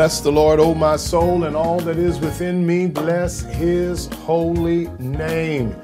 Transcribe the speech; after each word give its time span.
Bless 0.00 0.22
the 0.22 0.32
Lord, 0.32 0.60
O 0.60 0.74
my 0.74 0.96
soul, 0.96 1.44
and 1.44 1.54
all 1.54 1.78
that 1.80 1.98
is 1.98 2.18
within 2.20 2.66
me. 2.66 2.86
Bless 2.86 3.42
his 3.42 4.06
holy 4.24 4.86
name. 4.98 5.76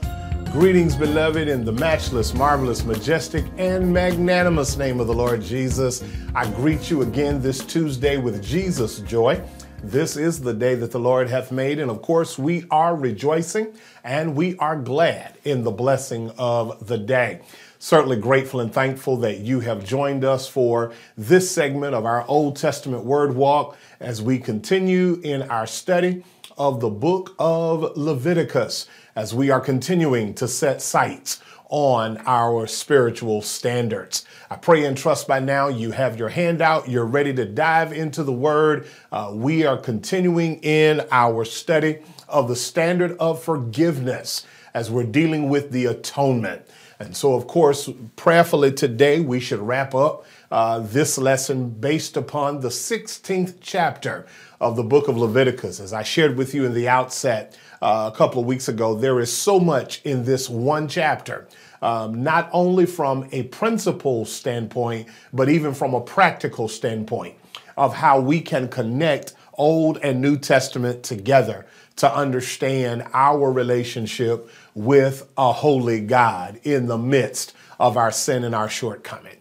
Greetings, 0.52 0.96
beloved, 0.96 1.48
in 1.48 1.66
the 1.66 1.72
matchless, 1.72 2.32
marvelous, 2.32 2.82
majestic, 2.82 3.44
and 3.58 3.92
magnanimous 3.92 4.78
name 4.78 5.00
of 5.00 5.06
the 5.06 5.12
Lord 5.12 5.42
Jesus. 5.42 6.02
I 6.34 6.50
greet 6.52 6.90
you 6.90 7.02
again 7.02 7.42
this 7.42 7.62
Tuesday 7.62 8.16
with 8.16 8.42
Jesus 8.42 9.00
joy. 9.00 9.38
This 9.82 10.16
is 10.16 10.40
the 10.40 10.54
day 10.54 10.74
that 10.76 10.92
the 10.92 10.98
Lord 10.98 11.28
hath 11.28 11.52
made, 11.52 11.78
and 11.78 11.90
of 11.90 12.00
course, 12.00 12.38
we 12.38 12.64
are 12.70 12.96
rejoicing 12.96 13.74
and 14.02 14.34
we 14.34 14.56
are 14.56 14.76
glad 14.76 15.36
in 15.44 15.62
the 15.62 15.70
blessing 15.70 16.30
of 16.38 16.86
the 16.86 16.96
day 16.96 17.42
certainly 17.78 18.16
grateful 18.16 18.60
and 18.60 18.72
thankful 18.72 19.16
that 19.18 19.38
you 19.38 19.60
have 19.60 19.84
joined 19.84 20.24
us 20.24 20.48
for 20.48 20.92
this 21.16 21.50
segment 21.50 21.94
of 21.94 22.04
our 22.04 22.26
Old 22.26 22.56
Testament 22.56 23.04
Word 23.04 23.34
Walk 23.34 23.76
as 24.00 24.22
we 24.22 24.38
continue 24.38 25.20
in 25.22 25.42
our 25.42 25.66
study 25.66 26.24
of 26.58 26.80
the 26.80 26.90
book 26.90 27.34
of 27.38 27.96
Leviticus, 27.96 28.86
as 29.14 29.34
we 29.34 29.50
are 29.50 29.60
continuing 29.60 30.34
to 30.34 30.48
set 30.48 30.80
sights 30.80 31.40
on 31.68 32.16
our 32.26 32.66
spiritual 32.66 33.42
standards. 33.42 34.24
I 34.48 34.56
pray 34.56 34.84
and 34.84 34.96
trust 34.96 35.26
by 35.26 35.40
now 35.40 35.68
you 35.68 35.90
have 35.90 36.18
your 36.18 36.28
handout, 36.28 36.88
you're 36.88 37.04
ready 37.04 37.34
to 37.34 37.44
dive 37.44 37.92
into 37.92 38.22
the 38.22 38.32
Word. 38.32 38.86
Uh, 39.10 39.32
we 39.34 39.66
are 39.66 39.76
continuing 39.76 40.60
in 40.62 41.02
our 41.10 41.44
study 41.44 41.98
of 42.28 42.48
the 42.48 42.56
standard 42.56 43.16
of 43.18 43.42
forgiveness 43.42 44.46
as 44.74 44.90
we're 44.90 45.04
dealing 45.04 45.48
with 45.48 45.72
the 45.72 45.86
atonement. 45.86 46.65
And 46.98 47.16
so, 47.16 47.34
of 47.34 47.46
course, 47.46 47.90
prayerfully 48.16 48.72
today, 48.72 49.20
we 49.20 49.38
should 49.38 49.60
wrap 49.60 49.94
up 49.94 50.24
uh, 50.50 50.78
this 50.78 51.18
lesson 51.18 51.68
based 51.68 52.16
upon 52.16 52.60
the 52.60 52.68
16th 52.68 53.56
chapter 53.60 54.26
of 54.60 54.76
the 54.76 54.82
book 54.82 55.08
of 55.08 55.16
Leviticus. 55.18 55.78
As 55.78 55.92
I 55.92 56.02
shared 56.02 56.36
with 56.36 56.54
you 56.54 56.64
in 56.64 56.72
the 56.72 56.88
outset 56.88 57.58
uh, 57.82 58.10
a 58.12 58.16
couple 58.16 58.40
of 58.40 58.46
weeks 58.46 58.68
ago, 58.68 58.94
there 58.94 59.20
is 59.20 59.30
so 59.30 59.60
much 59.60 60.00
in 60.04 60.24
this 60.24 60.48
one 60.48 60.88
chapter. 60.88 61.46
Um, 61.82 62.22
not 62.22 62.48
only 62.52 62.86
from 62.86 63.28
a 63.32 63.42
principle 63.44 64.24
standpoint, 64.24 65.08
but 65.34 65.50
even 65.50 65.74
from 65.74 65.92
a 65.92 66.00
practical 66.00 66.68
standpoint 66.68 67.36
of 67.76 67.94
how 67.94 68.18
we 68.18 68.40
can 68.40 68.68
connect 68.68 69.34
Old 69.56 69.98
and 69.98 70.20
New 70.20 70.36
Testament 70.36 71.02
together 71.02 71.66
to 71.96 72.14
understand 72.14 73.04
our 73.12 73.50
relationship 73.50 74.50
with 74.74 75.28
a 75.36 75.52
holy 75.52 76.00
God 76.00 76.60
in 76.62 76.86
the 76.86 76.98
midst 76.98 77.54
of 77.80 77.96
our 77.96 78.10
sin 78.10 78.44
and 78.44 78.54
our 78.54 78.68
shortcoming. 78.68 79.36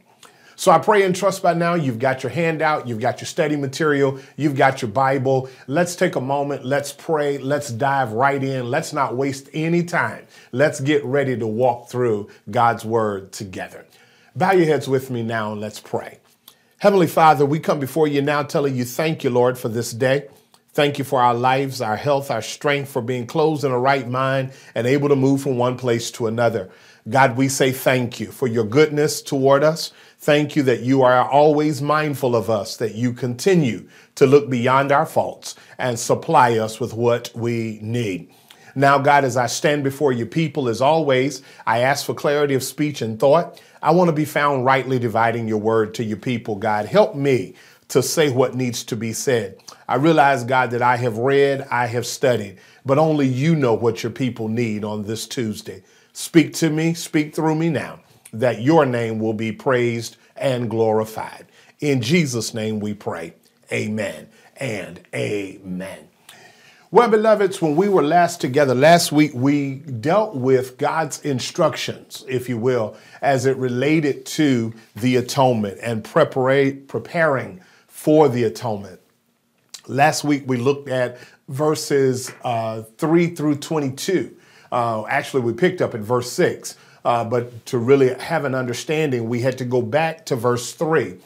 So 0.57 0.71
I 0.71 0.79
pray 0.79 1.03
and 1.03 1.13
trust 1.13 1.43
by 1.43 1.53
now 1.53 1.73
you've 1.73 1.99
got 1.99 2.23
your 2.23 2.29
handout, 2.29 2.87
you've 2.87 3.01
got 3.01 3.19
your 3.19 3.25
study 3.27 3.57
material, 3.57 4.19
you've 4.37 4.55
got 4.55 4.81
your 4.81 4.89
Bible. 4.89 5.49
Let's 5.67 5.97
take 5.97 6.15
a 6.15 6.21
moment, 6.21 6.63
let's 6.63 6.93
pray, 6.93 7.37
let's 7.37 7.69
dive 7.69 8.13
right 8.13 8.41
in. 8.41 8.71
Let's 8.71 8.93
not 8.93 9.17
waste 9.17 9.49
any 9.53 9.83
time. 9.83 10.25
Let's 10.53 10.79
get 10.79 11.03
ready 11.03 11.37
to 11.37 11.45
walk 11.45 11.89
through 11.89 12.29
God's 12.49 12.85
word 12.85 13.33
together. 13.33 13.85
Bow 14.33 14.53
your 14.53 14.65
heads 14.65 14.87
with 14.87 15.09
me 15.09 15.23
now 15.23 15.51
and 15.51 15.59
let's 15.59 15.81
pray. 15.81 16.19
Heavenly 16.79 17.07
Father, 17.07 17.45
we 17.45 17.59
come 17.59 17.79
before 17.79 18.05
you 18.05 18.21
now 18.21 18.43
telling 18.43 18.75
you 18.75 18.83
thank 18.83 19.23
you, 19.23 19.29
Lord, 19.29 19.57
for 19.57 19.69
this 19.69 19.93
day. 19.93 20.27
Thank 20.73 20.99
you 20.99 21.05
for 21.05 21.21
our 21.21 21.33
lives, 21.33 21.79
our 21.79 21.95
health, 21.95 22.29
our 22.29 22.41
strength, 22.41 22.91
for 22.91 23.01
being 23.01 23.27
closed 23.27 23.63
in 23.63 23.71
a 23.71 23.79
right 23.79 24.05
mind 24.09 24.51
and 24.75 24.85
able 24.85 25.07
to 25.07 25.15
move 25.15 25.41
from 25.41 25.57
one 25.57 25.77
place 25.77 26.11
to 26.11 26.27
another. 26.27 26.69
God, 27.07 27.37
we 27.37 27.47
say 27.47 27.71
thank 27.71 28.19
you 28.19 28.29
for 28.29 28.47
your 28.47 28.65
goodness 28.65 29.21
toward 29.21 29.63
us. 29.63 29.93
Thank 30.19 30.57
you 30.57 30.63
that 30.63 30.81
you 30.81 31.01
are 31.03 31.23
always 31.29 31.81
mindful 31.81 32.35
of 32.35 32.49
us, 32.49 32.75
that 32.75 32.93
you 32.93 33.13
continue 33.13 33.87
to 34.15 34.27
look 34.27 34.49
beyond 34.49 34.91
our 34.91 35.05
faults 35.05 35.55
and 35.77 35.97
supply 35.97 36.57
us 36.57 36.81
with 36.81 36.93
what 36.93 37.31
we 37.33 37.79
need. 37.81 38.29
Now, 38.77 38.97
God, 38.97 39.23
as 39.23 39.37
I 39.37 39.47
stand 39.47 39.85
before 39.85 40.11
your 40.11 40.27
people, 40.27 40.67
as 40.67 40.81
always, 40.81 41.41
I 41.65 41.79
ask 41.79 42.05
for 42.05 42.13
clarity 42.13 42.55
of 42.55 42.63
speech 42.63 43.01
and 43.01 43.17
thought. 43.17 43.61
I 43.85 43.91
want 43.91 44.07
to 44.07 44.13
be 44.13 44.25
found 44.25 44.65
rightly 44.65 44.97
dividing 44.97 45.47
your 45.47 45.59
word 45.59 45.93
to 45.93 46.03
your 46.03 46.17
people, 46.17 46.55
God. 46.55 46.87
Help 46.87 47.13
me 47.13 47.53
to 47.89 48.01
say 48.01 48.31
what 48.31 48.55
needs 48.55 48.83
to 48.85 48.95
be 48.95 49.13
said. 49.13 49.59
I 49.87 49.97
realize, 49.97 50.43
God, 50.43 50.71
that 50.71 50.81
I 50.81 50.95
have 50.95 51.19
read, 51.19 51.67
I 51.69 51.85
have 51.85 52.07
studied, 52.07 52.57
but 52.83 52.97
only 52.97 53.27
you 53.27 53.55
know 53.55 53.75
what 53.75 54.01
your 54.01 54.11
people 54.11 54.47
need 54.47 54.83
on 54.83 55.03
this 55.03 55.27
Tuesday. 55.27 55.83
Speak 56.13 56.55
to 56.55 56.71
me, 56.71 56.95
speak 56.95 57.35
through 57.35 57.53
me 57.53 57.69
now, 57.69 57.99
that 58.33 58.59
your 58.59 58.87
name 58.87 59.19
will 59.19 59.33
be 59.35 59.51
praised 59.51 60.17
and 60.35 60.67
glorified. 60.67 61.45
In 61.79 62.01
Jesus' 62.01 62.55
name 62.55 62.79
we 62.79 62.95
pray. 62.95 63.35
Amen 63.71 64.29
and 64.57 64.99
amen. 65.13 66.07
Well, 66.95 67.09
beloveds, 67.09 67.61
when 67.61 67.75
we 67.75 67.89
were 67.89 68.01
last 68.01 68.39
together 68.39 68.73
last 68.73 69.11
week, 69.11 69.33
we 69.33 69.79
dealt 69.79 70.33
with 70.33 70.77
God's 70.77 71.19
instructions, 71.25 72.23
if 72.25 72.47
you 72.47 72.57
will, 72.57 72.95
as 73.21 73.45
it 73.45 73.57
related 73.57 74.25
to 74.27 74.73
the 74.95 75.17
atonement 75.17 75.77
and 75.81 76.05
preparing 76.05 77.61
for 77.89 78.29
the 78.29 78.43
atonement. 78.45 79.01
Last 79.87 80.23
week 80.23 80.43
we 80.47 80.55
looked 80.55 80.87
at 80.87 81.17
verses 81.49 82.31
uh, 82.45 82.83
3 82.97 83.35
through 83.35 83.55
22. 83.55 84.33
Uh, 84.71 85.05
actually, 85.07 85.41
we 85.41 85.51
picked 85.51 85.81
up 85.81 85.95
at 85.95 85.99
verse 85.99 86.31
6, 86.31 86.77
uh, 87.03 87.25
but 87.25 87.65
to 87.65 87.77
really 87.77 88.13
have 88.13 88.45
an 88.45 88.55
understanding, 88.55 89.27
we 89.27 89.41
had 89.41 89.57
to 89.57 89.65
go 89.65 89.81
back 89.81 90.25
to 90.27 90.37
verse 90.37 90.71
3 90.71 91.17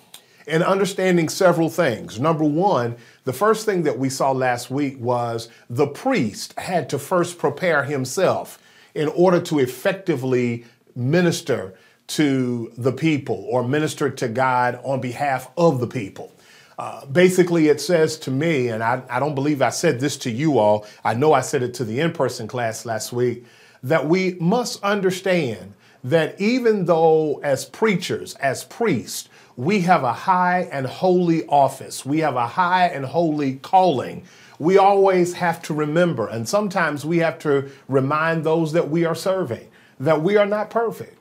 and 0.50 0.64
understanding 0.64 1.30
several 1.30 1.70
things. 1.70 2.20
Number 2.20 2.44
one, 2.44 2.98
the 3.24 3.34
first 3.34 3.66
thing 3.66 3.84
that 3.84 3.98
we 3.98 4.10
saw 4.10 4.32
last 4.32 4.72
week 4.72 5.00
was 5.00 5.50
the 5.70 5.88
priest 5.88 6.58
had 6.58 6.90
to 6.90 7.00
first 7.00 7.38
prepare 7.38 7.84
himself 7.84 8.60
in 8.96 9.08
order 9.10 9.40
to 9.40 9.60
effectively 9.60 10.66
minister 10.96 11.76
to 12.08 12.72
the 12.78 12.92
people 12.92 13.46
or 13.50 13.64
minister 13.64 14.10
to 14.10 14.28
God 14.28 14.80
on 14.84 15.00
behalf 15.00 15.52
of 15.58 15.80
the 15.80 15.88
people. 15.88 16.34
Uh, 16.80 17.06
basically, 17.06 17.68
it 17.68 17.80
says 17.80 18.18
to 18.18 18.32
me, 18.32 18.70
and 18.70 18.82
I, 18.82 19.04
I 19.10 19.20
don't 19.20 19.36
believe 19.36 19.62
I 19.62 19.70
said 19.70 20.00
this 20.00 20.18
to 20.20 20.32
you 20.32 20.58
all, 20.58 20.88
I 21.04 21.14
know 21.14 21.34
I 21.34 21.42
said 21.42 21.62
it 21.62 21.74
to 21.76 21.84
the 21.84 22.00
in 22.00 22.14
person 22.14 22.48
class 22.48 22.86
last 22.86 23.14
week, 23.14 23.46
that 23.84 24.08
we 24.08 24.36
must 24.40 24.82
understand 24.84 25.74
that 26.04 26.40
even 26.40 26.86
though 26.86 27.40
as 27.44 27.66
preachers, 27.66 28.34
as 28.36 28.64
priests, 28.64 29.29
we 29.60 29.82
have 29.82 30.06
a 30.06 30.14
high 30.14 30.70
and 30.72 30.88
holy 30.88 31.46
office, 31.48 32.06
we 32.06 32.20
have 32.20 32.38
a 32.38 32.48
high 32.48 32.88
and 32.88 33.04
holy 33.04 33.56
calling, 33.56 34.24
we 34.58 34.78
always 34.78 35.34
have 35.34 35.62
to 35.62 35.74
remember, 35.74 36.30
and 36.30 36.48
sometimes 36.48 37.04
we 37.04 37.18
have 37.18 37.38
to 37.38 37.70
remind 37.90 38.46
those 38.46 38.72
that 38.72 38.90
we 38.90 39.04
are 39.04 39.14
serving, 39.14 39.68
that 40.00 40.22
we 40.22 40.38
are 40.38 40.46
not 40.46 40.70
perfect. 40.70 41.18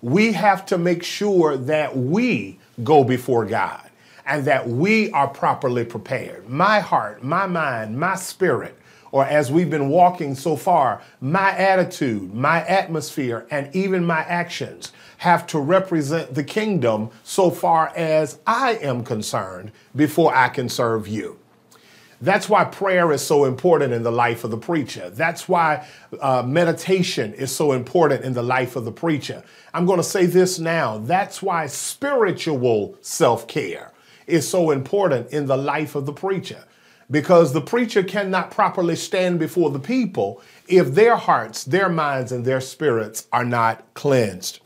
We 0.00 0.32
have 0.32 0.64
to 0.66 0.78
make 0.78 1.02
sure 1.02 1.58
that 1.58 1.94
we 1.94 2.58
go 2.82 3.04
before 3.04 3.44
God 3.44 3.90
and 4.24 4.46
that 4.46 4.66
we 4.66 5.10
are 5.10 5.28
properly 5.28 5.84
prepared. 5.84 6.48
My 6.48 6.80
heart, 6.80 7.22
my 7.22 7.44
mind, 7.44 8.00
my 8.00 8.14
spirit, 8.14 8.74
or 9.10 9.26
as 9.26 9.52
we've 9.52 9.68
been 9.68 9.90
walking 9.90 10.34
so 10.34 10.56
far, 10.56 11.02
my 11.20 11.50
attitude, 11.58 12.32
my 12.32 12.64
atmosphere, 12.64 13.46
and 13.50 13.68
even 13.76 14.02
my 14.02 14.20
actions 14.20 14.92
have 15.22 15.46
to 15.46 15.60
represent 15.60 16.34
the 16.34 16.42
kingdom 16.42 17.08
so 17.22 17.48
far 17.48 17.92
as 17.94 18.40
I 18.44 18.72
am 18.82 19.04
concerned 19.04 19.70
before 19.94 20.34
I 20.34 20.48
can 20.48 20.68
serve 20.68 21.06
you. 21.06 21.38
That's 22.20 22.48
why 22.48 22.64
prayer 22.64 23.12
is 23.12 23.24
so 23.24 23.44
important 23.44 23.92
in 23.92 24.02
the 24.02 24.10
life 24.10 24.42
of 24.42 24.50
the 24.50 24.56
preacher. 24.56 25.10
That's 25.10 25.48
why 25.48 25.86
uh, 26.20 26.42
meditation 26.42 27.34
is 27.34 27.54
so 27.54 27.70
important 27.70 28.24
in 28.24 28.32
the 28.32 28.42
life 28.42 28.74
of 28.74 28.84
the 28.84 28.90
preacher. 28.90 29.44
I'm 29.72 29.86
going 29.86 29.98
to 29.98 30.04
say 30.04 30.26
this 30.26 30.58
now. 30.58 30.98
That's 30.98 31.40
why 31.40 31.68
spiritual 31.68 32.96
self 33.00 33.46
care 33.46 33.92
is 34.26 34.48
so 34.48 34.72
important 34.72 35.30
in 35.30 35.46
the 35.46 35.56
life 35.56 35.94
of 35.94 36.04
the 36.04 36.12
preacher 36.12 36.64
because 37.12 37.52
the 37.52 37.60
preacher 37.60 38.02
cannot 38.02 38.50
properly 38.50 38.96
stand 38.96 39.38
before 39.38 39.70
the 39.70 39.78
people 39.78 40.42
if 40.66 40.94
their 40.94 41.14
hearts, 41.14 41.62
their 41.62 41.88
minds, 41.88 42.32
and 42.32 42.44
their 42.44 42.60
spirits 42.60 43.28
are 43.32 43.44
not 43.44 43.84
cleansed. 43.94 44.58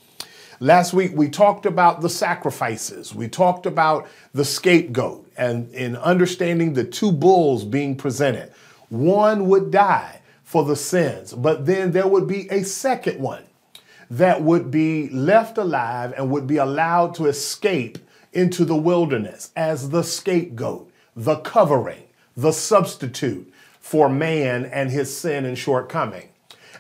Last 0.61 0.95
week 0.95 1.13
we 1.15 1.29
talked 1.29 1.67
about 1.67 2.01
the 2.01 2.09
sacrifices. 2.09 3.15
We 3.15 3.29
talked 3.29 3.67
about 3.67 4.09
the 4.33 4.45
scapegoat 4.45 5.31
and 5.37 5.73
in 5.75 5.97
understanding 5.97 6.73
the 6.73 6.85
two 6.85 7.13
bulls 7.13 7.65
being 7.65 7.95
presented. 7.95 8.53
One 8.89 9.49
would 9.49 9.71
die 9.71 10.21
for 10.45 10.65
the 10.65 10.77
sins, 10.77 11.35
but 11.35 11.67
then 11.67 11.93
there 11.93 12.07
would 12.07 12.27
be 12.27 12.49
a 12.51 12.63
second 12.63 13.21
one 13.21 13.45
that 14.11 14.41
would 14.43 14.71
be 14.71 15.11
left 15.11 15.59
alive 15.59 16.15
and 16.17 16.31
would 16.31 16.47
be 16.47 16.57
allowed 16.57 17.15
to 17.17 17.27
escape 17.27 17.99
into 18.33 18.65
the 18.65 18.77
wilderness 18.77 19.51
as 19.57 19.91
the 19.91 20.03
scapegoat, 20.03 20.91
the 21.15 21.37
covering, 21.37 22.05
the 22.35 22.53
substitute 22.53 23.53
for 23.79 24.09
man 24.09 24.65
and 24.65 24.91
his 24.91 25.15
sin 25.15 25.45
and 25.45 25.59
shortcoming. 25.59 26.29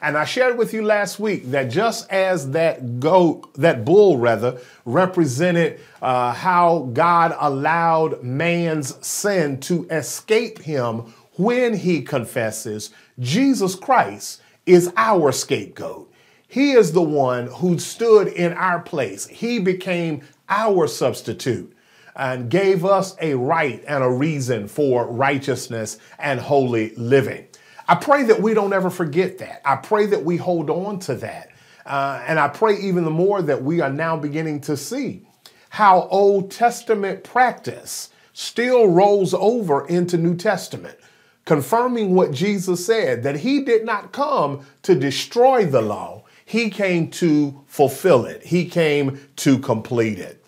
And 0.02 0.16
I 0.16 0.24
shared 0.24 0.58
with 0.58 0.72
you 0.72 0.82
last 0.82 1.18
week 1.18 1.50
that 1.50 1.70
just 1.70 2.10
as 2.10 2.50
that 2.50 3.00
goat, 3.00 3.54
that 3.54 3.84
bull 3.84 4.18
rather, 4.18 4.60
represented 4.84 5.80
uh, 6.02 6.32
how 6.32 6.90
God 6.92 7.34
allowed 7.38 8.22
man's 8.22 9.06
sin 9.06 9.60
to 9.60 9.86
escape 9.90 10.58
him 10.58 11.14
when 11.36 11.74
he 11.74 12.02
confesses, 12.02 12.90
Jesus 13.18 13.74
Christ 13.74 14.40
is 14.64 14.92
our 14.96 15.32
scapegoat. 15.32 16.12
He 16.48 16.72
is 16.72 16.92
the 16.92 17.02
one 17.02 17.48
who 17.48 17.78
stood 17.78 18.28
in 18.28 18.52
our 18.52 18.80
place. 18.80 19.26
He 19.26 19.58
became 19.58 20.22
our 20.48 20.86
substitute 20.86 21.72
and 22.14 22.48
gave 22.48 22.84
us 22.84 23.14
a 23.20 23.34
right 23.34 23.84
and 23.86 24.02
a 24.02 24.10
reason 24.10 24.68
for 24.68 25.06
righteousness 25.06 25.98
and 26.18 26.40
holy 26.40 26.94
living. 26.94 27.46
I 27.88 27.95
pray 27.95 28.25
that 28.25 28.40
we 28.40 28.55
don't 28.55 28.73
ever 28.73 28.90
forget 28.90 29.38
that. 29.38 29.62
I 29.64 29.76
pray 29.76 30.07
that 30.07 30.25
we 30.25 30.37
hold 30.37 30.71
on 30.71 30.99
to 31.00 31.14
that. 31.16 31.50
Uh, 31.85 32.23
and 32.26 32.38
I 32.38 32.49
pray 32.49 32.76
even 32.81 33.05
the 33.05 33.11
more 33.11 33.43
that 33.43 33.62
we 33.62 33.81
are 33.81 33.93
now 33.93 34.16
beginning 34.16 34.61
to 34.62 34.76
see 34.76 35.23
how 35.71 36.09
Old 36.11 36.50
Testament 36.50 37.23
practice 37.23 38.11
still 38.33 38.88
rolls 38.88 39.35
over 39.35 39.87
into 39.87 40.16
New 40.16 40.37
Testament, 40.37 40.99
confirming 41.45 42.14
what 42.14 42.33
Jesus 42.33 42.85
said 42.85 43.23
that 43.23 43.37
he 43.37 43.62
did 43.62 43.85
not 43.85 44.12
come 44.12 44.66
to 44.83 44.95
destroy 44.95 45.64
the 45.64 45.83
law, 45.83 46.25
he 46.45 46.71
came 46.71 47.11
to 47.11 47.62
fulfill 47.66 48.25
it, 48.25 48.43
he 48.43 48.66
came 48.66 49.21
to 49.37 49.59
complete 49.59 50.19
it. 50.19 50.45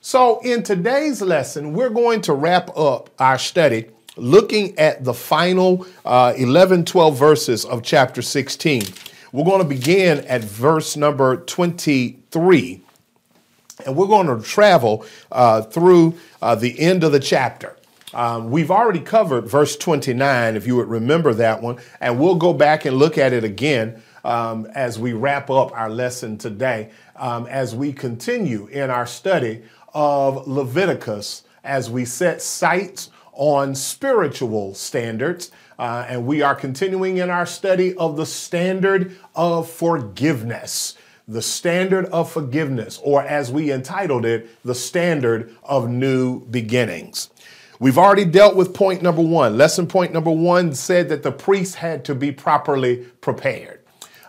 So, 0.00 0.40
in 0.40 0.62
today's 0.62 1.20
lesson, 1.20 1.72
we're 1.72 1.90
going 1.90 2.20
to 2.22 2.32
wrap 2.32 2.76
up 2.76 3.10
our 3.18 3.38
study 3.38 3.86
looking 4.16 4.78
at 4.78 5.04
the 5.04 5.14
final 5.14 5.86
uh, 6.04 6.32
11, 6.36 6.84
12 6.84 7.18
verses 7.18 7.64
of 7.64 7.82
chapter 7.82 8.22
16. 8.22 8.82
We're 9.32 9.44
going 9.44 9.62
to 9.62 9.68
begin 9.68 10.24
at 10.26 10.42
verse 10.42 10.96
number 10.96 11.36
23, 11.36 12.80
and 13.84 13.96
we're 13.96 14.06
going 14.06 14.26
to 14.26 14.42
travel 14.42 15.04
uh, 15.30 15.62
through 15.62 16.14
uh, 16.40 16.54
the 16.54 16.78
end 16.80 17.04
of 17.04 17.12
the 17.12 17.20
chapter. 17.20 17.76
Um, 18.14 18.50
we've 18.50 18.70
already 18.70 19.00
covered 19.00 19.46
verse 19.46 19.76
29, 19.76 20.56
if 20.56 20.66
you 20.66 20.76
would 20.76 20.88
remember 20.88 21.34
that 21.34 21.60
one, 21.60 21.78
and 22.00 22.18
we'll 22.18 22.36
go 22.36 22.54
back 22.54 22.86
and 22.86 22.96
look 22.96 23.18
at 23.18 23.32
it 23.32 23.44
again 23.44 24.02
um, 24.24 24.66
as 24.74 24.98
we 24.98 25.12
wrap 25.12 25.50
up 25.50 25.72
our 25.72 25.90
lesson 25.90 26.38
today, 26.38 26.90
um, 27.16 27.46
as 27.46 27.74
we 27.74 27.92
continue 27.92 28.68
in 28.68 28.90
our 28.90 29.06
study 29.06 29.62
of 29.92 30.46
Leviticus, 30.46 31.42
as 31.62 31.90
we 31.90 32.04
set 32.04 32.40
sights 32.40 33.10
on 33.36 33.74
spiritual 33.74 34.74
standards. 34.74 35.50
Uh, 35.78 36.06
and 36.08 36.26
we 36.26 36.42
are 36.42 36.54
continuing 36.54 37.18
in 37.18 37.30
our 37.30 37.46
study 37.46 37.94
of 37.96 38.16
the 38.16 38.26
standard 38.26 39.16
of 39.34 39.70
forgiveness. 39.70 40.96
The 41.28 41.42
standard 41.42 42.06
of 42.06 42.30
forgiveness, 42.30 43.00
or 43.02 43.22
as 43.22 43.50
we 43.50 43.72
entitled 43.72 44.24
it, 44.24 44.48
the 44.64 44.74
standard 44.74 45.54
of 45.64 45.88
new 45.88 46.46
beginnings. 46.46 47.30
We've 47.78 47.98
already 47.98 48.24
dealt 48.24 48.56
with 48.56 48.72
point 48.72 49.02
number 49.02 49.22
one. 49.22 49.58
Lesson 49.58 49.86
point 49.86 50.12
number 50.12 50.30
one 50.30 50.72
said 50.72 51.08
that 51.10 51.22
the 51.22 51.32
priest 51.32 51.74
had 51.74 52.04
to 52.06 52.14
be 52.14 52.32
properly 52.32 52.98
prepared. 53.20 53.80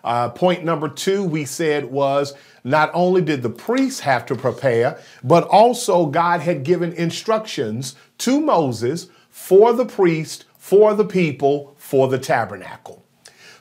Uh, 0.03 0.29
point 0.29 0.63
number 0.63 0.87
two, 0.87 1.23
we 1.23 1.45
said, 1.45 1.85
was 1.85 2.33
not 2.63 2.91
only 2.93 3.21
did 3.21 3.43
the 3.43 3.49
priests 3.49 3.99
have 4.01 4.25
to 4.25 4.35
prepare, 4.35 4.99
but 5.23 5.43
also 5.45 6.05
God 6.05 6.41
had 6.41 6.63
given 6.63 6.93
instructions 6.93 7.95
to 8.19 8.41
Moses 8.41 9.07
for 9.29 9.73
the 9.73 9.85
priest, 9.85 10.45
for 10.57 10.93
the 10.93 11.05
people, 11.05 11.75
for 11.77 12.07
the 12.07 12.19
tabernacle. 12.19 13.05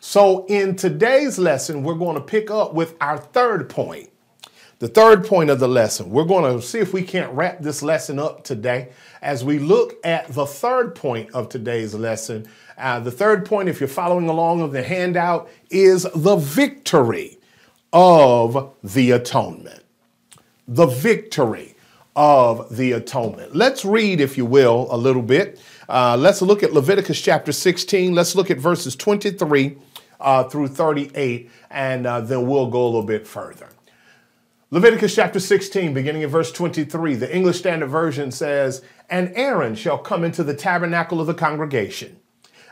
So 0.00 0.47
in 0.47 0.76
today's 0.76 1.38
lesson, 1.38 1.83
we're 1.83 1.95
going 1.95 2.14
to 2.14 2.23
pick 2.23 2.50
up 2.50 2.75
with 2.75 2.95
our 3.00 3.19
third 3.19 3.69
point. 3.69 4.11
The 4.78 4.88
third 4.88 5.25
point 5.25 5.49
of 5.49 5.59
the 5.59 5.69
lesson. 5.69 6.11
We're 6.11 6.25
going 6.25 6.55
to 6.55 6.64
see 6.64 6.81
if 6.81 6.93
we 6.93 7.02
can't 7.02 7.33
wrap 7.33 7.61
this 7.61 7.83
lesson 7.83 8.19
up 8.19 8.45
today 8.45 8.90
as 9.23 9.43
we 9.43 9.59
look 9.59 9.95
at 10.05 10.28
the 10.28 10.47
third 10.47 10.95
point 10.95 11.31
of 11.33 11.49
today's 11.49 11.95
lesson. 11.95 12.47
Uh, 12.78 13.00
the 13.00 13.11
third 13.11 13.47
point, 13.47 13.68
if 13.68 13.80
you're 13.80 13.88
following 13.88 14.28
along 14.28 14.61
of 14.61 14.73
the 14.73 14.83
handout, 14.83 15.49
is 15.71 16.06
the 16.14 16.37
victory 16.37 17.38
of 17.92 18.75
the 18.83 19.11
atonement. 19.12 19.83
The 20.68 20.87
victory 20.87 21.75
of 22.14 22.76
the 22.76 22.92
atonement. 22.92 23.54
Let's 23.54 23.85
read, 23.85 24.21
if 24.21 24.37
you 24.37 24.47
will, 24.47 24.88
a 24.90 24.97
little 24.97 25.23
bit. 25.23 25.61
Uh, 25.88 26.16
let's 26.18 26.42
look 26.42 26.62
at 26.62 26.73
Leviticus 26.73 27.21
chapter 27.21 27.52
16. 27.52 28.14
Let's 28.14 28.35
look 28.35 28.50
at 28.50 28.59
verses 28.59 28.97
23 28.97 29.76
uh, 30.21 30.45
through 30.45 30.68
38, 30.68 31.50
and 31.71 32.06
uh, 32.06 32.21
then 32.21 32.47
we'll 32.47 32.71
go 32.71 32.85
a 32.85 32.87
little 32.87 33.02
bit 33.02 33.26
further. 33.26 33.68
Leviticus 34.71 35.14
chapter 35.14 35.38
16, 35.38 35.95
beginning 35.95 36.23
in 36.23 36.28
verse 36.28 36.50
23, 36.50 37.14
the 37.14 37.35
English 37.35 37.59
Standard 37.59 37.87
Version 37.87 38.33
says, 38.33 38.83
And 39.09 39.33
Aaron 39.37 39.76
shall 39.76 39.99
come 39.99 40.25
into 40.25 40.42
the 40.42 40.54
tabernacle 40.54 41.21
of 41.21 41.28
the 41.28 41.35
congregation, 41.35 42.18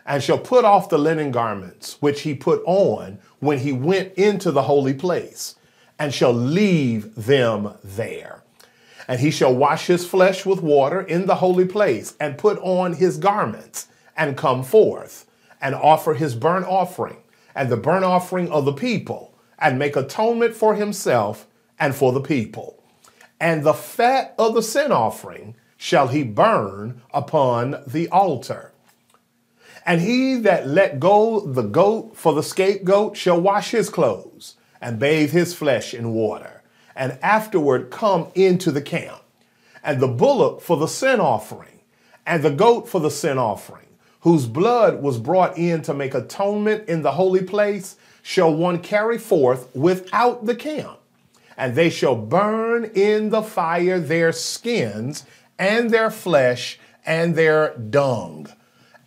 and 0.07 0.23
shall 0.23 0.39
put 0.39 0.65
off 0.65 0.89
the 0.89 0.99
linen 0.99 1.31
garments 1.31 1.97
which 2.01 2.23
he 2.23 2.35
put 2.35 2.63
on 2.67 3.19
when 3.41 3.59
he 3.59 3.73
went 3.73 4.13
into 4.15 4.51
the 4.51 4.63
holy 4.63 4.95
place, 4.95 5.57
and 5.99 6.13
shall 6.13 6.33
leave 6.33 7.15
them 7.15 7.75
there. 7.83 8.43
And 9.07 9.21
he 9.21 9.31
shall 9.31 9.55
wash 9.55 9.87
his 9.87 10.07
flesh 10.07 10.47
with 10.47 10.63
water 10.63 11.01
in 11.01 11.27
the 11.27 11.37
holy 11.37 11.67
place, 11.67 12.15
and 12.21 12.39
put 12.39 12.59
on 12.61 12.95
his 12.95 13.19
garments, 13.19 13.89
and 14.17 14.37
come 14.37 14.63
forth, 14.63 15.27
and 15.61 15.75
offer 15.75 16.15
his 16.15 16.35
burnt 16.35 16.67
offering, 16.67 17.19
and 17.55 17.71
the 17.71 17.77
burnt 17.77 18.05
offering 18.05 18.51
of 18.51 18.65
the 18.65 18.73
people, 18.73 19.35
and 19.59 19.79
make 19.79 19.97
atonement 19.97 20.55
for 20.55 20.75
himself 20.75 21.47
and 21.79 21.95
for 21.95 22.13
the 22.13 22.21
people. 22.21 22.83
And 23.41 23.63
the 23.63 23.75
fat 23.75 24.35
of 24.39 24.55
the 24.55 24.63
sin 24.63 24.93
offering 24.93 25.57
shall 25.77 26.09
he 26.09 26.23
burn 26.23 27.03
upon 27.13 27.83
the 27.87 28.09
altar. 28.09 28.73
And 29.87 30.01
he 30.01 30.37
that 30.37 30.67
let 30.67 30.99
go 30.99 31.41
the 31.41 31.63
goat 31.63 32.17
for 32.17 32.33
the 32.33 32.43
scapegoat 32.43 33.17
shall 33.17 33.41
wash 33.41 33.71
his 33.71 33.91
clothes 33.91 34.57
and 34.81 34.99
bathe 34.99 35.33
his 35.33 35.55
flesh 35.55 35.93
in 35.95 36.13
water 36.13 36.55
and 36.97 37.19
afterward 37.23 37.91
come 37.91 38.29
into 38.35 38.71
the 38.71 38.83
camp. 38.83 39.21
And 39.83 40.01
the 40.01 40.09
bullock 40.09 40.61
for 40.61 40.77
the 40.77 40.87
sin 40.87 41.21
offering, 41.21 41.81
and 42.25 42.43
the 42.43 42.51
goat 42.51 42.89
for 42.89 43.01
the 43.01 43.11
sin 43.11 43.37
offering, 43.37 43.87
whose 44.21 44.47
blood 44.47 45.03
was 45.03 45.19
brought 45.19 45.59
in 45.59 45.83
to 45.83 45.93
make 45.93 46.15
atonement 46.15 46.89
in 46.89 47.03
the 47.03 47.13
holy 47.13 47.43
place, 47.43 47.97
shall 48.23 48.55
one 48.55 48.79
carry 48.79 49.19
forth 49.19 49.75
without 49.77 50.47
the 50.47 50.55
camp. 50.55 50.99
And 51.57 51.75
they 51.75 51.91
shall 51.91 52.17
burn 52.17 52.87
in 52.95 53.29
the 53.29 53.43
fire 53.43 54.01
their 54.01 54.33
skins 54.33 55.25
and 55.59 55.91
their 55.91 56.11
flesh 56.11 56.79
and 57.05 57.37
their 57.37 57.77
dung. 57.77 58.49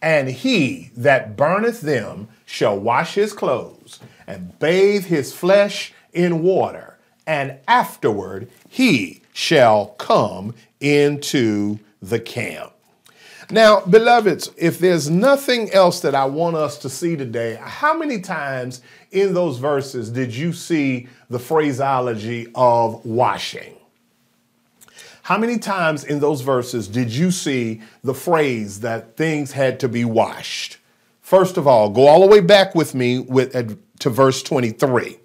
And 0.02 0.30
he 0.30 0.92
that 0.96 1.36
burneth 1.36 1.82
them 1.82 2.28
shall 2.46 2.78
wash 2.78 3.16
his 3.16 3.34
clothes 3.34 4.00
and 4.26 4.58
bathe 4.60 5.06
his 5.06 5.34
flesh 5.34 5.94
in 6.14 6.42
water 6.42 6.98
and 7.28 7.58
afterward 7.68 8.50
he 8.70 9.22
shall 9.34 9.88
come 9.98 10.56
into 10.80 11.78
the 12.02 12.20
camp. 12.20 12.72
Now, 13.50 13.82
beloveds, 13.82 14.50
if 14.58 14.80
there's 14.80 15.10
nothing 15.10 15.72
else 15.72 16.00
that 16.02 16.16
I 16.16 16.26
want 16.26 16.56
us 16.56 16.78
to 16.80 16.90
see 16.90 17.16
today, 17.16 17.58
how 17.62 17.98
many 17.98 18.20
times 18.20 18.82
in 19.12 19.34
those 19.34 19.58
verses 19.58 20.10
did 20.10 20.36
you 20.36 20.52
see 20.52 21.08
the 21.30 21.40
phraseology 21.40 22.48
of 22.56 23.06
washing? 23.06 23.77
How 25.28 25.38
many 25.38 25.58
times 25.58 26.06
in 26.06 26.22
those 26.22 26.40
verses 26.40 26.88
did 26.88 27.12
you 27.12 27.32
see 27.32 27.82
the 28.02 28.14
phrase 28.14 28.80
that 28.80 29.18
things 29.18 29.52
had 29.52 29.78
to 29.82 29.90
be 29.90 30.06
washed? 30.06 30.78
First 31.20 31.58
of 31.58 31.68
all, 31.68 31.90
go 31.90 32.08
all 32.08 32.22
the 32.22 32.28
way 32.28 32.40
back 32.40 32.74
with 32.74 32.96
me 32.96 33.20
with, 33.20 33.54
uh, 33.54 33.76
to 34.00 34.10
verse 34.10 34.42
23. 34.42 35.20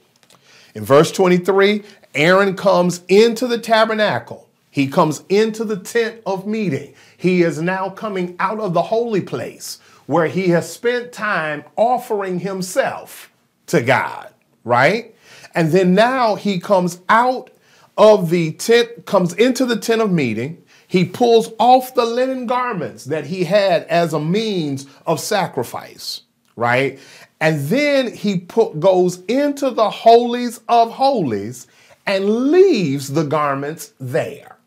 In 0.74 0.84
verse 0.84 1.12
23, 1.12 1.84
Aaron 2.16 2.56
comes 2.56 3.02
into 3.06 3.46
the 3.46 3.58
tabernacle. 3.58 4.48
He 4.72 4.88
comes 4.88 5.22
into 5.28 5.64
the 5.64 5.76
tent 5.76 6.20
of 6.26 6.48
meeting. 6.48 6.94
He 7.16 7.42
is 7.42 7.62
now 7.62 7.88
coming 7.88 8.34
out 8.40 8.58
of 8.58 8.74
the 8.74 8.82
holy 8.82 9.20
place 9.20 9.78
where 10.06 10.26
he 10.26 10.48
has 10.48 10.68
spent 10.68 11.12
time 11.12 11.62
offering 11.76 12.40
himself 12.40 13.30
to 13.68 13.80
God, 13.80 14.34
right? 14.64 15.14
And 15.54 15.70
then 15.70 15.94
now 15.94 16.34
he 16.34 16.58
comes 16.58 16.98
out 17.08 17.50
of 17.96 18.30
the 18.30 18.52
tent, 18.52 19.06
comes 19.06 19.34
into 19.34 19.64
the 19.64 19.76
tent 19.76 20.02
of 20.02 20.10
meeting. 20.10 20.64
He 20.86 21.04
pulls 21.04 21.50
off 21.58 21.94
the 21.94 22.04
linen 22.04 22.46
garments 22.46 23.06
that 23.06 23.26
he 23.26 23.44
had 23.44 23.84
as 23.84 24.12
a 24.12 24.20
means 24.20 24.86
of 25.06 25.20
sacrifice, 25.20 26.22
right? 26.56 26.98
And 27.40 27.66
then 27.68 28.12
he 28.12 28.40
put, 28.40 28.78
goes 28.78 29.22
into 29.24 29.70
the 29.70 29.90
holies 29.90 30.60
of 30.68 30.92
holies 30.92 31.66
and 32.06 32.50
leaves 32.50 33.12
the 33.12 33.24
garments 33.24 33.94
there. 33.98 34.58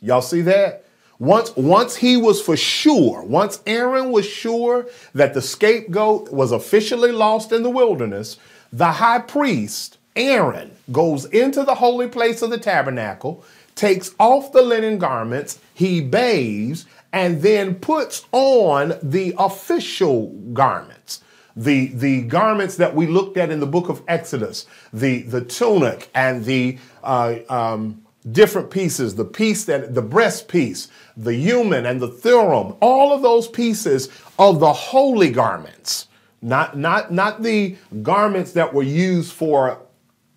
Y'all 0.00 0.22
see 0.22 0.42
that? 0.42 0.84
Once, 1.18 1.56
once 1.56 1.96
he 1.96 2.16
was 2.16 2.42
for 2.42 2.56
sure, 2.56 3.22
once 3.22 3.60
Aaron 3.66 4.12
was 4.12 4.26
sure 4.26 4.86
that 5.14 5.32
the 5.32 5.40
scapegoat 5.40 6.30
was 6.30 6.52
officially 6.52 7.10
lost 7.10 7.52
in 7.52 7.62
the 7.62 7.70
wilderness, 7.70 8.36
the 8.72 8.92
high 8.92 9.20
priest, 9.20 9.95
Aaron, 10.16 10.72
goes 10.92 11.24
into 11.26 11.64
the 11.64 11.74
holy 11.74 12.08
place 12.08 12.42
of 12.42 12.50
the 12.50 12.58
tabernacle, 12.58 13.44
takes 13.74 14.14
off 14.18 14.52
the 14.52 14.62
linen 14.62 14.98
garments, 14.98 15.58
he 15.74 16.00
bathes, 16.00 16.86
and 17.12 17.42
then 17.42 17.74
puts 17.74 18.26
on 18.32 18.94
the 19.02 19.34
official 19.38 20.28
garments. 20.52 21.22
The, 21.56 21.86
the 21.88 22.22
garments 22.22 22.76
that 22.76 22.94
we 22.94 23.06
looked 23.06 23.38
at 23.38 23.50
in 23.50 23.60
the 23.60 23.66
book 23.66 23.88
of 23.88 24.02
Exodus, 24.08 24.66
the, 24.92 25.22
the 25.22 25.42
tunic 25.42 26.10
and 26.14 26.44
the 26.44 26.78
uh, 27.02 27.36
um, 27.48 28.02
different 28.30 28.70
pieces, 28.70 29.14
the 29.14 29.24
piece 29.24 29.64
that 29.64 29.94
the 29.94 30.02
breast 30.02 30.48
piece, 30.48 30.88
the 31.16 31.34
Urim 31.34 31.72
and 31.72 32.00
the 32.00 32.08
thummim, 32.08 32.76
all 32.80 33.12
of 33.12 33.22
those 33.22 33.48
pieces 33.48 34.10
of 34.38 34.60
the 34.60 34.72
holy 34.72 35.30
garments, 35.30 36.08
not, 36.42 36.76
not, 36.76 37.10
not 37.10 37.42
the 37.42 37.76
garments 38.02 38.52
that 38.52 38.74
were 38.74 38.82
used 38.82 39.32
for 39.32 39.85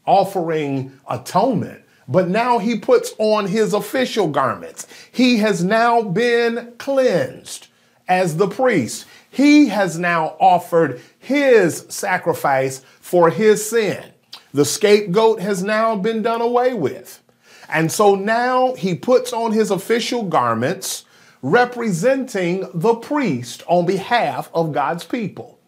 offering 0.10 0.92
atonement, 1.08 1.84
but 2.08 2.28
now 2.28 2.58
he 2.58 2.80
puts 2.80 3.14
on 3.20 3.46
his 3.46 3.76
official 3.76 4.28
garments. 4.28 4.88
He 5.12 5.38
has 5.38 5.64
now 5.64 6.02
been 6.02 6.74
cleansed 6.80 7.68
as 8.08 8.38
the 8.38 8.48
priest. 8.48 9.06
He 9.30 9.68
has 9.68 10.00
now 10.00 10.36
offered 10.40 11.00
his 11.20 11.86
sacrifice 11.90 12.80
for 13.00 13.30
his 13.30 13.70
sin. 13.70 14.04
The 14.52 14.66
scapegoat 14.66 15.42
has 15.42 15.62
now 15.62 15.96
been 15.96 16.24
done 16.24 16.42
away 16.42 16.74
with. 16.74 17.22
And 17.70 17.92
so 17.92 18.16
now 18.16 18.74
he 18.74 18.96
puts 18.96 19.32
on 19.32 19.52
his 19.52 19.70
official 19.70 20.24
garments 20.24 21.06
representing 21.44 22.68
the 22.74 22.96
priest 22.96 23.62
on 23.68 23.86
behalf 23.86 24.50
of 24.56 24.74
God's 24.74 25.04
people. 25.04 25.59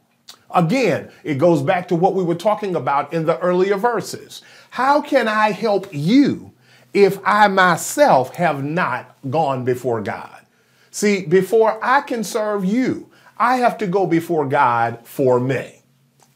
Again, 0.54 1.12
it 1.24 1.38
goes 1.38 1.62
back 1.62 1.88
to 1.90 1.96
what 1.96 2.14
we 2.14 2.24
were 2.24 2.36
talking 2.36 2.76
about 2.76 3.14
in 3.14 3.26
the 3.26 3.40
earlier 3.40 3.78
verses. 3.78 4.42
How 4.72 5.02
can 5.02 5.28
I 5.28 5.52
help 5.52 5.88
you 5.92 6.52
if 6.94 7.20
I 7.26 7.48
myself 7.48 8.36
have 8.36 8.64
not 8.64 9.16
gone 9.30 9.66
before 9.66 10.02
God? 10.02 10.46
See, 10.92 11.26
before 11.26 11.80
I 11.84 12.02
can 12.02 12.24
serve 12.24 12.66
you, 12.66 13.10
I 13.38 13.58
have 13.58 13.78
to 13.80 13.88
go 13.88 14.06
before 14.06 14.46
God 14.46 15.00
for 15.04 15.40
me. 15.40 15.82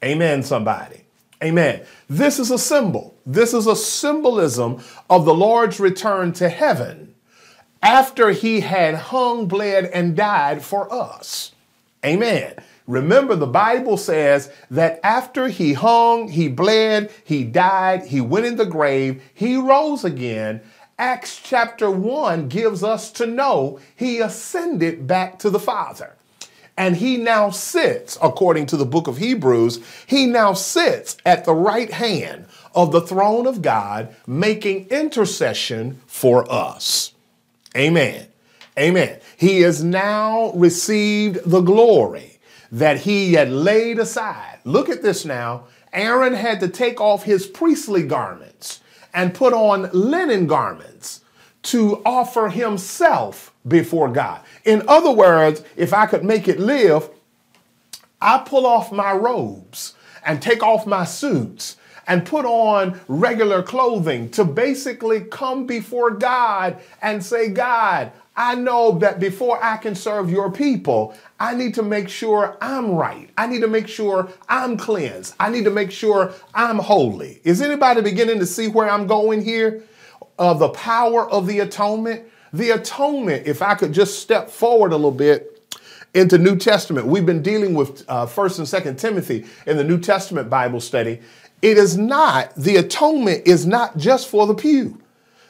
Amen, 0.03 0.43
somebody. 0.43 1.01
Amen. 1.43 1.84
This 2.10 2.39
is 2.39 2.51
a 2.51 2.57
symbol. 2.57 3.15
This 3.25 3.54
is 3.54 3.67
a 3.67 3.75
symbolism 3.75 4.82
of 5.10 5.25
the 5.25 5.34
Lord's 5.34 5.80
return 5.80 6.32
to 6.34 6.49
heaven 6.49 7.13
after 7.82 8.32
he 8.32 8.62
had 8.62 8.95
hung, 8.95 9.47
bled, 9.47 9.86
and 9.86 10.15
died 10.15 10.63
for 10.63 10.91
us. 10.91 11.51
Amen. 12.04 12.56
Remember, 12.88 13.36
the 13.36 13.48
Bible 13.48 13.98
says 13.98 14.52
that 14.69 15.00
after 15.04 15.48
he 15.48 15.74
hung, 15.74 16.28
he 16.28 16.48
bled, 16.48 17.12
he 17.24 17.43
died, 17.43 18.06
he 18.06 18.21
went 18.21 18.45
in 18.45 18.58
the 18.58 18.65
grave, 18.65 19.24
he 19.34 19.58
rose 19.58 20.04
again. 20.04 20.62
Acts 21.00 21.41
chapter 21.43 21.89
1 21.89 22.48
gives 22.48 22.84
us 22.84 23.12
to 23.13 23.26
know 23.26 23.80
he 23.95 24.19
ascended 24.19 25.08
back 25.08 25.39
to 25.39 25.50
the 25.50 25.60
Father. 25.60 26.13
And 26.78 26.98
he 26.98 27.17
now 27.17 27.50
sits, 27.50 28.17
according 28.21 28.67
to 28.67 28.78
the 28.78 28.86
book 28.86 29.08
of 29.08 29.17
Hebrews, 29.17 29.84
he 30.06 30.26
now 30.26 30.54
sits 30.54 31.17
at 31.26 31.45
the 31.45 31.56
right 31.56 31.91
hand 31.91 32.45
of 32.76 32.91
the 32.91 33.02
throne 33.02 33.48
of 33.48 33.62
God, 33.62 34.13
making 34.28 34.88
intercession 34.89 36.02
for 36.06 36.50
us. 36.52 37.13
Amen. 37.76 38.28
Amen. 38.78 39.19
He 39.38 39.62
has 39.62 39.84
now 39.84 40.52
received 40.52 41.39
the 41.50 41.62
glory 41.62 42.35
that 42.71 43.01
he 43.01 43.34
had 43.34 43.49
laid 43.51 43.99
aside. 43.99 44.60
Look 44.63 44.89
at 44.89 45.01
this 45.01 45.25
now. 45.25 45.65
Aaron 45.93 46.34
had 46.34 46.60
to 46.60 46.67
take 46.67 46.99
off 46.99 47.23
his 47.23 47.45
priestly 47.45 48.04
garments 48.04 48.82
and 49.13 49.34
put 49.34 49.54
on 49.54 49.89
linen 49.93 50.45
garments 50.45 51.21
to 51.63 52.01
offer 52.06 52.49
himself 52.49 53.54
before 53.67 54.10
God. 54.10 54.41
In 54.65 54.84
other 54.88 55.12
words, 55.12 55.63
if 55.75 55.93
I 55.93 56.06
could 56.06 56.23
make 56.23 56.47
it 56.47 56.60
live, 56.60 57.10
I 58.21 58.39
pull 58.39 58.65
off 58.65 58.91
my 58.91 59.13
robes 59.13 59.93
and 60.25 60.41
take 60.41 60.62
off 60.62 60.86
my 60.86 61.06
suits 61.06 61.78
and 62.08 62.25
put 62.25 62.45
on 62.45 62.99
regular 63.08 63.63
clothing 63.63 64.30
to 64.32 64.43
basically 64.43 65.21
come 65.21 65.65
before 65.65 66.12
God 66.12 66.80
and 67.01 67.23
say, 67.23 67.49
God, 67.49 68.12
I 68.38 68.56
know 68.56 68.98
that 69.00 69.19
before 69.19 69.63
I 69.63 69.78
can 69.78 69.95
serve 69.95 70.30
your 70.30 70.52
people, 70.52 71.15
I 71.39 71.56
need 71.56 71.74
to 71.76 71.84
make 71.84 72.10
sure 72.10 72.58
I'm 72.60 72.91
right. 72.91 73.30
I 73.38 73.48
need 73.48 73.62
to 73.62 73.67
make 73.67 73.88
sure 73.88 74.30
I'm 74.50 74.78
cleansed. 74.78 75.36
I 75.39 75.50
need 75.50 75.63
to 75.63 75.71
make 75.71 75.89
sure 75.89 76.34
I'm 76.54 76.80
holy. 76.80 77.39
Is 77.43 77.62
anybody 77.62 78.02
beginning 78.02 78.39
to 78.39 78.45
see 78.45 78.67
where 78.67 78.89
I'm 78.89 79.08
going 79.08 79.41
here? 79.41 79.84
Of 80.38 80.58
uh, 80.62 80.67
the 80.67 80.69
power 80.74 81.30
of 81.30 81.48
the 81.48 81.60
atonement. 81.60 82.26
The 82.52 82.71
atonement, 82.71 83.48
if 83.48 83.62
I 83.62 83.74
could 83.76 83.93
just 83.93 84.19
step 84.19 84.50
forward 84.50 84.91
a 84.91 84.95
little 84.95 85.12
bit 85.12 85.65
into 86.13 86.38
New 86.38 86.58
Testament, 86.58 87.08
we've 87.08 87.26
been 87.26 87.41
dealing 87.41 87.74
with 87.74 88.04
uh, 88.10 88.26
First 88.26 88.60
and 88.60 88.67
Second 88.67 88.98
Timothy 88.98 89.45
in 89.65 89.78
the 89.78 89.84
New 89.84 90.00
Testament 90.00 90.50
Bible 90.50 90.82
study. 90.82 91.21
It 91.62 91.78
is 91.78 91.98
not 91.98 92.54
the 92.56 92.76
atonement 92.76 93.48
is 93.48 93.65
not 93.65 93.98
just 93.98 94.28
for 94.28 94.45
the 94.45 94.54
pew. 94.54 95.02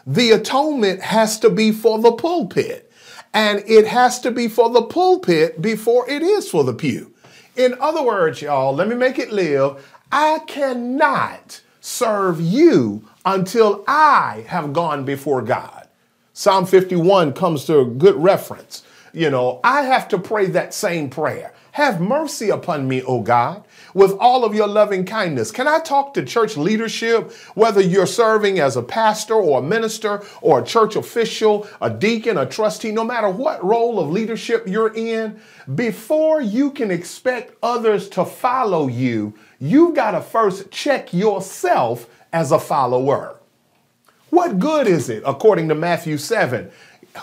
The 0.06 0.32
atonement 0.32 1.02
has 1.02 1.40
to 1.40 1.50
be 1.50 1.72
for 1.72 1.98
the 2.00 2.12
pulpit, 2.12 2.92
and 3.34 3.64
it 3.66 3.88
has 3.88 4.20
to 4.20 4.30
be 4.30 4.48
for 4.48 4.70
the 4.70 4.84
pulpit 4.84 5.62
before 5.62 6.08
it 6.08 6.22
is 6.22 6.48
for 6.50 6.64
the 6.64 6.74
pew. 6.74 7.12
In 7.56 7.74
other 7.80 8.04
words, 8.04 8.42
y'all, 8.42 8.76
let 8.76 8.88
me 8.88 8.96
make 8.96 9.18
it 9.18 9.32
live. 9.32 9.84
I 10.12 10.40
cannot 10.46 11.62
serve 11.82 12.40
you 12.40 13.04
until 13.26 13.84
I 13.88 14.46
have 14.48 14.74
gone 14.74 15.06
before 15.06 15.42
God. 15.42 15.88
Psalm 16.34 16.66
51 16.66 17.34
comes 17.34 17.66
to 17.66 17.80
a 17.80 17.86
good 17.86 18.16
reference. 18.16 18.84
You 19.12 19.32
know, 19.32 19.60
I 19.64 19.84
have 19.84 20.08
to 20.10 20.20
pray 20.20 20.48
that 20.48 20.74
same 20.74 21.10
prayer. 21.10 21.54
Have 21.72 22.00
mercy 22.00 22.50
upon 22.50 22.88
me, 22.88 23.02
O 23.04 23.22
God, 23.22 23.65
with 23.96 24.12
all 24.20 24.44
of 24.44 24.54
your 24.54 24.68
loving 24.68 25.06
kindness. 25.06 25.52
Can 25.52 25.68
I 25.68 25.80
talk 25.80 26.14
to 26.14 26.24
church 26.24 26.58
leadership, 26.58 27.32
whether 27.56 27.82
you're 27.82 28.06
serving 28.06 28.60
as 28.60 28.76
a 28.76 28.84
pastor 28.84 29.34
or 29.34 29.60
a 29.60 29.64
minister 29.64 30.22
or 30.42 30.60
a 30.60 30.66
church 30.66 30.98
official, 30.98 31.68
a 31.82 31.90
deacon, 31.90 32.38
a 32.38 32.46
trustee, 32.46 32.92
no 32.92 33.06
matter 33.06 33.30
what 33.30 33.64
role 33.64 33.98
of 34.00 34.12
leadership 34.12 34.68
you're 34.68 34.94
in, 34.94 35.40
before 35.74 36.42
you 36.42 36.70
can 36.72 36.92
expect 36.92 37.56
others 37.64 38.10
to 38.10 38.26
follow 38.26 38.88
you, 38.88 39.34
you've 39.60 39.96
got 39.96 40.12
to 40.12 40.22
first 40.22 40.70
check 40.70 41.14
yourself 41.14 42.08
as 42.34 42.52
a 42.52 42.60
follower. 42.60 43.40
What 44.30 44.60
good 44.60 44.88
is 44.88 45.08
it, 45.08 45.24
according 45.26 45.70
to 45.70 45.76
Matthew 45.76 46.18
7? 46.18 46.70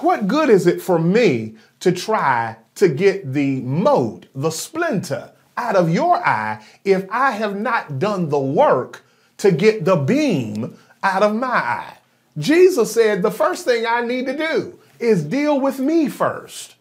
What 0.00 0.26
good 0.26 0.48
is 0.48 0.66
it 0.66 0.80
for 0.80 0.98
me 0.98 1.56
to 1.80 1.92
try 1.92 2.56
to 2.76 2.88
get 2.88 3.34
the 3.34 3.60
mote, 3.60 4.28
the 4.34 4.50
splinter 4.50 5.31
out 5.56 5.76
of 5.76 5.90
your 5.90 6.16
eye 6.26 6.64
if 6.84 7.06
I 7.10 7.32
have 7.32 7.56
not 7.56 7.98
done 7.98 8.28
the 8.28 8.38
work 8.38 9.04
to 9.38 9.50
get 9.50 9.84
the 9.84 9.96
beam 9.96 10.76
out 11.02 11.22
of 11.22 11.34
my 11.34 11.48
eye? 11.48 11.98
Jesus 12.38 12.92
said 12.92 13.22
the 13.22 13.30
first 13.30 13.64
thing 13.64 13.84
I 13.86 14.00
need 14.02 14.26
to 14.26 14.36
do 14.36 14.78
is 14.98 15.24
deal 15.24 15.60
with 15.60 15.78
me 15.78 16.08
first. 16.08 16.76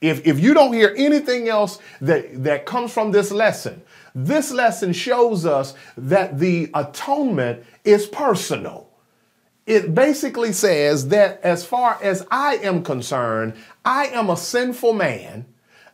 If, 0.00 0.26
if 0.26 0.40
you 0.40 0.52
don't 0.52 0.72
hear 0.72 0.92
anything 0.96 1.48
else 1.48 1.78
that, 2.00 2.42
that 2.42 2.66
comes 2.66 2.92
from 2.92 3.12
this 3.12 3.30
lesson, 3.30 3.82
this 4.14 4.50
lesson 4.50 4.92
shows 4.92 5.46
us 5.46 5.74
that 5.96 6.38
the 6.38 6.70
atonement 6.74 7.64
is 7.84 8.06
personal 8.06 8.88
it 9.66 9.94
basically 9.94 10.52
says 10.52 11.08
that 11.08 11.40
as 11.42 11.64
far 11.64 11.98
as 12.02 12.26
I 12.30 12.56
am 12.56 12.82
concerned, 12.82 13.54
I 13.84 14.06
am 14.06 14.28
a 14.28 14.36
sinful 14.36 14.92
man 14.92 15.46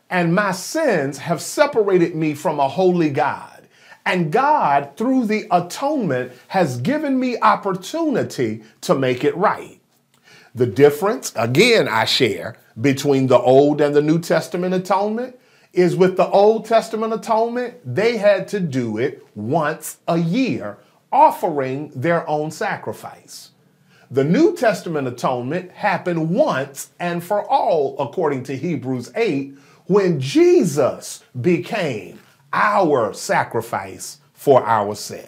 and 0.09 0.33
my 0.33 0.51
sins 0.51 1.19
have 1.19 1.41
separated 1.41 2.15
me 2.15 2.33
from 2.33 2.59
a 2.59 2.67
holy 2.67 3.09
God. 3.09 3.67
And 4.05 4.31
God, 4.31 4.97
through 4.97 5.25
the 5.25 5.45
atonement, 5.51 6.31
has 6.47 6.81
given 6.81 7.19
me 7.19 7.39
opportunity 7.39 8.63
to 8.81 8.95
make 8.95 9.23
it 9.23 9.35
right. 9.37 9.79
The 10.55 10.65
difference, 10.65 11.31
again, 11.35 11.87
I 11.87 12.05
share 12.05 12.55
between 12.79 13.27
the 13.27 13.39
Old 13.39 13.81
and 13.81 13.95
the 13.95 14.01
New 14.01 14.19
Testament 14.19 14.73
atonement 14.73 15.39
is 15.73 15.95
with 15.95 16.17
the 16.17 16.27
Old 16.27 16.65
Testament 16.65 17.13
atonement, 17.13 17.75
they 17.85 18.17
had 18.17 18.47
to 18.49 18.59
do 18.59 18.97
it 18.97 19.25
once 19.35 19.97
a 20.07 20.17
year, 20.17 20.77
offering 21.11 21.91
their 21.95 22.27
own 22.27 22.49
sacrifice. 22.49 23.51
The 24.09 24.23
New 24.23 24.55
Testament 24.55 25.07
atonement 25.07 25.71
happened 25.71 26.31
once 26.31 26.89
and 26.99 27.23
for 27.23 27.47
all, 27.47 27.95
according 27.99 28.43
to 28.45 28.57
Hebrews 28.57 29.11
8, 29.15 29.55
when 29.89 30.19
Jesus 30.21 31.23
became 31.41 32.19
our 32.53 33.13
sacrifice 33.13 34.19
for 34.33 34.63
our 34.65 34.95
sin. 34.95 35.27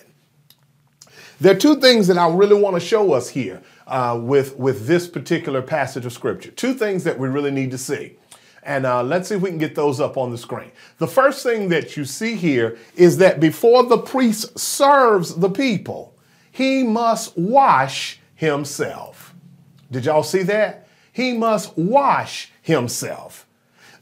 There 1.41 1.55
are 1.55 1.59
two 1.59 1.81
things 1.81 2.07
that 2.07 2.17
I 2.17 2.29
really 2.29 2.55
want 2.55 2.75
to 2.75 2.79
show 2.79 3.13
us 3.13 3.29
here. 3.29 3.61
uh, 3.91 4.17
with, 4.21 4.57
with 4.57 4.87
this 4.87 5.07
particular 5.07 5.61
passage 5.61 6.05
of 6.05 6.13
scripture. 6.13 6.51
Two 6.51 6.73
things 6.73 7.03
that 7.03 7.19
we 7.19 7.27
really 7.27 7.51
need 7.51 7.71
to 7.71 7.77
see. 7.77 8.17
And 8.63 8.85
uh, 8.85 9.03
let's 9.03 9.27
see 9.27 9.35
if 9.35 9.41
we 9.41 9.49
can 9.49 9.57
get 9.57 9.75
those 9.75 9.99
up 9.99 10.17
on 10.17 10.31
the 10.31 10.37
screen. 10.37 10.71
The 10.99 11.07
first 11.07 11.43
thing 11.43 11.69
that 11.69 11.97
you 11.97 12.05
see 12.05 12.35
here 12.35 12.77
is 12.95 13.17
that 13.17 13.39
before 13.41 13.83
the 13.83 13.97
priest 13.97 14.57
serves 14.57 15.35
the 15.35 15.49
people, 15.49 16.15
he 16.51 16.83
must 16.83 17.37
wash 17.37 18.19
himself. 18.35 19.33
Did 19.91 20.05
y'all 20.05 20.23
see 20.23 20.43
that? 20.43 20.87
He 21.11 21.33
must 21.33 21.77
wash 21.77 22.51
himself. 22.61 23.40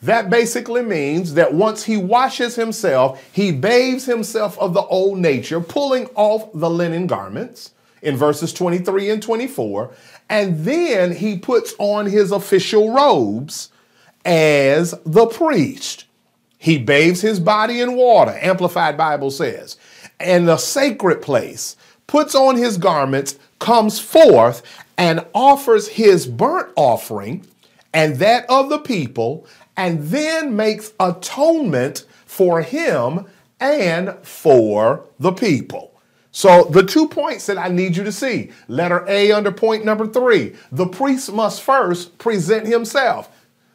That 0.01 0.29
basically 0.29 0.81
means 0.81 1.33
that 1.33 1.53
once 1.53 1.83
he 1.83 1.97
washes 1.97 2.55
himself, 2.55 3.21
he 3.33 3.51
bathes 3.51 4.05
himself 4.05 4.57
of 4.57 4.73
the 4.73 4.83
old 4.83 5.19
nature, 5.19 5.59
pulling 5.59 6.05
off 6.15 6.49
the 6.53 6.69
linen 6.69 7.05
garments 7.05 7.71
in 8.01 8.15
verses 8.15 8.53
23 8.53 9.09
and 9.09 9.21
24. 9.21 9.91
And 10.29 10.63
then 10.63 11.13
he 11.15 11.37
puts 11.37 11.73
on 11.79 12.05
his 12.05 12.31
official 12.31 12.93
robes 12.93 13.71
as 14.23 14.93
the 15.05 15.25
priest. 15.27 16.05
He 16.57 16.77
bathes 16.77 17.21
his 17.21 17.39
body 17.39 17.81
in 17.81 17.95
water, 17.95 18.37
Amplified 18.41 18.97
Bible 18.97 19.31
says, 19.31 19.77
and 20.19 20.47
the 20.47 20.57
sacred 20.57 21.21
place, 21.21 21.75
puts 22.07 22.35
on 22.35 22.57
his 22.57 22.77
garments, 22.77 23.37
comes 23.59 23.99
forth, 23.99 24.61
and 24.97 25.25
offers 25.33 25.87
his 25.87 26.25
burnt 26.25 26.71
offering 26.75 27.45
and 27.93 28.17
that 28.17 28.45
of 28.49 28.69
the 28.69 28.79
people, 28.79 29.47
and 29.79 30.03
then 30.09 30.57
makes 30.57 30.91
atonement 30.99 32.03
for 32.25 32.61
him 32.61 33.25
and 33.61 34.13
for 34.23 35.05
the 35.19 35.31
people. 35.31 35.93
So, 36.31 36.65
the 36.65 36.83
two 36.83 37.07
points 37.07 37.45
that 37.45 37.57
I 37.57 37.69
need 37.69 37.95
you 37.95 38.03
to 38.03 38.11
see 38.11 38.51
letter 38.67 39.05
A 39.07 39.31
under 39.31 39.53
point 39.53 39.85
number 39.85 40.05
three 40.05 40.53
the 40.71 40.85
priest 40.85 41.31
must 41.31 41.63
first 41.63 42.17
present 42.17 42.67
himself. 42.67 43.31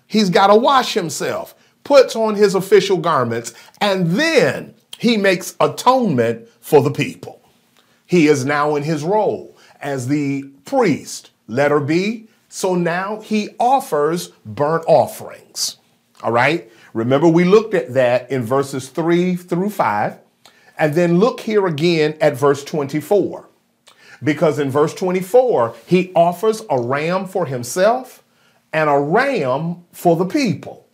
He's 0.06 0.28
got 0.28 0.48
to 0.48 0.56
wash 0.56 0.92
himself, 0.92 1.54
puts 1.84 2.14
on 2.14 2.34
his 2.34 2.54
official 2.54 2.98
garments, 2.98 3.54
and 3.80 4.10
then 4.10 4.74
he 4.98 5.16
makes 5.16 5.56
atonement 5.58 6.46
for 6.60 6.82
the 6.82 6.92
people. 6.92 7.40
He 8.04 8.28
is 8.28 8.44
now 8.44 8.76
in 8.76 8.82
his 8.82 9.02
role 9.02 9.56
as 9.80 10.06
the 10.06 10.44
priest. 10.66 11.30
Letter 11.48 11.80
B, 11.80 12.28
so 12.50 12.74
now 12.74 13.20
he 13.20 13.50
offers 13.58 14.28
burnt 14.44 14.84
offerings. 14.86 15.78
All 16.24 16.32
right. 16.32 16.70
Remember, 16.94 17.28
we 17.28 17.44
looked 17.44 17.74
at 17.74 17.92
that 17.94 18.30
in 18.30 18.42
verses 18.42 18.88
three 18.88 19.36
through 19.36 19.70
five. 19.70 20.18
And 20.78 20.94
then 20.94 21.18
look 21.18 21.40
here 21.40 21.66
again 21.66 22.16
at 22.20 22.36
verse 22.36 22.64
24. 22.64 23.48
Because 24.22 24.58
in 24.58 24.70
verse 24.70 24.94
24, 24.94 25.74
he 25.86 26.10
offers 26.16 26.62
a 26.70 26.80
ram 26.80 27.26
for 27.26 27.46
himself 27.46 28.24
and 28.72 28.88
a 28.88 28.98
ram 28.98 29.84
for 29.92 30.16
the 30.16 30.24
people. 30.24 30.88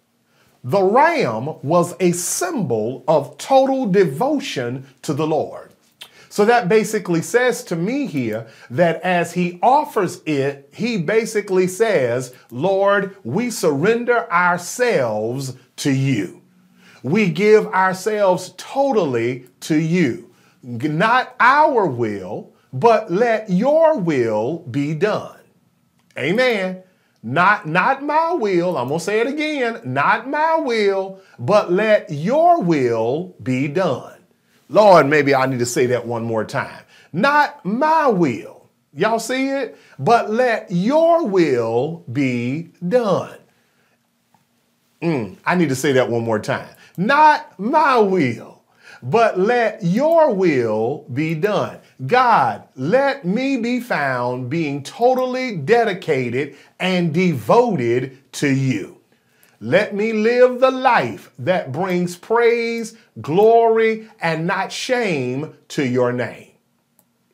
The 0.64 0.82
ram 0.82 1.54
was 1.62 1.94
a 2.00 2.12
symbol 2.12 3.04
of 3.08 3.38
total 3.38 3.86
devotion 3.86 4.86
to 5.02 5.14
the 5.14 5.26
Lord. 5.26 5.69
So 6.30 6.44
that 6.44 6.68
basically 6.68 7.22
says 7.22 7.64
to 7.64 7.76
me 7.76 8.06
here 8.06 8.46
that 8.70 9.02
as 9.02 9.32
he 9.32 9.58
offers 9.62 10.22
it, 10.26 10.70
he 10.72 10.96
basically 10.96 11.66
says, 11.66 12.32
Lord, 12.52 13.16
we 13.24 13.50
surrender 13.50 14.30
ourselves 14.32 15.56
to 15.78 15.90
you. 15.90 16.40
We 17.02 17.30
give 17.30 17.66
ourselves 17.66 18.54
totally 18.56 19.46
to 19.62 19.76
you. 19.76 20.32
Not 20.62 21.34
our 21.40 21.86
will, 21.86 22.52
but 22.72 23.10
let 23.10 23.50
your 23.50 23.98
will 23.98 24.60
be 24.70 24.94
done. 24.94 25.40
Amen. 26.16 26.84
Not, 27.24 27.66
not 27.66 28.04
my 28.04 28.34
will, 28.34 28.78
I'm 28.78 28.86
gonna 28.88 29.00
say 29.00 29.20
it 29.20 29.26
again, 29.26 29.80
not 29.84 30.28
my 30.28 30.56
will, 30.56 31.20
but 31.40 31.72
let 31.72 32.10
your 32.10 32.62
will 32.62 33.34
be 33.42 33.66
done. 33.66 34.19
Lord, 34.70 35.08
maybe 35.08 35.34
I 35.34 35.46
need 35.46 35.58
to 35.58 35.66
say 35.66 35.86
that 35.86 36.06
one 36.06 36.22
more 36.22 36.44
time. 36.44 36.84
Not 37.12 37.64
my 37.66 38.06
will. 38.06 38.70
Y'all 38.94 39.18
see 39.18 39.48
it? 39.48 39.76
But 39.98 40.30
let 40.30 40.70
your 40.70 41.26
will 41.26 42.04
be 42.12 42.70
done. 42.86 43.36
Mm, 45.02 45.36
I 45.44 45.56
need 45.56 45.70
to 45.70 45.74
say 45.74 45.92
that 45.92 46.08
one 46.08 46.22
more 46.22 46.38
time. 46.38 46.68
Not 46.96 47.58
my 47.58 47.98
will, 47.98 48.62
but 49.02 49.40
let 49.40 49.82
your 49.82 50.32
will 50.32 51.04
be 51.12 51.34
done. 51.34 51.78
God, 52.06 52.68
let 52.76 53.24
me 53.24 53.56
be 53.56 53.80
found 53.80 54.50
being 54.50 54.84
totally 54.84 55.56
dedicated 55.56 56.56
and 56.78 57.12
devoted 57.12 58.32
to 58.34 58.48
you. 58.48 58.99
Let 59.62 59.94
me 59.94 60.14
live 60.14 60.58
the 60.60 60.70
life 60.70 61.30
that 61.38 61.70
brings 61.70 62.16
praise, 62.16 62.96
glory, 63.20 64.08
and 64.18 64.46
not 64.46 64.72
shame 64.72 65.54
to 65.68 65.86
your 65.86 66.12
name. 66.12 66.52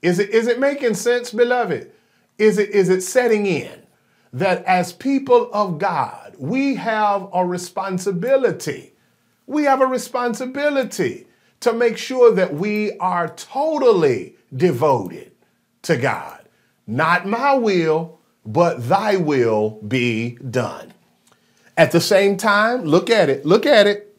Is 0.03 0.19
it, 0.19 0.31
is 0.31 0.49
it 0.49 0.59
making 0.59 0.95
sense, 0.95 1.31
beloved? 1.31 1.93
Is 2.37 2.59
it, 2.59 2.71
is 2.71 2.89
it 2.89 3.03
setting 3.03 3.47
in 3.47 3.87
that 4.33 4.65
as 4.65 4.93
people 4.93 5.49
of 5.53 5.79
God, 5.79 6.35
we 6.37 6.75
have 6.75 7.29
a 7.33 7.47
responsibility? 7.47 8.93
We 9.47 9.62
have 9.62 9.81
a 9.81 9.87
responsibility 9.87 11.29
to 11.61 11.73
make 11.73 11.97
sure 11.97 12.35
that 12.35 12.55
we 12.55 12.99
are 12.99 13.29
totally 13.29 14.35
devoted 14.55 15.31
to 15.83 15.97
God. 15.97 16.49
Not 16.89 17.27
my 17.27 17.55
will, 17.55 18.19
but 18.45 18.89
thy 18.89 19.17
will 19.17 19.81
be 19.87 20.39
done. 20.51 20.93
At 21.77 21.93
the 21.93 22.01
same 22.01 22.37
time, 22.37 22.85
look 22.85 23.11
at 23.11 23.29
it, 23.29 23.45
look 23.45 23.67
at 23.67 23.87
it. 23.87 24.17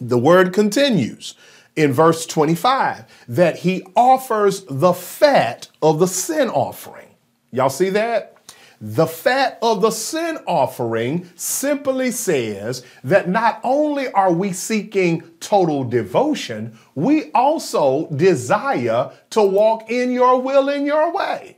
The 0.00 0.18
word 0.18 0.52
continues 0.52 1.34
in 1.76 1.92
verse 1.92 2.26
25 2.26 3.04
that 3.28 3.58
he 3.58 3.86
offers 3.96 4.64
the 4.68 4.92
fat 4.92 5.68
of 5.80 5.98
the 5.98 6.06
sin 6.06 6.48
offering. 6.48 7.08
Y'all 7.52 7.70
see 7.70 7.90
that? 7.90 8.36
The 8.80 9.06
fat 9.06 9.58
of 9.62 9.80
the 9.80 9.90
sin 9.90 10.38
offering 10.46 11.30
simply 11.36 12.10
says 12.10 12.84
that 13.02 13.28
not 13.28 13.60
only 13.62 14.10
are 14.10 14.32
we 14.32 14.52
seeking 14.52 15.22
total 15.40 15.84
devotion, 15.84 16.78
we 16.94 17.30
also 17.32 18.08
desire 18.08 19.12
to 19.30 19.42
walk 19.42 19.90
in 19.90 20.12
your 20.12 20.40
will 20.40 20.68
in 20.68 20.84
your 20.84 21.12
way. 21.12 21.56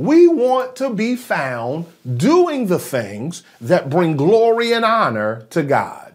We 0.00 0.28
want 0.28 0.76
to 0.76 0.88
be 0.88 1.14
found 1.14 1.84
doing 2.16 2.68
the 2.68 2.78
things 2.78 3.42
that 3.60 3.90
bring 3.90 4.16
glory 4.16 4.72
and 4.72 4.82
honor 4.82 5.46
to 5.50 5.62
God. 5.62 6.14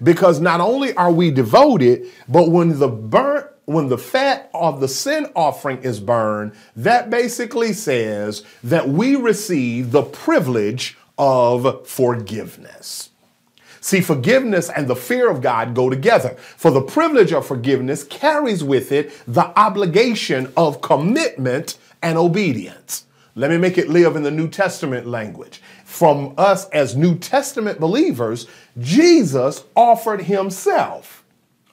Because 0.00 0.38
not 0.38 0.60
only 0.60 0.94
are 0.94 1.10
we 1.10 1.32
devoted, 1.32 2.12
but 2.28 2.52
when 2.52 2.78
the 2.78 2.86
burnt 2.86 3.48
when 3.64 3.88
the 3.88 3.98
fat 3.98 4.48
of 4.54 4.78
the 4.78 4.86
sin 4.86 5.26
offering 5.34 5.82
is 5.82 5.98
burned, 5.98 6.52
that 6.76 7.10
basically 7.10 7.72
says 7.72 8.44
that 8.62 8.88
we 8.88 9.16
receive 9.16 9.90
the 9.90 10.04
privilege 10.04 10.96
of 11.18 11.88
forgiveness. 11.88 13.10
See, 13.80 14.00
forgiveness 14.00 14.70
and 14.70 14.86
the 14.86 14.94
fear 14.94 15.28
of 15.28 15.42
God 15.42 15.74
go 15.74 15.90
together. 15.90 16.36
For 16.56 16.70
the 16.70 16.82
privilege 16.82 17.32
of 17.32 17.44
forgiveness 17.44 18.04
carries 18.04 18.62
with 18.62 18.92
it 18.92 19.12
the 19.26 19.46
obligation 19.58 20.52
of 20.56 20.80
commitment 20.80 21.76
and 22.00 22.16
obedience. 22.16 23.06
Let 23.36 23.50
me 23.50 23.58
make 23.58 23.78
it 23.78 23.88
live 23.88 24.14
in 24.14 24.22
the 24.22 24.30
New 24.30 24.48
Testament 24.48 25.06
language. 25.06 25.60
From 25.84 26.34
us 26.38 26.68
as 26.70 26.96
New 26.96 27.18
Testament 27.18 27.80
believers, 27.80 28.46
Jesus 28.78 29.64
offered 29.74 30.22
himself, 30.22 31.24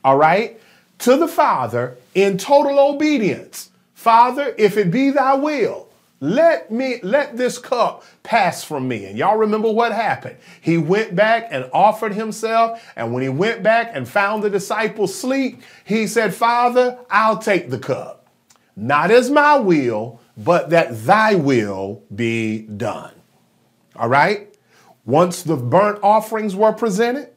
all 0.03 0.17
right, 0.17 0.59
to 0.99 1.17
the 1.17 1.27
Father 1.27 1.97
in 2.15 2.37
total 2.37 2.79
obedience. 2.79 3.69
Father, 3.93 4.55
if 4.57 4.77
it 4.77 4.89
be 4.89 5.11
thy 5.11 5.35
will, 5.35 5.87
let 6.21 6.71
me 6.71 6.99
let 7.01 7.35
this 7.35 7.57
cup 7.57 8.03
pass 8.21 8.63
from 8.63 8.87
me 8.87 9.05
and 9.05 9.17
y'all 9.17 9.37
remember 9.37 9.71
what 9.71 9.91
happened 9.91 10.37
he 10.61 10.77
went 10.77 11.15
back 11.15 11.47
and 11.49 11.67
offered 11.73 12.13
himself 12.13 12.79
and 12.95 13.11
when 13.11 13.23
he 13.23 13.29
went 13.29 13.63
back 13.63 13.89
and 13.95 14.07
found 14.07 14.43
the 14.43 14.49
disciples 14.49 15.19
sleep 15.19 15.63
he 15.83 16.05
said 16.05 16.31
father 16.31 16.95
i'll 17.09 17.39
take 17.39 17.71
the 17.71 17.79
cup 17.79 18.27
not 18.75 19.09
as 19.09 19.31
my 19.31 19.57
will 19.57 20.20
but 20.43 20.69
that 20.69 21.05
thy 21.05 21.35
will 21.35 22.03
be 22.13 22.59
done. 22.61 23.13
All 23.95 24.09
right? 24.09 24.55
Once 25.05 25.43
the 25.43 25.55
burnt 25.55 25.99
offerings 26.03 26.55
were 26.55 26.73
presented, 26.73 27.29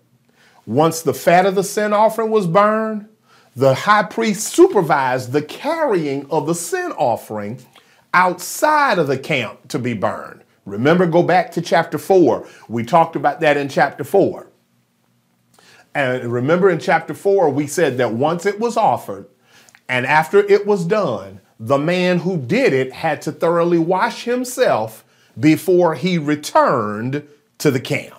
once 0.67 1.03
the 1.03 1.15
fat 1.15 1.47
of 1.47 1.55
the 1.55 1.65
sin 1.65 1.93
offering 1.93 2.31
was 2.31 2.47
burned, 2.47 3.09
the 3.57 3.75
high 3.75 4.03
priest 4.03 4.47
supervised 4.47 5.33
the 5.33 5.43
carrying 5.43 6.29
of 6.31 6.47
the 6.47 6.55
sin 6.55 6.93
offering 6.93 7.61
outside 8.13 8.99
of 8.99 9.07
the 9.07 9.19
camp 9.19 9.69
to 9.69 9.79
be 9.79 9.95
burned. 9.95 10.43
Remember, 10.65 11.07
go 11.07 11.23
back 11.23 11.51
to 11.53 11.61
chapter 11.61 11.99
4. 11.99 12.47
We 12.69 12.85
talked 12.85 13.17
about 13.17 13.41
that 13.41 13.57
in 13.57 13.69
chapter 13.69 14.05
4. 14.05 14.49
And 15.95 16.33
remember 16.33 16.71
in 16.71 16.81
chapter 16.81 17.15
4, 17.15 17.51
we 17.51 17.67
said 17.67 17.99
that 17.99 18.13
once 18.13 18.47
it 18.47 18.59
was 18.59 18.77
offered 18.77 19.27
and 19.89 20.07
after 20.07 20.39
it 20.39 20.67
was 20.67 20.85
done, 20.85 21.41
the 21.65 21.79
man 21.79 22.19
who 22.19 22.37
did 22.37 22.75
it 22.75 22.93
had 22.93 23.23
to 23.23 23.33
thoroughly 23.33 23.79
wash 23.79 24.25
himself 24.25 25.03
before 25.41 25.95
he 25.95 26.19
returned 26.19 27.27
to 27.57 27.71
the 27.71 27.81
camp. 27.81 28.15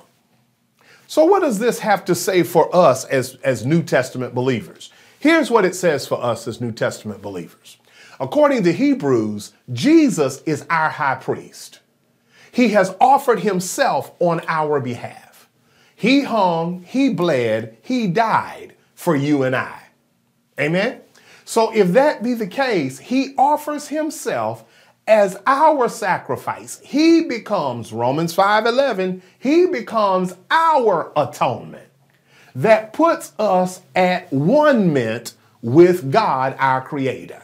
So, 1.06 1.26
what 1.26 1.42
does 1.42 1.60
this 1.60 1.78
have 1.80 2.04
to 2.06 2.16
say 2.16 2.42
for 2.42 2.76
us 2.76 3.06
as, 3.06 3.36
as 3.44 3.64
New 3.64 3.84
Testament 3.84 4.34
believers? 4.34 4.92
Here's 5.20 5.52
what 5.52 5.64
it 5.64 5.76
says 5.76 6.08
for 6.08 6.22
us 6.24 6.48
as 6.48 6.60
New 6.60 6.72
Testament 6.72 7.22
believers. 7.22 7.78
According 8.20 8.64
to 8.64 8.74
Hebrews, 8.74 9.54
Jesus 9.72 10.42
is 10.48 10.66
our 10.72 10.90
high 10.90 11.16
priest. 11.16 11.82
He 12.52 12.70
has 12.70 12.96
offered 13.00 13.42
himself 13.42 14.12
on 14.20 14.42
our 14.48 14.80
behalf. 14.80 15.48
He 15.96 16.22
hung, 16.22 16.82
he 16.82 17.14
bled, 17.14 17.78
he 17.84 18.08
died 18.08 18.74
for 18.96 19.16
you 19.16 19.44
and 19.44 19.56
I. 19.56 19.84
Amen? 20.60 21.02
So, 21.46 21.72
if 21.74 21.90
that 21.90 22.24
be 22.24 22.34
the 22.34 22.48
case, 22.48 22.98
he 22.98 23.36
offers 23.38 23.88
himself 23.88 24.66
as 25.08 25.38
our 25.46 25.88
sacrifice. 25.88 26.82
He 26.84 27.22
becomes, 27.22 27.94
Romans 27.94 28.34
5:11, 28.34 29.22
he 29.38 29.68
becomes 29.68 30.34
our 30.50 31.12
atonement 31.16 31.88
that 32.56 32.94
puts 32.94 33.34
us 33.38 33.82
at 33.96 34.32
one 34.34 34.92
mint 34.92 35.34
with 35.62 36.12
God, 36.12 36.56
our 36.58 36.82
creator. 36.82 37.44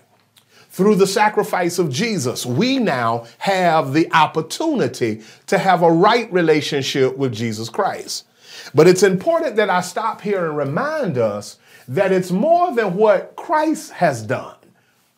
Through 0.69 0.95
the 0.95 1.07
sacrifice 1.07 1.77
of 1.79 1.91
Jesus, 1.91 2.45
we 2.45 2.79
now 2.79 3.25
have 3.39 3.93
the 3.93 4.11
opportunity 4.13 5.21
to 5.47 5.57
have 5.57 5.83
a 5.83 5.91
right 5.91 6.31
relationship 6.31 7.17
with 7.17 7.33
Jesus 7.33 7.69
Christ. 7.69 8.25
But 8.73 8.87
it's 8.87 9.03
important 9.03 9.57
that 9.57 9.69
I 9.69 9.81
stop 9.81 10.21
here 10.21 10.45
and 10.45 10.57
remind 10.57 11.17
us 11.17 11.57
that 11.91 12.13
it's 12.13 12.31
more 12.31 12.73
than 12.73 12.95
what 12.95 13.35
Christ 13.35 13.91
has 13.91 14.23
done. 14.23 14.55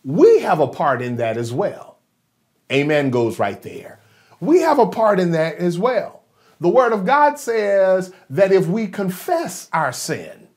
We 0.04 0.40
have 0.40 0.60
a 0.60 0.68
part 0.68 1.04
in 1.04 1.18
that 1.18 1.38
as 1.38 1.54
well. 1.54 2.00
Amen 2.72 3.12
goes 3.12 3.38
right 3.38 3.62
there. 3.62 4.00
We 4.40 4.62
have 4.62 4.80
a 4.80 4.88
part 4.88 5.20
in 5.20 5.34
that 5.34 5.58
as 5.58 5.78
well. 5.78 6.24
The 6.60 6.70
Word 6.70 6.92
of 6.92 7.06
God 7.06 7.38
says 7.38 8.12
that 8.32 8.52
if 8.52 8.66
we 8.66 8.88
confess 8.88 9.70
our 9.72 9.94
sin, 9.94 10.48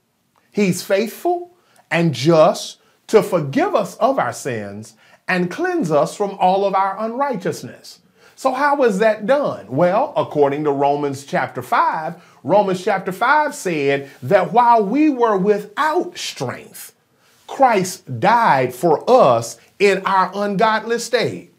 He's 0.51 0.83
faithful 0.83 1.55
and 1.91 2.15
just 2.15 2.81
to 3.09 3.23
forgive 3.23 3.75
us 3.75 3.97
of 3.97 4.19
our 4.19 4.33
sins 4.33 4.95
and 5.29 5.51
cleanse 5.51 5.91
us 5.91 6.17
from 6.17 6.31
all 6.41 6.65
of 6.65 6.75
our 6.75 6.99
unrighteousness. 6.99 8.01
So, 8.39 8.53
how 8.53 8.77
was 8.77 8.99
that 8.99 9.25
done? 9.25 9.67
Well, 9.67 10.13
according 10.15 10.65
to 10.65 10.71
Romans 10.71 11.25
chapter 11.25 11.63
5, 11.63 12.23
Romans 12.45 12.85
chapter 12.85 13.11
5 13.11 13.55
said 13.55 14.11
that 14.23 14.53
while 14.53 14.85
we 14.85 15.09
were 15.09 15.39
without 15.39 16.19
strength, 16.19 16.95
Christ 17.47 18.21
died 18.21 18.75
for 18.75 19.09
us 19.11 19.59
in 19.79 20.05
our 20.05 20.31
ungodly 20.35 20.99
state 20.99 21.55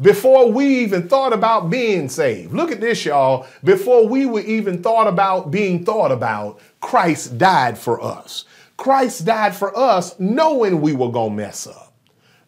before 0.00 0.50
we 0.50 0.78
even 0.78 1.06
thought 1.06 1.34
about 1.34 1.68
being 1.68 2.08
saved. 2.08 2.54
Look 2.54 2.72
at 2.72 2.80
this, 2.80 3.04
y'all. 3.04 3.46
Before 3.62 4.08
we 4.08 4.24
were 4.24 4.40
even 4.40 4.82
thought 4.82 5.06
about 5.06 5.50
being 5.50 5.84
thought 5.84 6.12
about, 6.12 6.60
Christ 6.80 7.36
died 7.36 7.76
for 7.76 8.02
us. 8.02 8.46
Christ 8.78 9.26
died 9.26 9.54
for 9.54 9.76
us 9.76 10.18
knowing 10.18 10.80
we 10.80 10.94
were 10.94 11.10
going 11.10 11.36
to 11.36 11.36
mess 11.36 11.66
up, 11.66 11.92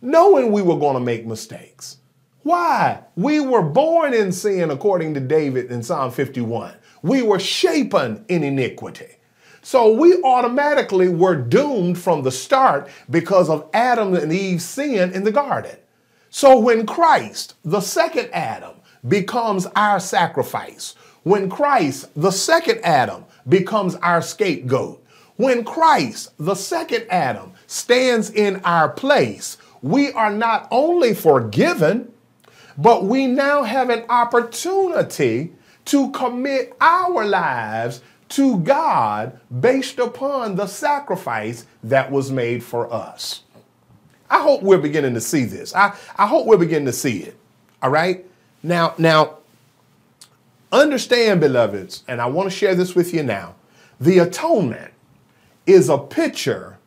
knowing 0.00 0.52
we 0.52 0.62
were 0.62 0.78
going 0.78 0.94
to 0.94 1.00
make 1.00 1.26
mistakes. 1.26 1.98
Why? 2.50 3.04
We 3.14 3.38
were 3.38 3.62
born 3.62 4.12
in 4.12 4.32
sin, 4.32 4.72
according 4.72 5.14
to 5.14 5.20
David 5.20 5.70
in 5.70 5.84
Psalm 5.84 6.10
51. 6.10 6.74
We 7.00 7.22
were 7.22 7.38
shapen 7.38 8.24
in 8.26 8.42
iniquity. 8.42 9.18
So 9.62 9.92
we 9.92 10.20
automatically 10.24 11.08
were 11.08 11.36
doomed 11.36 11.96
from 11.96 12.24
the 12.24 12.32
start 12.32 12.88
because 13.08 13.48
of 13.48 13.70
Adam 13.72 14.16
and 14.16 14.32
Eve's 14.32 14.64
sin 14.64 15.12
in 15.12 15.22
the 15.22 15.30
garden. 15.30 15.76
So 16.30 16.58
when 16.58 16.86
Christ, 16.86 17.54
the 17.64 17.80
second 17.80 18.30
Adam, 18.32 18.74
becomes 19.06 19.66
our 19.76 20.00
sacrifice, 20.00 20.96
when 21.22 21.48
Christ, 21.48 22.08
the 22.16 22.32
second 22.32 22.80
Adam, 22.82 23.26
becomes 23.48 23.94
our 23.94 24.22
scapegoat, 24.22 25.06
when 25.36 25.62
Christ, 25.62 26.32
the 26.36 26.56
second 26.56 27.06
Adam, 27.10 27.52
stands 27.68 28.28
in 28.28 28.60
our 28.64 28.88
place, 28.88 29.56
we 29.82 30.10
are 30.14 30.32
not 30.32 30.66
only 30.72 31.14
forgiven, 31.14 32.12
but 32.80 33.04
we 33.04 33.26
now 33.26 33.62
have 33.62 33.90
an 33.90 34.04
opportunity 34.08 35.52
to 35.84 36.10
commit 36.12 36.74
our 36.80 37.26
lives 37.26 38.00
to 38.30 38.58
God 38.60 39.38
based 39.60 39.98
upon 39.98 40.56
the 40.56 40.66
sacrifice 40.66 41.66
that 41.84 42.10
was 42.10 42.30
made 42.30 42.64
for 42.64 42.90
us. 42.90 43.42
I 44.30 44.40
hope 44.40 44.62
we're 44.62 44.78
beginning 44.78 45.14
to 45.14 45.20
see 45.20 45.44
this. 45.44 45.74
I, 45.74 45.94
I 46.16 46.26
hope 46.26 46.46
we're 46.46 46.56
beginning 46.56 46.86
to 46.86 46.92
see 46.92 47.24
it. 47.24 47.36
All 47.82 47.90
right? 47.90 48.24
Now, 48.62 48.94
now, 48.96 49.38
understand, 50.72 51.40
beloveds, 51.40 52.04
and 52.08 52.20
I 52.20 52.26
want 52.26 52.50
to 52.50 52.56
share 52.56 52.74
this 52.74 52.94
with 52.94 53.12
you 53.12 53.22
now. 53.22 53.56
The 54.00 54.20
atonement 54.20 54.92
is 55.66 55.90
a 55.90 55.98
picture 55.98 56.78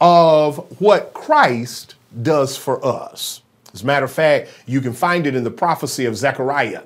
of 0.00 0.80
what 0.80 1.14
Christ 1.14 1.94
does 2.20 2.56
for 2.56 2.84
us. 2.84 3.41
As 3.72 3.82
a 3.82 3.86
matter 3.86 4.04
of 4.04 4.12
fact, 4.12 4.50
you 4.66 4.80
can 4.80 4.92
find 4.92 5.26
it 5.26 5.34
in 5.34 5.44
the 5.44 5.50
prophecy 5.50 6.04
of 6.04 6.16
Zechariah. 6.16 6.82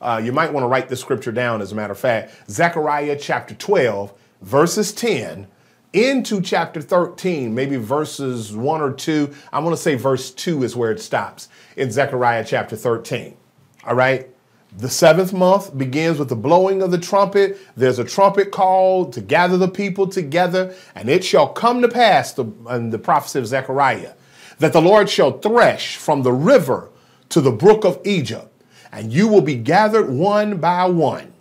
Uh, 0.00 0.20
you 0.22 0.32
might 0.32 0.52
want 0.52 0.64
to 0.64 0.68
write 0.68 0.88
this 0.88 1.00
scripture 1.00 1.32
down, 1.32 1.60
as 1.60 1.72
a 1.72 1.74
matter 1.74 1.92
of 1.92 1.98
fact. 1.98 2.50
Zechariah 2.50 3.18
chapter 3.18 3.54
12, 3.54 4.12
verses 4.40 4.92
10 4.92 5.46
into 5.92 6.40
chapter 6.40 6.80
13, 6.80 7.54
maybe 7.54 7.76
verses 7.76 8.54
1 8.54 8.80
or 8.80 8.92
2. 8.92 9.34
I 9.52 9.58
want 9.58 9.76
to 9.76 9.82
say 9.82 9.96
verse 9.96 10.30
2 10.30 10.62
is 10.62 10.76
where 10.76 10.92
it 10.92 11.00
stops 11.00 11.48
in 11.76 11.90
Zechariah 11.90 12.44
chapter 12.44 12.76
13. 12.76 13.36
All 13.84 13.94
right? 13.94 14.28
The 14.76 14.88
seventh 14.88 15.32
month 15.32 15.76
begins 15.76 16.18
with 16.20 16.28
the 16.28 16.36
blowing 16.36 16.80
of 16.80 16.92
the 16.92 16.98
trumpet. 16.98 17.58
There's 17.76 17.98
a 17.98 18.04
trumpet 18.04 18.52
call 18.52 19.10
to 19.10 19.20
gather 19.20 19.56
the 19.56 19.68
people 19.68 20.06
together, 20.06 20.74
and 20.94 21.08
it 21.08 21.24
shall 21.24 21.48
come 21.48 21.82
to 21.82 21.88
pass, 21.88 22.32
the, 22.32 22.44
the 22.44 22.98
prophecy 22.98 23.40
of 23.40 23.48
Zechariah, 23.48 24.12
that 24.60 24.74
the 24.74 24.80
Lord 24.80 25.08
shall 25.08 25.38
thresh 25.38 25.96
from 25.96 26.22
the 26.22 26.32
river 26.32 26.90
to 27.30 27.40
the 27.40 27.50
brook 27.50 27.84
of 27.84 27.98
Egypt, 28.04 28.46
and 28.92 29.12
you 29.12 29.26
will 29.26 29.40
be 29.40 29.56
gathered 29.56 30.10
one 30.10 30.58
by 30.58 30.84
one. 30.84 31.32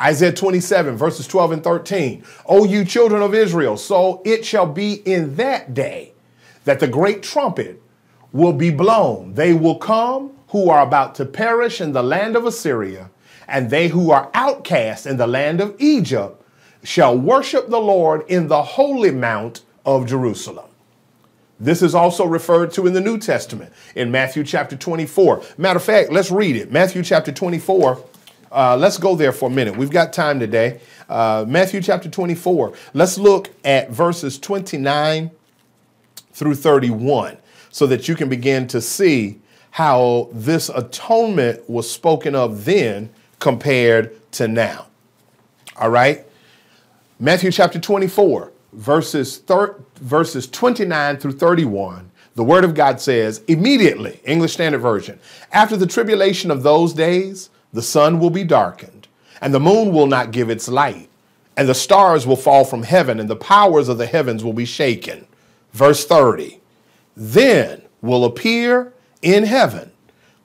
Isaiah 0.00 0.32
27, 0.32 0.96
verses 0.96 1.26
12 1.26 1.52
and 1.52 1.64
13. 1.64 2.24
O 2.46 2.64
you 2.64 2.84
children 2.84 3.22
of 3.22 3.34
Israel, 3.34 3.76
so 3.76 4.22
it 4.24 4.44
shall 4.44 4.66
be 4.66 4.94
in 5.06 5.36
that 5.36 5.72
day 5.72 6.12
that 6.64 6.78
the 6.78 6.86
great 6.86 7.22
trumpet 7.22 7.82
will 8.32 8.52
be 8.52 8.70
blown. 8.70 9.34
They 9.34 9.54
will 9.54 9.76
come 9.76 10.32
who 10.48 10.68
are 10.68 10.82
about 10.82 11.14
to 11.16 11.24
perish 11.24 11.80
in 11.80 11.92
the 11.92 12.02
land 12.02 12.36
of 12.36 12.44
Assyria, 12.44 13.10
and 13.48 13.70
they 13.70 13.88
who 13.88 14.10
are 14.10 14.30
outcast 14.34 15.06
in 15.06 15.16
the 15.16 15.26
land 15.26 15.60
of 15.60 15.74
Egypt 15.78 16.42
shall 16.82 17.16
worship 17.16 17.68
the 17.68 17.80
Lord 17.80 18.24
in 18.28 18.48
the 18.48 18.62
holy 18.62 19.10
mount 19.10 19.62
of 19.86 20.06
Jerusalem. 20.06 20.69
This 21.60 21.82
is 21.82 21.94
also 21.94 22.24
referred 22.24 22.72
to 22.72 22.86
in 22.86 22.94
the 22.94 23.00
New 23.00 23.18
Testament 23.18 23.72
in 23.94 24.10
Matthew 24.10 24.42
chapter 24.42 24.76
24. 24.76 25.42
Matter 25.58 25.76
of 25.76 25.84
fact, 25.84 26.10
let's 26.10 26.30
read 26.30 26.56
it. 26.56 26.72
Matthew 26.72 27.02
chapter 27.02 27.30
24 27.30 28.02
uh, 28.52 28.76
let's 28.76 28.98
go 28.98 29.14
there 29.14 29.32
for 29.32 29.48
a 29.48 29.52
minute. 29.52 29.76
We've 29.76 29.90
got 29.90 30.12
time 30.12 30.40
today. 30.40 30.80
Uh, 31.08 31.44
Matthew 31.46 31.80
chapter 31.80 32.08
24. 32.08 32.72
Let's 32.94 33.16
look 33.16 33.50
at 33.64 33.90
verses 33.90 34.38
29 34.38 35.30
through 36.32 36.54
31 36.54 37.36
so 37.70 37.86
that 37.86 38.08
you 38.08 38.16
can 38.16 38.28
begin 38.28 38.66
to 38.68 38.80
see 38.80 39.40
how 39.72 40.28
this 40.32 40.68
atonement 40.68 41.68
was 41.70 41.88
spoken 41.88 42.34
of 42.34 42.64
then 42.64 43.10
compared 43.38 44.30
to 44.32 44.48
now. 44.48 44.86
All 45.76 45.90
right? 45.90 46.26
Matthew 47.20 47.52
chapter 47.52 47.78
24, 47.78 48.50
verses, 48.72 49.38
thir- 49.38 49.76
verses 49.96 50.46
29 50.46 51.18
through 51.18 51.32
31. 51.32 52.10
The 52.34 52.44
word 52.44 52.64
of 52.64 52.74
God 52.74 53.00
says, 53.00 53.42
immediately, 53.48 54.20
English 54.24 54.52
Standard 54.52 54.78
Version, 54.78 55.18
after 55.52 55.76
the 55.76 55.86
tribulation 55.86 56.50
of 56.50 56.62
those 56.62 56.92
days, 56.92 57.50
the 57.72 57.82
sun 57.82 58.18
will 58.18 58.30
be 58.30 58.44
darkened, 58.44 59.08
and 59.40 59.52
the 59.52 59.60
moon 59.60 59.92
will 59.92 60.06
not 60.06 60.30
give 60.30 60.50
its 60.50 60.68
light, 60.68 61.08
and 61.56 61.68
the 61.68 61.74
stars 61.74 62.26
will 62.26 62.36
fall 62.36 62.64
from 62.64 62.82
heaven, 62.82 63.20
and 63.20 63.28
the 63.28 63.36
powers 63.36 63.88
of 63.88 63.98
the 63.98 64.06
heavens 64.06 64.44
will 64.44 64.52
be 64.52 64.64
shaken. 64.64 65.26
Verse 65.72 66.06
30 66.06 66.60
Then 67.16 67.82
will 68.00 68.24
appear 68.24 68.92
in 69.22 69.44
heaven 69.44 69.92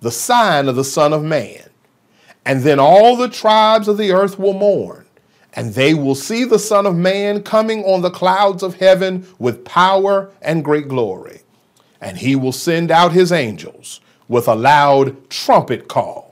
the 0.02 0.12
sign 0.12 0.68
of 0.68 0.76
the 0.76 0.84
Son 0.84 1.14
of 1.14 1.24
Man, 1.24 1.70
and 2.46 2.62
then 2.62 2.80
all 2.80 3.16
the 3.16 3.30
tribes 3.30 3.88
of 3.88 3.98
the 3.98 4.12
earth 4.12 4.38
will 4.38 4.54
mourn, 4.54 5.05
and 5.56 5.74
they 5.74 5.94
will 5.94 6.16
see 6.16 6.44
the 6.44 6.60
Son 6.60 6.86
of 6.86 6.96
Man 6.96 7.42
coming 7.42 7.84
on 7.86 8.02
the 8.02 8.12
clouds 8.12 8.62
of 8.62 8.76
heaven 8.76 9.26
with 9.40 9.64
power 9.66 10.32
and 10.42 10.66
great 10.66 10.88
glory. 10.88 11.42
And 12.02 12.18
he 12.18 12.36
will 12.36 12.52
send 12.52 12.92
out 12.92 13.14
his 13.14 13.32
angels 13.32 14.02
with 14.28 14.48
a 14.48 14.56
loud 14.56 15.30
trumpet 15.30 15.88
call 15.88 16.26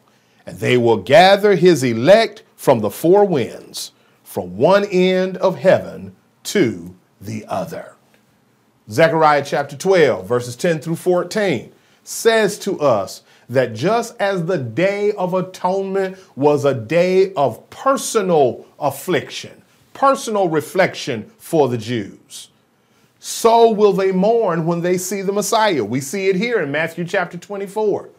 and 0.46 0.60
they 0.60 0.78
will 0.78 0.98
gather 0.98 1.56
his 1.56 1.84
elect 1.84 2.44
from 2.56 2.80
the 2.80 2.90
four 2.90 3.26
winds, 3.26 3.92
from 4.24 4.58
one 4.58 4.86
end 4.86 5.38
of 5.38 5.58
heaven 5.58 6.16
to 6.44 6.96
the 7.22 7.46
other. 7.48 7.96
Zechariah 8.90 9.46
chapter 9.46 9.78
12, 9.78 10.28
verses 10.28 10.56
10 10.56 10.80
through 10.80 10.98
14, 10.98 11.72
says 12.04 12.60
to 12.60 12.80
us 12.80 13.24
that 13.48 13.74
just 13.74 14.20
as 14.20 14.46
the 14.46 14.58
day 14.58 15.14
of 15.14 15.34
atonement 15.34 16.18
was 16.36 16.66
a 16.66 16.74
day 16.74 17.34
of 17.34 17.70
personal 17.70 18.66
affliction, 18.84 19.64
personal 19.94 20.50
reflection 20.50 21.32
for 21.40 21.68
the 21.68 21.78
Jews, 21.78 22.50
so 23.20 23.72
will 23.72 23.94
they 23.94 24.12
mourn 24.12 24.66
when 24.66 24.82
they 24.82 24.98
see 24.98 25.22
the 25.22 25.32
Messiah. 25.32 25.84
We 25.84 26.02
see 26.02 26.28
it 26.28 26.36
here 26.36 26.60
in 26.60 26.72
Matthew 26.72 27.06
chapter 27.06 27.38
24. 27.38 28.10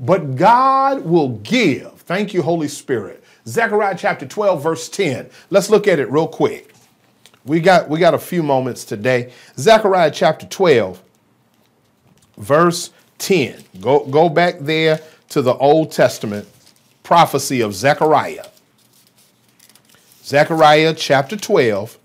But 0.00 0.36
God 0.36 1.04
will 1.04 1.30
give, 1.38 1.92
thank 2.02 2.32
you, 2.32 2.40
Holy 2.40 2.68
Spirit. 2.68 3.22
Zechariah 3.46 3.96
chapter 3.98 4.24
12, 4.26 4.62
verse 4.62 4.88
10. 4.88 5.28
Let's 5.50 5.68
look 5.68 5.86
at 5.86 5.98
it 5.98 6.10
real 6.10 6.28
quick. 6.28 6.72
We 7.44 7.60
got, 7.60 7.90
we 7.90 7.98
got 7.98 8.14
a 8.14 8.18
few 8.18 8.42
moments 8.42 8.84
today. 8.84 9.32
Zechariah 9.58 10.10
chapter 10.10 10.46
12, 10.46 11.02
verse 12.38 12.90
10. 13.18 13.62
Go, 13.80 14.06
go 14.06 14.28
back 14.28 14.60
there 14.60 15.00
to 15.30 15.42
the 15.42 15.54
Old 15.54 15.92
Testament 15.92 16.48
prophecy 17.02 17.60
of 17.60 17.74
Zechariah. 17.74 18.46
Zechariah 20.28 20.92
chapter 20.92 21.38
12. 21.38 21.98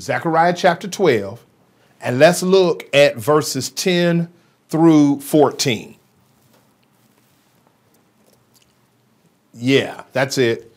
Zechariah 0.00 0.52
chapter 0.52 0.88
12. 0.88 1.46
And 2.00 2.18
let's 2.18 2.42
look 2.42 2.92
at 2.92 3.16
verses 3.16 3.70
10 3.70 4.28
through 4.68 5.20
14. 5.20 5.94
Yeah, 9.54 10.02
that's 10.12 10.38
it. 10.38 10.74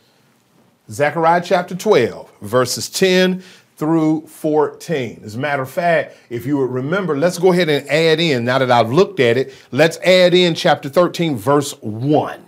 Zechariah 0.91 1.41
chapter 1.43 1.75
12, 1.75 2.31
verses 2.41 2.87
10 2.87 3.41
through 3.77 4.27
14. 4.27 5.21
As 5.23 5.33
a 5.33 5.39
matter 5.39 5.63
of 5.63 5.71
fact, 5.71 6.17
if 6.29 6.45
you 6.45 6.57
would 6.57 6.69
remember, 6.69 7.17
let's 7.17 7.39
go 7.39 7.51
ahead 7.51 7.67
and 7.67 7.89
add 7.89 8.19
in, 8.19 8.45
now 8.45 8.59
that 8.59 8.69
I've 8.69 8.91
looked 8.91 9.19
at 9.19 9.37
it, 9.37 9.55
let's 9.71 9.97
add 9.97 10.35
in 10.35 10.53
chapter 10.53 10.87
13, 10.87 11.35
verse 11.35 11.71
1. 11.81 12.45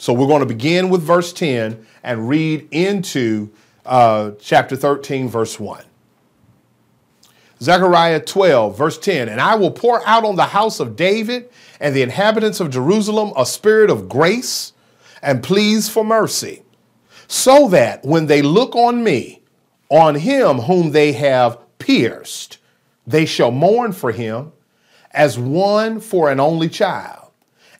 So 0.00 0.14
we're 0.14 0.28
going 0.28 0.40
to 0.40 0.46
begin 0.46 0.88
with 0.88 1.02
verse 1.02 1.30
10 1.30 1.86
and 2.02 2.26
read 2.26 2.66
into 2.70 3.50
uh, 3.84 4.30
chapter 4.40 4.74
13, 4.74 5.28
verse 5.28 5.60
1. 5.60 5.84
Zechariah 7.60 8.20
12, 8.20 8.78
verse 8.78 8.96
10, 8.96 9.28
and 9.28 9.38
I 9.42 9.56
will 9.56 9.70
pour 9.70 10.02
out 10.08 10.24
on 10.24 10.36
the 10.36 10.46
house 10.46 10.80
of 10.80 10.96
David 10.96 11.50
and 11.80 11.94
the 11.94 12.00
inhabitants 12.00 12.60
of 12.60 12.70
Jerusalem 12.70 13.34
a 13.36 13.44
spirit 13.44 13.90
of 13.90 14.08
grace 14.08 14.72
and 15.20 15.42
pleas 15.42 15.90
for 15.90 16.02
mercy, 16.02 16.62
so 17.28 17.68
that 17.68 18.02
when 18.02 18.24
they 18.24 18.40
look 18.40 18.74
on 18.74 19.04
me, 19.04 19.42
on 19.90 20.14
him 20.14 20.60
whom 20.60 20.92
they 20.92 21.12
have 21.12 21.58
pierced. 21.78 22.56
They 23.06 23.26
shall 23.26 23.50
mourn 23.50 23.92
for 23.92 24.12
him 24.12 24.52
as 25.10 25.38
one 25.38 26.00
for 26.00 26.30
an 26.30 26.40
only 26.40 26.70
child, 26.70 27.32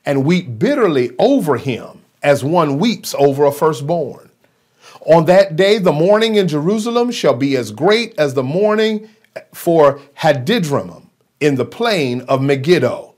and 0.04 0.26
weep 0.26 0.59
bitterly 0.59 1.12
over 1.18 1.56
him 1.56 1.99
as 2.22 2.44
one 2.44 2.78
weeps 2.78 3.14
over 3.18 3.44
a 3.44 3.52
firstborn. 3.52 4.30
On 5.06 5.24
that 5.26 5.56
day, 5.56 5.78
the 5.78 5.92
mourning 5.92 6.35
in 6.35 6.48
Jerusalem 6.48 7.11
shall 7.11 7.35
be 7.35 7.56
as 7.56 7.70
great 7.70 8.18
as 8.18 8.35
the 8.35 8.42
mourning 8.42 9.09
for 9.52 10.00
Hadadrimmon 10.18 11.06
in 11.40 11.54
the 11.54 11.64
plain 11.64 12.20
of 12.22 12.42
Megiddo. 12.42 13.14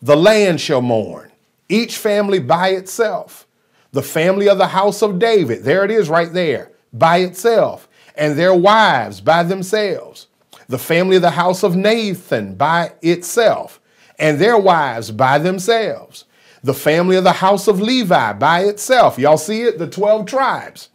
The 0.00 0.16
land 0.16 0.60
shall 0.60 0.80
mourn, 0.80 1.30
each 1.68 1.98
family 1.98 2.38
by 2.38 2.70
itself. 2.70 3.46
The 3.92 4.02
family 4.02 4.48
of 4.48 4.58
the 4.58 4.68
house 4.68 5.02
of 5.02 5.18
David, 5.18 5.64
there 5.64 5.84
it 5.84 5.90
is 5.90 6.08
right 6.08 6.32
there, 6.32 6.70
by 6.92 7.18
itself 7.18 7.88
and 8.16 8.38
their 8.38 8.54
wives 8.54 9.20
by 9.20 9.42
themselves, 9.42 10.26
the 10.68 10.78
family 10.78 11.16
of 11.16 11.22
the 11.22 11.30
house 11.30 11.62
of 11.62 11.76
Nathan 11.76 12.54
by 12.54 12.92
itself, 13.02 13.80
and 14.18 14.38
their 14.38 14.56
wives 14.56 15.10
by 15.10 15.38
themselves, 15.38 16.24
the 16.66 16.74
family 16.74 17.16
of 17.16 17.24
the 17.24 17.32
house 17.32 17.68
of 17.68 17.80
Levi 17.80 18.32
by 18.34 18.64
itself. 18.64 19.18
Y'all 19.18 19.38
see 19.38 19.62
it? 19.62 19.78
The 19.78 19.86
12 19.86 20.26
tribes. 20.26 20.88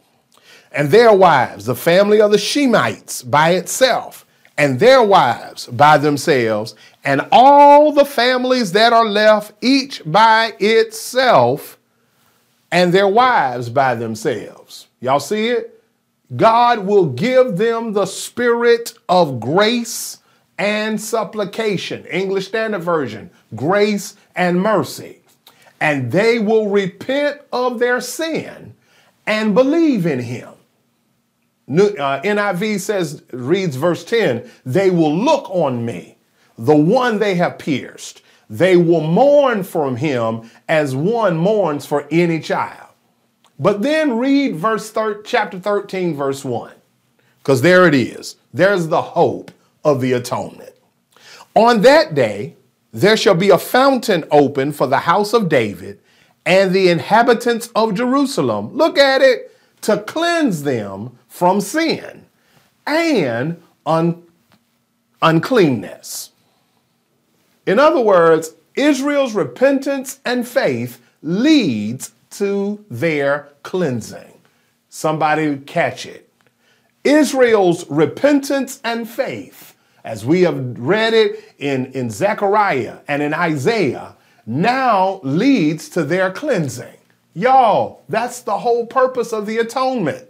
And 0.70 0.90
their 0.90 1.12
wives, 1.12 1.64
the 1.64 1.74
family 1.74 2.20
of 2.20 2.30
the 2.30 2.36
Shimeites 2.36 3.28
by 3.28 3.52
itself, 3.52 4.26
and 4.56 4.78
their 4.78 5.02
wives 5.02 5.66
by 5.66 5.96
themselves, 5.96 6.74
and 7.04 7.26
all 7.32 7.92
the 7.92 8.04
families 8.04 8.72
that 8.72 8.92
are 8.92 9.06
left, 9.06 9.52
each 9.62 10.02
by 10.04 10.54
itself, 10.60 11.78
and 12.70 12.92
their 12.92 13.08
wives 13.08 13.70
by 13.70 13.94
themselves. 13.94 14.88
Y'all 15.00 15.20
see 15.20 15.48
it? 15.48 15.82
God 16.36 16.80
will 16.86 17.06
give 17.06 17.56
them 17.56 17.94
the 17.94 18.06
spirit 18.06 18.94
of 19.08 19.40
grace 19.40 20.18
and 20.58 21.00
supplication. 21.00 22.04
English 22.06 22.48
Standard 22.48 22.82
Version, 22.82 23.30
grace 23.54 24.16
and 24.36 24.60
mercy. 24.60 25.21
And 25.82 26.12
they 26.12 26.38
will 26.38 26.68
repent 26.68 27.40
of 27.52 27.80
their 27.80 28.00
sin 28.00 28.76
and 29.26 29.52
believe 29.52 30.06
in 30.06 30.20
him. 30.20 30.50
Uh, 31.68 32.20
NIV 32.22 32.78
says, 32.78 33.24
reads 33.32 33.74
verse 33.74 34.04
10, 34.04 34.48
they 34.64 34.90
will 34.90 35.12
look 35.12 35.50
on 35.50 35.84
me, 35.84 36.18
the 36.56 36.76
one 36.76 37.18
they 37.18 37.34
have 37.34 37.58
pierced. 37.58 38.22
They 38.48 38.76
will 38.76 39.00
mourn 39.00 39.64
from 39.64 39.96
him 39.96 40.48
as 40.68 40.94
one 40.94 41.36
mourns 41.36 41.84
for 41.84 42.06
any 42.12 42.38
child. 42.38 42.90
But 43.58 43.82
then 43.82 44.18
read 44.18 44.54
verse 44.54 44.88
thir- 44.88 45.22
chapter 45.22 45.58
13, 45.58 46.14
verse 46.14 46.44
1, 46.44 46.74
because 47.38 47.60
there 47.62 47.88
it 47.88 47.94
is. 47.94 48.36
There's 48.54 48.86
the 48.86 49.02
hope 49.02 49.50
of 49.84 50.00
the 50.00 50.12
atonement. 50.12 50.74
On 51.56 51.80
that 51.80 52.14
day, 52.14 52.54
there 52.92 53.16
shall 53.16 53.34
be 53.34 53.50
a 53.50 53.58
fountain 53.58 54.24
open 54.30 54.72
for 54.72 54.86
the 54.86 54.98
house 54.98 55.32
of 55.32 55.48
David 55.48 56.00
and 56.44 56.72
the 56.72 56.88
inhabitants 56.88 57.70
of 57.74 57.94
Jerusalem. 57.94 58.74
Look 58.74 58.98
at 58.98 59.22
it 59.22 59.56
to 59.82 59.98
cleanse 59.98 60.62
them 60.62 61.18
from 61.28 61.60
sin 61.60 62.26
and 62.86 63.62
un- 63.86 64.22
uncleanness. 65.22 66.30
In 67.66 67.78
other 67.78 68.00
words, 68.00 68.54
Israel's 68.74 69.34
repentance 69.34 70.20
and 70.24 70.46
faith 70.46 71.00
leads 71.22 72.12
to 72.30 72.84
their 72.90 73.48
cleansing. 73.62 74.40
Somebody 74.88 75.58
catch 75.58 76.06
it. 76.06 76.28
Israel's 77.04 77.88
repentance 77.88 78.80
and 78.84 79.08
faith, 79.08 79.71
as 80.04 80.24
we 80.24 80.42
have 80.42 80.78
read 80.78 81.14
it 81.14 81.54
in, 81.58 81.86
in 81.92 82.10
Zechariah 82.10 82.98
and 83.08 83.22
in 83.22 83.34
Isaiah, 83.34 84.16
now 84.46 85.20
leads 85.22 85.88
to 85.90 86.04
their 86.04 86.30
cleansing. 86.30 86.96
Y'all, 87.34 88.02
that's 88.08 88.40
the 88.40 88.58
whole 88.58 88.86
purpose 88.86 89.32
of 89.32 89.46
the 89.46 89.58
atonement. 89.58 90.28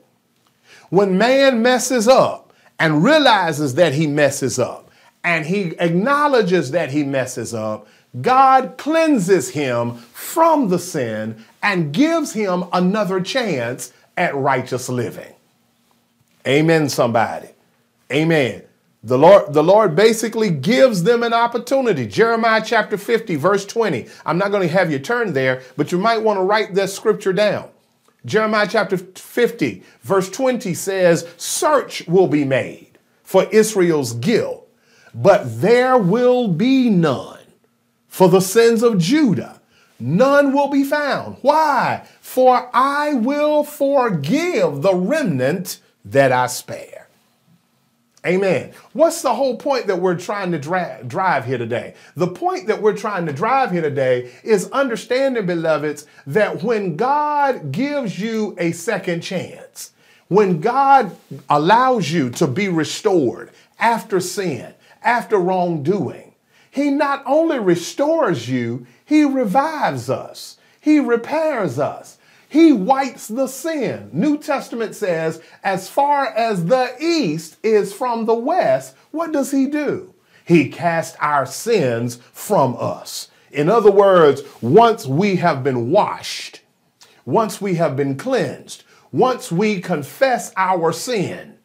When 0.90 1.18
man 1.18 1.62
messes 1.62 2.06
up 2.06 2.52
and 2.78 3.02
realizes 3.02 3.74
that 3.76 3.94
he 3.94 4.06
messes 4.06 4.58
up, 4.58 4.90
and 5.24 5.46
he 5.46 5.74
acknowledges 5.78 6.72
that 6.72 6.90
he 6.90 7.04
messes 7.04 7.54
up, 7.54 7.86
God 8.20 8.76
cleanses 8.76 9.50
him 9.50 9.96
from 9.96 10.68
the 10.68 10.78
sin 10.78 11.44
and 11.62 11.92
gives 11.92 12.32
him 12.32 12.64
another 12.72 13.20
chance 13.20 13.92
at 14.16 14.34
righteous 14.34 14.88
living. 14.88 15.34
Amen, 16.46 16.88
somebody. 16.88 17.48
Amen. 18.10 18.62
The 19.04 19.18
Lord, 19.18 19.52
the 19.52 19.64
Lord 19.64 19.96
basically 19.96 20.50
gives 20.50 21.02
them 21.02 21.22
an 21.22 21.32
opportunity. 21.32 22.06
Jeremiah 22.06 22.62
chapter 22.64 22.96
50, 22.96 23.34
verse 23.36 23.66
20. 23.66 24.06
I'm 24.24 24.38
not 24.38 24.52
going 24.52 24.66
to 24.66 24.72
have 24.72 24.92
you 24.92 24.98
turn 24.98 25.32
there, 25.32 25.62
but 25.76 25.90
you 25.90 25.98
might 25.98 26.22
want 26.22 26.38
to 26.38 26.44
write 26.44 26.74
this 26.74 26.94
scripture 26.94 27.32
down. 27.32 27.68
Jeremiah 28.24 28.68
chapter 28.70 28.96
50, 28.96 29.82
verse 30.02 30.30
20 30.30 30.72
says, 30.74 31.28
Search 31.36 32.06
will 32.06 32.28
be 32.28 32.44
made 32.44 32.98
for 33.24 33.44
Israel's 33.46 34.12
guilt, 34.12 34.68
but 35.12 35.60
there 35.60 35.98
will 35.98 36.46
be 36.46 36.88
none 36.88 37.40
for 38.06 38.28
the 38.28 38.40
sins 38.40 38.84
of 38.84 38.98
Judah 38.98 39.60
none 40.02 40.52
will 40.52 40.68
be 40.68 40.84
found. 40.84 41.36
Why? 41.42 42.06
For 42.20 42.68
I 42.74 43.14
will 43.14 43.64
forgive 43.64 44.82
the 44.82 44.94
remnant 44.94 45.80
that 46.04 46.32
I 46.32 46.48
spare. 46.48 47.01
Amen. 48.24 48.72
What's 48.92 49.20
the 49.22 49.34
whole 49.34 49.56
point 49.56 49.88
that 49.88 50.00
we're 50.00 50.18
trying 50.18 50.52
to 50.52 50.58
dra- 50.58 51.02
drive 51.06 51.44
here 51.44 51.58
today? 51.58 51.94
The 52.14 52.28
point 52.28 52.68
that 52.68 52.80
we're 52.80 52.96
trying 52.96 53.26
to 53.26 53.32
drive 53.32 53.72
here 53.72 53.82
today 53.82 54.32
is 54.44 54.70
understanding, 54.70 55.46
beloveds, 55.46 56.06
that 56.26 56.62
when 56.62 56.96
God 56.96 57.72
gives 57.72 58.20
you 58.20 58.54
a 58.58 58.72
second 58.72 59.22
chance, 59.22 59.90
when 60.28 60.60
God 60.60 61.16
allows 61.50 62.12
you 62.12 62.30
to 62.30 62.46
be 62.46 62.68
restored 62.68 63.50
after 63.80 64.20
sin, 64.20 64.72
after 65.02 65.36
wrongdoing, 65.36 66.32
He 66.70 66.90
not 66.90 67.24
only 67.26 67.58
restores 67.58 68.48
you, 68.48 68.86
he 69.12 69.24
revives 69.24 70.08
us. 70.08 70.56
He 70.80 70.98
repairs 70.98 71.78
us. 71.78 72.16
He 72.52 72.70
wipes 72.70 73.28
the 73.28 73.46
sin. 73.46 74.10
New 74.12 74.36
Testament 74.36 74.94
says, 74.94 75.40
as 75.64 75.88
far 75.88 76.26
as 76.26 76.66
the 76.66 76.94
east 77.00 77.56
is 77.62 77.94
from 77.94 78.26
the 78.26 78.34
west, 78.34 78.94
what 79.10 79.32
does 79.32 79.52
he 79.52 79.64
do? 79.64 80.12
He 80.44 80.68
casts 80.68 81.16
our 81.18 81.46
sins 81.46 82.16
from 82.34 82.76
us. 82.78 83.30
In 83.52 83.70
other 83.70 83.90
words, 83.90 84.42
once 84.60 85.06
we 85.06 85.36
have 85.36 85.64
been 85.64 85.90
washed, 85.90 86.60
once 87.24 87.58
we 87.58 87.76
have 87.76 87.96
been 87.96 88.18
cleansed, 88.18 88.84
once 89.12 89.50
we 89.50 89.80
confess 89.80 90.52
our 90.54 90.92
sin, 90.92 91.56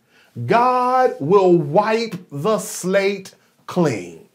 God 0.45 1.17
will 1.19 1.57
wipe 1.57 2.15
the 2.31 2.59
slate 2.59 3.35
clean. 3.65 4.26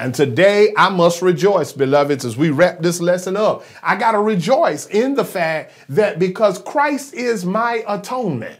And 0.00 0.14
today 0.14 0.72
I 0.78 0.88
must 0.88 1.20
rejoice, 1.20 1.74
beloveds, 1.74 2.24
as 2.24 2.34
we 2.34 2.48
wrap 2.48 2.80
this 2.80 3.02
lesson 3.02 3.36
up. 3.36 3.64
I 3.82 3.96
got 3.96 4.12
to 4.12 4.18
rejoice 4.18 4.86
in 4.86 5.14
the 5.14 5.26
fact 5.26 5.74
that 5.90 6.18
because 6.18 6.58
Christ 6.58 7.12
is 7.12 7.44
my 7.44 7.84
atonement, 7.86 8.58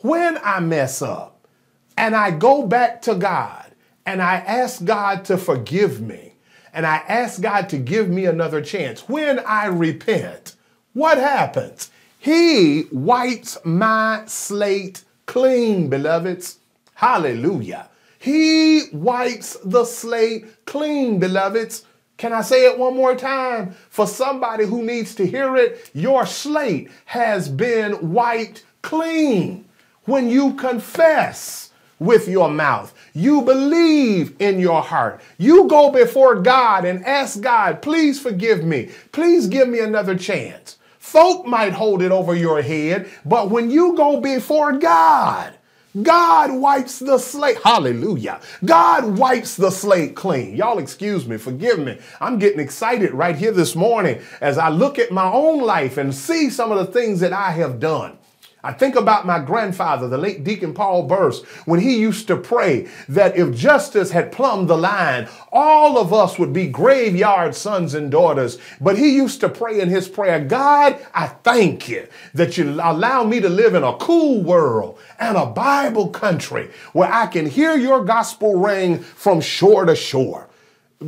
when 0.00 0.36
I 0.44 0.60
mess 0.60 1.00
up 1.00 1.48
and 1.96 2.14
I 2.14 2.32
go 2.32 2.66
back 2.66 3.00
to 3.02 3.14
God 3.14 3.64
and 4.04 4.20
I 4.20 4.34
ask 4.34 4.84
God 4.84 5.24
to 5.24 5.38
forgive 5.38 6.02
me 6.02 6.34
and 6.74 6.86
I 6.86 6.96
ask 7.08 7.40
God 7.40 7.70
to 7.70 7.78
give 7.78 8.10
me 8.10 8.26
another 8.26 8.60
chance, 8.60 9.08
when 9.08 9.38
I 9.38 9.64
repent, 9.68 10.54
what 10.92 11.16
happens? 11.16 11.90
He 12.18 12.88
wipes 12.92 13.56
my 13.64 14.24
slate 14.26 15.02
clean, 15.24 15.88
beloveds. 15.88 16.58
Hallelujah. 16.92 17.88
He 18.24 18.84
wipes 18.90 19.58
the 19.62 19.84
slate 19.84 20.64
clean, 20.64 21.18
beloveds. 21.18 21.84
Can 22.16 22.32
I 22.32 22.40
say 22.40 22.64
it 22.64 22.78
one 22.78 22.96
more 22.96 23.14
time? 23.14 23.74
For 23.90 24.06
somebody 24.06 24.64
who 24.64 24.82
needs 24.82 25.14
to 25.16 25.26
hear 25.26 25.58
it, 25.58 25.90
your 25.92 26.24
slate 26.24 26.90
has 27.04 27.50
been 27.50 28.14
wiped 28.14 28.64
clean. 28.80 29.66
When 30.06 30.30
you 30.30 30.54
confess 30.54 31.70
with 31.98 32.26
your 32.26 32.48
mouth, 32.48 32.94
you 33.12 33.42
believe 33.42 34.34
in 34.40 34.58
your 34.58 34.80
heart, 34.80 35.20
you 35.36 35.68
go 35.68 35.90
before 35.90 36.36
God 36.36 36.86
and 36.86 37.04
ask 37.04 37.42
God, 37.42 37.82
please 37.82 38.18
forgive 38.18 38.64
me, 38.64 38.88
please 39.12 39.48
give 39.48 39.68
me 39.68 39.80
another 39.80 40.16
chance. 40.16 40.78
Folk 40.98 41.44
might 41.44 41.74
hold 41.74 42.00
it 42.00 42.10
over 42.10 42.34
your 42.34 42.62
head, 42.62 43.06
but 43.26 43.50
when 43.50 43.70
you 43.70 43.94
go 43.94 44.18
before 44.18 44.72
God, 44.78 45.53
God 46.02 46.52
wipes 46.52 46.98
the 46.98 47.18
slate. 47.18 47.58
Hallelujah. 47.62 48.40
God 48.64 49.16
wipes 49.16 49.56
the 49.56 49.70
slate 49.70 50.16
clean. 50.16 50.56
Y'all 50.56 50.80
excuse 50.80 51.26
me, 51.26 51.36
forgive 51.36 51.78
me. 51.78 51.98
I'm 52.20 52.40
getting 52.40 52.58
excited 52.58 53.12
right 53.12 53.36
here 53.36 53.52
this 53.52 53.76
morning 53.76 54.20
as 54.40 54.58
I 54.58 54.70
look 54.70 54.98
at 54.98 55.12
my 55.12 55.30
own 55.30 55.62
life 55.62 55.96
and 55.96 56.12
see 56.12 56.50
some 56.50 56.72
of 56.72 56.78
the 56.78 56.92
things 56.92 57.20
that 57.20 57.32
I 57.32 57.52
have 57.52 57.78
done. 57.78 58.18
I 58.64 58.72
think 58.72 58.96
about 58.96 59.26
my 59.26 59.40
grandfather, 59.40 60.08
the 60.08 60.16
late 60.16 60.42
Deacon 60.42 60.72
Paul 60.72 61.02
Burst, 61.02 61.44
when 61.66 61.80
he 61.80 61.98
used 61.98 62.26
to 62.28 62.36
pray 62.38 62.88
that 63.10 63.36
if 63.36 63.54
justice 63.54 64.10
had 64.10 64.32
plumbed 64.32 64.68
the 64.68 64.76
line, 64.78 65.28
all 65.52 65.98
of 65.98 66.14
us 66.14 66.38
would 66.38 66.54
be 66.54 66.66
graveyard 66.66 67.54
sons 67.54 67.92
and 67.92 68.10
daughters. 68.10 68.56
But 68.80 68.96
he 68.96 69.14
used 69.14 69.40
to 69.40 69.50
pray 69.50 69.80
in 69.80 69.90
his 69.90 70.08
prayer, 70.08 70.42
God, 70.42 70.98
I 71.12 71.26
thank 71.26 71.90
you 71.90 72.08
that 72.32 72.56
you 72.56 72.70
allow 72.70 73.22
me 73.22 73.38
to 73.40 73.50
live 73.50 73.74
in 73.74 73.84
a 73.84 73.98
cool 73.98 74.42
world 74.42 74.98
and 75.18 75.36
a 75.36 75.44
Bible 75.44 76.08
country 76.08 76.70
where 76.94 77.12
I 77.12 77.26
can 77.26 77.44
hear 77.44 77.76
your 77.76 78.02
gospel 78.02 78.54
ring 78.54 78.98
from 78.98 79.42
shore 79.42 79.84
to 79.84 79.94
shore. 79.94 80.48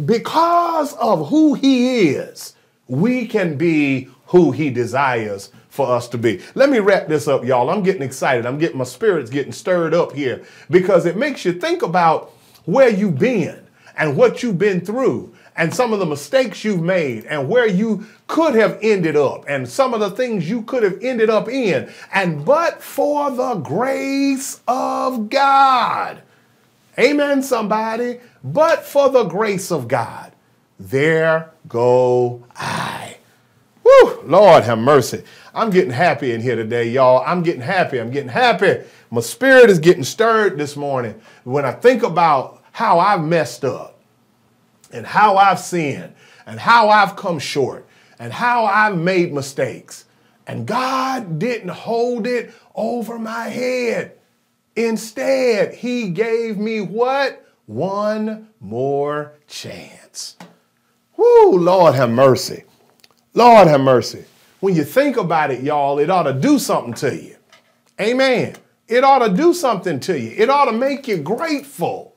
Because 0.04 0.92
of 0.96 1.30
who 1.30 1.54
he 1.54 2.10
is, 2.10 2.54
we 2.86 3.26
can 3.26 3.56
be 3.56 4.10
who 4.26 4.50
he 4.52 4.68
desires 4.68 5.50
for 5.76 5.86
us 5.86 6.08
to 6.08 6.18
be. 6.18 6.42
Let 6.54 6.70
me 6.70 6.80
wrap 6.80 7.06
this 7.06 7.28
up, 7.28 7.44
y'all. 7.44 7.70
I'm 7.70 7.82
getting 7.82 8.02
excited. 8.02 8.46
I'm 8.46 8.58
getting 8.58 8.78
my 8.78 8.84
spirits 8.84 9.30
getting 9.30 9.52
stirred 9.52 9.94
up 9.94 10.12
here 10.12 10.44
because 10.70 11.06
it 11.06 11.16
makes 11.16 11.44
you 11.44 11.52
think 11.52 11.82
about 11.82 12.32
where 12.64 12.88
you've 12.88 13.18
been 13.18 13.64
and 13.96 14.16
what 14.16 14.42
you've 14.42 14.58
been 14.58 14.80
through 14.80 15.34
and 15.56 15.74
some 15.74 15.92
of 15.92 15.98
the 15.98 16.06
mistakes 16.06 16.64
you've 16.64 16.82
made 16.82 17.24
and 17.26 17.48
where 17.48 17.66
you 17.66 18.06
could 18.26 18.54
have 18.54 18.78
ended 18.82 19.16
up 19.16 19.44
and 19.48 19.68
some 19.68 19.94
of 19.94 20.00
the 20.00 20.10
things 20.10 20.48
you 20.48 20.62
could 20.62 20.82
have 20.82 20.98
ended 21.02 21.30
up 21.30 21.48
in. 21.48 21.90
And 22.12 22.44
but 22.44 22.82
for 22.82 23.30
the 23.30 23.54
grace 23.54 24.60
of 24.68 25.30
God, 25.30 26.22
amen, 26.98 27.42
somebody, 27.42 28.20
but 28.44 28.84
for 28.84 29.08
the 29.08 29.24
grace 29.24 29.70
of 29.72 29.88
God, 29.88 30.32
there 30.78 31.52
go 31.68 32.44
I. 32.54 33.16
Woo, 33.82 34.22
Lord 34.24 34.64
have 34.64 34.78
mercy. 34.78 35.22
I'm 35.56 35.70
getting 35.70 35.90
happy 35.90 36.32
in 36.32 36.42
here 36.42 36.54
today, 36.54 36.90
y'all. 36.90 37.24
I'm 37.26 37.42
getting 37.42 37.62
happy. 37.62 37.98
I'm 37.98 38.10
getting 38.10 38.28
happy. 38.28 38.84
My 39.10 39.22
spirit 39.22 39.70
is 39.70 39.78
getting 39.78 40.04
stirred 40.04 40.58
this 40.58 40.76
morning 40.76 41.18
when 41.44 41.64
I 41.64 41.72
think 41.72 42.02
about 42.02 42.62
how 42.72 42.98
I've 42.98 43.22
messed 43.22 43.64
up 43.64 43.98
and 44.92 45.06
how 45.06 45.38
I've 45.38 45.58
sinned 45.58 46.12
and 46.44 46.60
how 46.60 46.90
I've 46.90 47.16
come 47.16 47.38
short 47.38 47.86
and 48.18 48.34
how 48.34 48.66
I've 48.66 48.98
made 48.98 49.32
mistakes. 49.32 50.04
And 50.46 50.66
God 50.66 51.38
didn't 51.38 51.70
hold 51.70 52.26
it 52.26 52.52
over 52.74 53.18
my 53.18 53.44
head. 53.44 54.12
Instead, 54.76 55.72
He 55.72 56.10
gave 56.10 56.58
me 56.58 56.82
what? 56.82 57.42
One 57.64 58.48
more 58.60 59.32
chance. 59.48 60.36
Whoo, 61.16 61.52
Lord 61.52 61.94
have 61.94 62.10
mercy. 62.10 62.64
Lord 63.32 63.68
have 63.68 63.80
mercy 63.80 64.26
when 64.60 64.74
you 64.74 64.84
think 64.84 65.16
about 65.16 65.50
it, 65.50 65.62
y'all, 65.62 65.98
it 65.98 66.10
ought 66.10 66.24
to 66.24 66.32
do 66.32 66.58
something 66.58 66.94
to 66.94 67.14
you. 67.14 67.36
Amen. 68.00 68.56
It 68.88 69.04
ought 69.04 69.26
to 69.26 69.34
do 69.34 69.52
something 69.52 70.00
to 70.00 70.18
you. 70.18 70.32
It 70.36 70.48
ought 70.50 70.66
to 70.66 70.72
make 70.72 71.08
you 71.08 71.18
grateful 71.18 72.14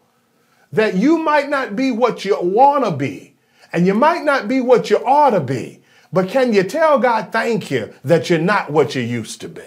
that 0.72 0.96
you 0.96 1.18
might 1.18 1.50
not 1.50 1.76
be 1.76 1.92
what 1.92 2.26
you 2.26 2.40
want 2.42 2.86
to 2.86 2.92
be 2.92 3.36
and 3.74 3.86
you 3.86 3.94
might 3.94 4.24
not 4.24 4.48
be 4.48 4.62
what 4.62 4.90
you 4.90 4.98
ought 5.06 5.32
to 5.32 5.40
be. 5.40 5.82
But 6.12 6.30
can 6.30 6.54
you 6.54 6.64
tell 6.64 7.00
God 7.00 7.32
thank 7.32 7.70
you 7.70 7.94
that 8.04 8.30
you're 8.30 8.40
not 8.40 8.72
what 8.72 8.96
you 8.96 9.02
used 9.02 9.42
to 9.42 9.50
be? 9.50 9.64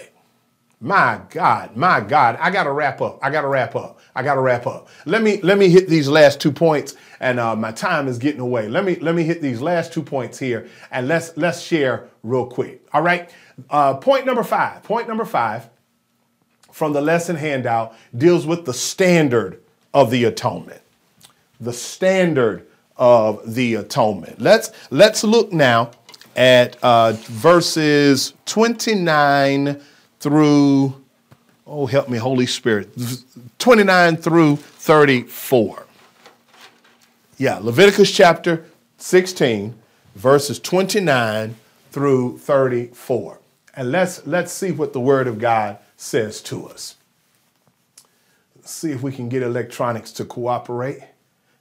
My 0.80 1.20
God, 1.30 1.76
my 1.76 2.00
God, 2.00 2.36
I 2.40 2.50
got 2.50 2.64
to 2.64 2.72
wrap 2.72 3.00
up. 3.00 3.20
I 3.22 3.30
got 3.30 3.42
to 3.42 3.46
wrap 3.48 3.76
up. 3.76 4.00
I 4.16 4.24
got 4.24 4.34
to 4.34 4.40
wrap 4.40 4.66
up. 4.66 4.88
Let 5.06 5.22
me 5.22 5.40
let 5.42 5.56
me 5.56 5.68
hit 5.68 5.88
these 5.88 6.08
last 6.08 6.40
two 6.40 6.50
points, 6.50 6.96
and 7.22 7.38
uh, 7.38 7.54
my 7.54 7.70
time 7.70 8.08
is 8.08 8.18
getting 8.18 8.40
away. 8.40 8.68
Let 8.68 8.84
me 8.84 8.96
let 8.96 9.14
me 9.14 9.22
hit 9.22 9.40
these 9.40 9.62
last 9.62 9.92
two 9.92 10.02
points 10.02 10.38
here, 10.38 10.68
and 10.90 11.06
let's 11.06 11.34
let's 11.36 11.62
share 11.62 12.08
real 12.24 12.44
quick. 12.44 12.84
All 12.92 13.00
right. 13.00 13.30
Uh, 13.70 13.94
point 13.94 14.26
number 14.26 14.42
five. 14.42 14.82
Point 14.82 15.06
number 15.06 15.24
five 15.24 15.70
from 16.72 16.92
the 16.92 17.00
lesson 17.00 17.36
handout 17.36 17.94
deals 18.16 18.44
with 18.44 18.64
the 18.64 18.74
standard 18.74 19.62
of 19.94 20.10
the 20.10 20.24
atonement. 20.24 20.82
The 21.60 21.72
standard 21.72 22.66
of 22.96 23.54
the 23.54 23.76
atonement. 23.76 24.40
Let's 24.40 24.72
let's 24.90 25.22
look 25.22 25.52
now 25.52 25.92
at 26.34 26.76
uh, 26.82 27.12
verses 27.12 28.34
29 28.46 29.80
through, 30.18 31.00
oh, 31.66 31.86
help 31.86 32.08
me, 32.08 32.18
Holy 32.18 32.46
Spirit, 32.46 32.88
29 33.58 34.16
through 34.16 34.56
34. 34.56 35.86
Yeah, 37.42 37.58
Leviticus 37.58 38.12
chapter 38.12 38.64
16, 38.98 39.74
verses 40.14 40.60
29 40.60 41.56
through 41.90 42.38
34. 42.38 43.40
And 43.74 43.90
let's, 43.90 44.24
let's 44.28 44.52
see 44.52 44.70
what 44.70 44.92
the 44.92 45.00
Word 45.00 45.26
of 45.26 45.40
God 45.40 45.78
says 45.96 46.40
to 46.42 46.68
us. 46.68 46.94
Let's 48.54 48.70
see 48.70 48.92
if 48.92 49.02
we 49.02 49.10
can 49.10 49.28
get 49.28 49.42
electronics 49.42 50.12
to 50.12 50.24
cooperate. 50.24 51.00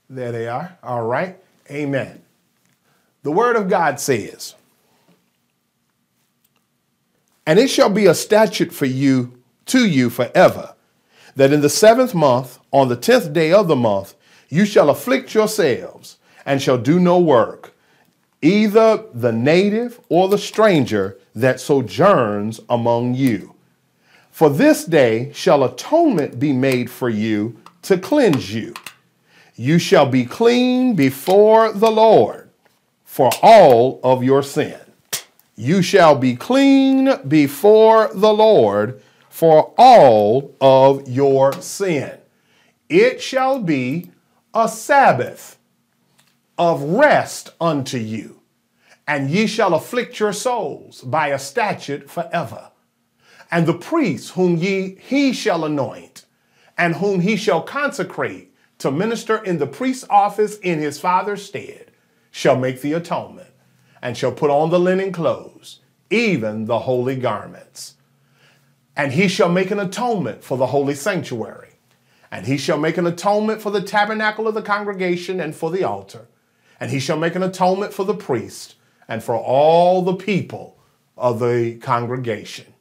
There 0.07 0.31
they 0.31 0.47
are. 0.47 0.77
All 0.83 1.01
right. 1.01 1.39
Amen. 1.71 2.21
The 3.23 3.31
Word 3.31 3.55
of 3.55 3.67
God 3.67 3.99
says, 3.99 4.53
and 7.47 7.57
it 7.57 7.71
shall 7.71 7.89
be 7.89 8.05
a 8.05 8.13
statute 8.13 8.71
for 8.71 8.85
you, 8.85 9.41
to 9.65 9.87
you 9.87 10.11
forever, 10.11 10.75
that 11.35 11.51
in 11.51 11.61
the 11.61 11.69
seventh 11.69 12.13
month, 12.13 12.59
on 12.71 12.87
the 12.87 12.95
tenth 12.95 13.33
day 13.33 13.51
of 13.51 13.67
the 13.67 13.75
month, 13.75 14.13
you 14.51 14.65
shall 14.65 14.89
afflict 14.89 15.33
yourselves 15.33 16.17
and 16.45 16.61
shall 16.61 16.77
do 16.77 16.99
no 16.99 17.17
work, 17.17 17.73
either 18.41 19.05
the 19.13 19.31
native 19.31 19.99
or 20.09 20.27
the 20.27 20.37
stranger 20.37 21.17
that 21.33 21.61
sojourns 21.61 22.59
among 22.69 23.15
you. 23.15 23.55
For 24.29 24.49
this 24.49 24.83
day 24.83 25.31
shall 25.33 25.63
atonement 25.63 26.37
be 26.37 26.51
made 26.51 26.91
for 26.91 27.09
you 27.09 27.61
to 27.83 27.97
cleanse 27.97 28.53
you. 28.53 28.73
You 29.55 29.79
shall 29.79 30.05
be 30.05 30.25
clean 30.25 30.95
before 30.95 31.71
the 31.71 31.91
Lord 31.91 32.49
for 33.05 33.31
all 33.41 34.01
of 34.03 34.21
your 34.21 34.43
sin. 34.43 34.79
You 35.55 35.81
shall 35.81 36.15
be 36.15 36.35
clean 36.35 37.09
before 37.27 38.09
the 38.13 38.33
Lord 38.33 39.01
for 39.29 39.73
all 39.77 40.53
of 40.59 41.07
your 41.07 41.53
sin. 41.53 42.17
It 42.89 43.21
shall 43.21 43.59
be 43.59 44.11
a 44.53 44.67
Sabbath 44.67 45.57
of 46.57 46.83
rest 46.83 47.51
unto 47.59 47.97
you. 47.97 48.39
and 49.07 49.29
ye 49.29 49.47
shall 49.47 49.73
afflict 49.73 50.19
your 50.19 50.33
souls 50.33 51.01
by 51.01 51.27
a 51.29 51.39
statute 51.39 52.09
forever. 52.09 52.71
And 53.51 53.67
the 53.67 53.73
priest 53.73 54.31
whom 54.33 54.57
ye 54.57 54.95
he 55.01 55.33
shall 55.33 55.65
anoint, 55.65 56.25
and 56.77 56.95
whom 56.95 57.19
he 57.21 57.35
shall 57.35 57.61
consecrate 57.61 58.53
to 58.79 58.91
minister 58.91 59.43
in 59.43 59.57
the 59.57 59.67
priest's 59.67 60.07
office 60.09 60.57
in 60.59 60.79
his 60.79 60.99
father's 60.99 61.45
stead, 61.45 61.91
shall 62.31 62.55
make 62.57 62.81
the 62.81 62.93
atonement, 62.93 63.51
and 64.01 64.17
shall 64.17 64.31
put 64.31 64.49
on 64.49 64.69
the 64.69 64.79
linen 64.79 65.11
clothes, 65.11 65.81
even 66.09 66.65
the 66.65 66.79
holy 66.79 67.17
garments. 67.17 67.95
And 68.95 69.13
he 69.13 69.27
shall 69.27 69.49
make 69.49 69.71
an 69.71 69.79
atonement 69.79 70.43
for 70.43 70.57
the 70.57 70.67
holy 70.67 70.95
sanctuary. 70.95 71.70
And 72.31 72.47
he 72.47 72.57
shall 72.57 72.77
make 72.77 72.97
an 72.97 73.05
atonement 73.05 73.61
for 73.61 73.69
the 73.69 73.81
tabernacle 73.81 74.47
of 74.47 74.53
the 74.53 74.61
congregation 74.61 75.39
and 75.39 75.53
for 75.53 75.69
the 75.69 75.83
altar. 75.83 76.27
And 76.79 76.89
he 76.89 76.99
shall 76.99 77.17
make 77.17 77.35
an 77.35 77.43
atonement 77.43 77.93
for 77.93 78.05
the 78.05 78.15
priest 78.15 78.75
and 79.07 79.21
for 79.21 79.35
all 79.35 80.01
the 80.01 80.15
people 80.15 80.79
of 81.17 81.39
the 81.39 81.77
congregation. 81.81 82.73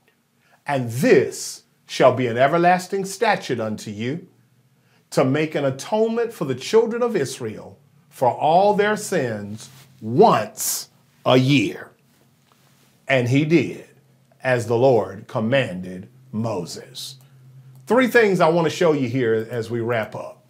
And 0.67 0.91
this 0.91 1.65
shall 1.87 2.15
be 2.15 2.29
an 2.29 2.39
everlasting 2.39 3.05
statute 3.05 3.59
unto 3.59 3.91
you 3.91 4.29
to 5.11 5.25
make 5.25 5.57
an 5.57 5.65
atonement 5.65 6.33
for 6.33 6.45
the 6.45 6.55
children 6.55 7.03
of 7.03 7.17
Israel 7.17 7.79
for 8.09 8.29
all 8.29 8.75
their 8.75 8.97
sins 8.97 9.69
once 10.01 10.89
a 11.27 11.37
year. 11.37 11.91
And 13.09 13.29
he 13.29 13.45
did 13.45 13.89
as 14.43 14.67
the 14.67 14.77
Lord 14.77 15.27
commanded 15.27 16.09
Moses. 16.31 17.17
Three 17.91 18.07
things 18.07 18.41
I 18.41 18.49
want 18.49 18.67
to 18.67 18.71
show 18.71 18.93
you 18.93 19.09
here 19.09 19.49
as 19.51 19.69
we 19.69 19.81
wrap 19.81 20.15
up. 20.15 20.45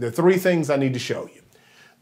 Are 0.00 0.10
three 0.12 0.36
things 0.36 0.70
I 0.70 0.76
need 0.76 0.92
to 0.92 1.00
show 1.00 1.28
you. 1.34 1.42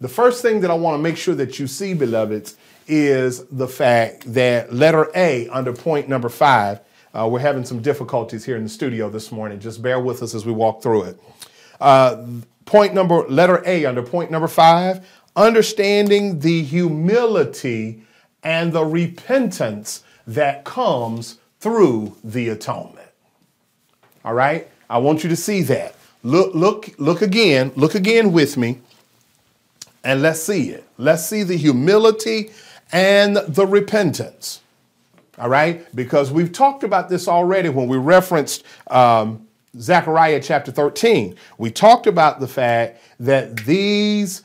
The 0.02 0.08
first 0.08 0.42
thing 0.42 0.60
that 0.60 0.70
I 0.70 0.74
want 0.74 0.98
to 0.98 1.02
make 1.02 1.16
sure 1.16 1.34
that 1.34 1.58
you 1.58 1.66
see, 1.66 1.94
beloveds, 1.94 2.58
is 2.86 3.46
the 3.46 3.68
fact 3.68 4.30
that 4.34 4.74
letter 4.74 5.10
A 5.14 5.48
under 5.48 5.72
point 5.72 6.10
number 6.10 6.28
five, 6.28 6.80
uh, 7.14 7.26
we're 7.26 7.38
having 7.38 7.64
some 7.64 7.80
difficulties 7.80 8.44
here 8.44 8.58
in 8.58 8.64
the 8.64 8.68
studio 8.68 9.08
this 9.08 9.32
morning. 9.32 9.60
Just 9.60 9.80
bear 9.80 9.98
with 9.98 10.22
us 10.22 10.34
as 10.34 10.44
we 10.44 10.52
walk 10.52 10.82
through 10.82 11.04
it. 11.04 11.20
Uh, 11.80 12.26
point 12.66 12.92
number, 12.92 13.26
letter 13.28 13.62
A 13.64 13.86
under 13.86 14.02
point 14.02 14.30
number 14.30 14.46
five, 14.46 15.08
understanding 15.36 16.40
the 16.40 16.62
humility 16.62 18.02
and 18.42 18.74
the 18.74 18.84
repentance 18.84 20.04
that 20.26 20.66
comes 20.66 21.38
through 21.60 22.14
the 22.22 22.50
atonement. 22.50 23.05
All 24.26 24.34
right? 24.34 24.68
I 24.90 24.98
want 24.98 25.22
you 25.22 25.30
to 25.30 25.36
see 25.36 25.62
that. 25.62 25.94
Look, 26.24 26.54
look, 26.54 26.90
look 26.98 27.22
again, 27.22 27.70
look 27.76 27.94
again 27.94 28.32
with 28.32 28.56
me, 28.56 28.80
and 30.02 30.20
let's 30.20 30.42
see 30.42 30.70
it. 30.70 30.84
Let's 30.98 31.26
see 31.26 31.44
the 31.44 31.56
humility 31.56 32.50
and 32.90 33.36
the 33.36 33.66
repentance. 33.66 34.60
All 35.38 35.48
right? 35.48 35.86
Because 35.94 36.32
we've 36.32 36.50
talked 36.50 36.82
about 36.82 37.08
this 37.08 37.28
already 37.28 37.68
when 37.68 37.86
we 37.86 37.98
referenced 37.98 38.64
um, 38.88 39.46
Zechariah 39.78 40.40
chapter 40.42 40.72
13. 40.72 41.36
We 41.58 41.70
talked 41.70 42.08
about 42.08 42.40
the 42.40 42.48
fact 42.48 43.00
that 43.20 43.58
these, 43.58 44.42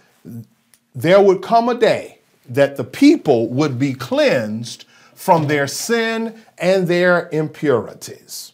there 0.94 1.22
would 1.22 1.42
come 1.42 1.70
a 1.70 1.76
day 1.76 2.20
that 2.48 2.76
the 2.76 2.84
people 2.84 3.48
would 3.50 3.80
be 3.80 3.94
cleansed 3.94 4.86
from 5.16 5.48
their 5.48 5.66
sin 5.66 6.40
and 6.60 6.88
their 6.88 7.30
impurities. 7.32 8.51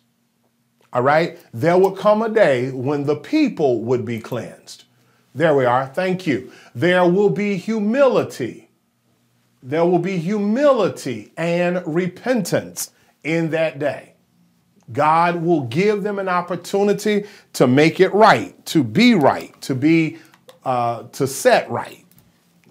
All 0.94 1.02
right? 1.02 1.40
There 1.54 1.78
would 1.78 1.98
come 1.98 2.22
a 2.22 2.30
day 2.30 2.72
when 2.72 3.06
the 3.06 3.16
people 3.16 3.82
would 3.84 4.06
be 4.06 4.20
cleansed. 4.20 4.86
There 5.36 5.56
we 5.56 5.66
are. 5.66 5.88
Thank 5.88 6.26
you. 6.26 6.52
There 6.74 7.08
will 7.08 7.30
be 7.30 7.58
humility 7.58 8.68
there 9.68 9.86
will 9.86 10.00
be 10.00 10.18
humility 10.18 11.34
and 11.36 11.84
repentance 11.86 12.92
in 13.26 13.50
that 13.52 13.80
day. 13.80 14.14
God 14.94 15.44
will 15.44 15.64
give 15.64 16.04
them 16.04 16.20
an 16.20 16.30
opportunity 16.30 17.26
to 17.54 17.68
make 17.68 18.00
it 18.00 18.14
right, 18.14 18.66
to 18.68 18.84
be 18.84 19.14
right, 19.14 19.60
to 19.64 19.76
be 19.76 20.20
uh, 20.64 21.04
to 21.10 21.28
set 21.28 21.70
right. 21.70 22.06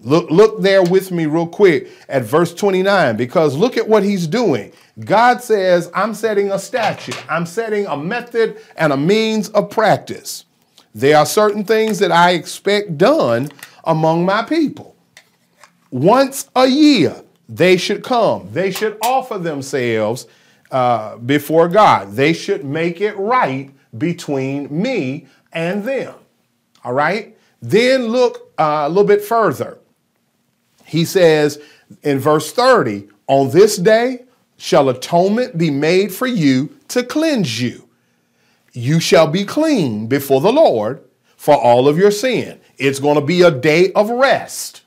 Look, 0.03 0.29
look 0.29 0.61
there 0.61 0.83
with 0.83 1.11
me 1.11 1.25
real 1.25 1.47
quick 1.47 1.89
at 2.07 2.23
verse 2.23 2.53
29, 2.53 3.17
because 3.17 3.55
look 3.55 3.77
at 3.77 3.87
what 3.87 4.03
he's 4.03 4.27
doing. 4.27 4.71
God 4.99 5.41
says, 5.41 5.89
I'm 5.93 6.13
setting 6.13 6.51
a 6.51 6.59
statute, 6.59 7.21
I'm 7.29 7.45
setting 7.45 7.85
a 7.87 7.97
method 7.97 8.57
and 8.75 8.93
a 8.93 8.97
means 8.97 9.49
of 9.49 9.69
practice. 9.69 10.45
There 10.93 11.17
are 11.17 11.25
certain 11.25 11.63
things 11.63 11.99
that 11.99 12.11
I 12.11 12.31
expect 12.31 12.97
done 12.97 13.49
among 13.83 14.25
my 14.25 14.43
people 14.43 14.95
once 15.91 16.49
a 16.55 16.67
year 16.67 17.23
they 17.49 17.77
should 17.77 18.03
come. 18.03 18.49
They 18.51 18.71
should 18.71 18.97
offer 19.01 19.37
themselves 19.37 20.27
uh, 20.71 21.17
before 21.17 21.69
God. 21.69 22.13
They 22.13 22.33
should 22.33 22.65
make 22.65 22.99
it 22.99 23.15
right 23.17 23.71
between 23.97 24.67
me 24.81 25.27
and 25.53 25.83
them. 25.83 26.13
All 26.83 26.93
right? 26.93 27.37
Then 27.61 28.07
look 28.07 28.51
uh, 28.57 28.83
a 28.85 28.89
little 28.89 29.05
bit 29.05 29.21
further. 29.21 29.77
He 30.87 31.05
says 31.05 31.61
in 32.01 32.17
verse 32.17 32.51
30 32.51 33.07
On 33.27 33.51
this 33.51 33.77
day 33.77 34.23
shall 34.57 34.89
atonement 34.89 35.57
be 35.57 35.69
made 35.69 36.13
for 36.13 36.25
you 36.25 36.75
to 36.87 37.03
cleanse 37.03 37.61
you. 37.61 37.87
You 38.73 38.99
shall 38.99 39.27
be 39.27 39.43
clean 39.43 40.07
before 40.07 40.41
the 40.41 40.51
Lord 40.51 41.03
for 41.35 41.55
all 41.55 41.87
of 41.87 41.97
your 41.97 42.11
sin. 42.11 42.59
It's 42.77 42.99
going 42.99 43.15
to 43.15 43.25
be 43.25 43.41
a 43.41 43.51
day 43.51 43.91
of 43.93 44.09
rest. 44.09 44.81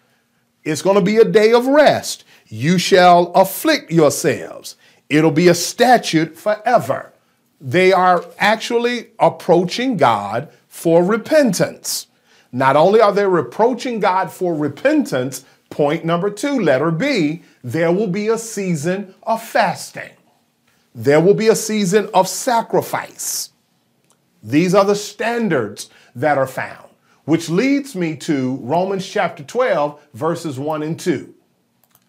It's 0.65 0.83
going 0.83 0.97
to 0.97 1.03
be 1.03 1.17
a 1.17 1.25
day 1.25 1.53
of 1.53 1.67
rest. 1.67 2.25
You 2.49 2.79
shall 2.79 3.33
afflict 3.33 3.93
yourselves. 3.93 4.77
It'll 5.09 5.31
be 5.31 5.49
a 5.49 5.55
statute 5.55 6.37
forever. 6.37 7.13
They 7.61 7.93
are 7.93 8.25
actually 8.39 9.09
approaching 9.19 9.97
God 9.97 10.49
for 10.69 11.05
repentance. 11.05 12.07
Not 12.53 12.77
only 12.77 13.01
are 13.01 13.13
they 13.13 13.25
approaching 13.25 14.01
God 14.01 14.33
for 14.33 14.55
repentance, 14.55 15.45
point 15.71 16.05
number 16.05 16.31
two, 16.31 16.61
letter 16.61 16.91
B, 16.91 17.43
there 17.65 17.93
will 17.93 18.07
be 18.07 18.29
a 18.29 18.39
season 18.39 19.15
of 19.23 19.43
fasting. 19.43 20.11
There 20.95 21.21
will 21.21 21.35
be 21.35 21.49
a 21.49 21.57
season 21.57 22.11
of 22.13 22.29
sacrifice. 22.29 23.51
These 24.43 24.75
are 24.75 24.85
the 24.85 24.97
standards 24.97 25.89
that 26.15 26.37
are 26.37 26.47
found 26.47 26.91
which 27.31 27.49
leads 27.49 27.95
me 27.95 28.17
to 28.17 28.57
Romans 28.57 29.09
chapter 29.09 29.45
12, 29.45 30.01
verses 30.15 30.59
1 30.59 30.83
and 30.83 30.99
2. 30.99 31.33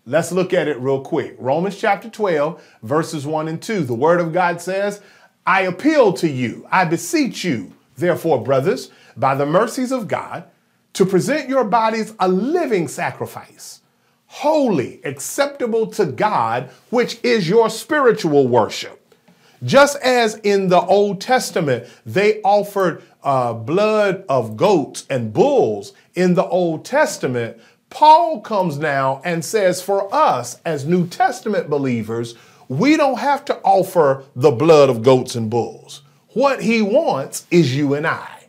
Let's 0.07 0.31
look 0.31 0.51
at 0.51 0.67
it 0.67 0.79
real 0.79 1.01
quick. 1.01 1.35
Romans 1.37 1.77
chapter 1.77 2.09
12, 2.09 2.79
verses 2.81 3.27
1 3.27 3.47
and 3.47 3.61
2. 3.61 3.83
The 3.83 3.93
word 3.93 4.19
of 4.19 4.33
God 4.33 4.59
says, 4.59 4.99
I 5.45 5.61
appeal 5.61 6.13
to 6.13 6.27
you, 6.27 6.67
I 6.71 6.85
beseech 6.85 7.43
you, 7.43 7.73
therefore, 7.97 8.43
brothers, 8.43 8.89
by 9.15 9.35
the 9.35 9.45
mercies 9.45 9.91
of 9.91 10.07
God, 10.07 10.45
to 10.93 11.05
present 11.05 11.49
your 11.49 11.63
bodies 11.63 12.13
a 12.19 12.27
living 12.27 12.87
sacrifice, 12.87 13.81
holy, 14.27 15.01
acceptable 15.03 15.87
to 15.87 16.05
God, 16.05 16.69
which 16.89 17.19
is 17.23 17.47
your 17.47 17.69
spiritual 17.69 18.47
worship. 18.47 18.97
Just 19.63 19.97
as 20.01 20.35
in 20.37 20.69
the 20.69 20.81
Old 20.81 21.21
Testament, 21.21 21.87
they 22.05 22.41
offered 22.41 23.03
uh, 23.23 23.53
blood 23.53 24.25
of 24.27 24.57
goats 24.57 25.05
and 25.09 25.31
bulls 25.31 25.93
in 26.15 26.33
the 26.33 26.45
Old 26.45 26.83
Testament, 26.83 27.59
Paul 27.89 28.41
comes 28.41 28.77
now 28.77 29.21
and 29.23 29.43
says, 29.43 29.81
for 29.81 30.13
us 30.13 30.59
as 30.65 30.85
New 30.85 31.07
Testament 31.07 31.69
believers, 31.69 32.35
we 32.69 32.95
don't 32.95 33.19
have 33.19 33.43
to 33.45 33.57
offer 33.63 34.23
the 34.35 34.51
blood 34.51 34.89
of 34.89 35.03
goats 35.03 35.35
and 35.35 35.49
bulls. 35.49 36.01
What 36.29 36.63
he 36.63 36.81
wants 36.81 37.45
is 37.51 37.75
you 37.75 37.93
and 37.93 38.07
I, 38.07 38.40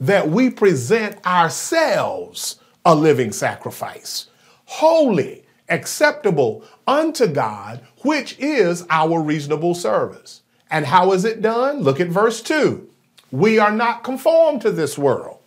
that 0.00 0.28
we 0.28 0.50
present 0.50 1.24
ourselves 1.26 2.60
a 2.84 2.94
living 2.94 3.32
sacrifice, 3.32 4.26
holy, 4.66 5.44
acceptable 5.68 6.64
unto 6.86 7.26
God, 7.26 7.80
which 8.02 8.38
is 8.38 8.84
our 8.90 9.20
reasonable 9.20 9.74
service. 9.74 10.42
And 10.70 10.86
how 10.86 11.12
is 11.12 11.24
it 11.24 11.42
done? 11.42 11.80
Look 11.80 12.00
at 12.00 12.08
verse 12.08 12.42
2. 12.42 12.88
We 13.30 13.58
are 13.58 13.72
not 13.72 14.04
conformed 14.04 14.62
to 14.62 14.70
this 14.70 14.96
world. 14.96 15.38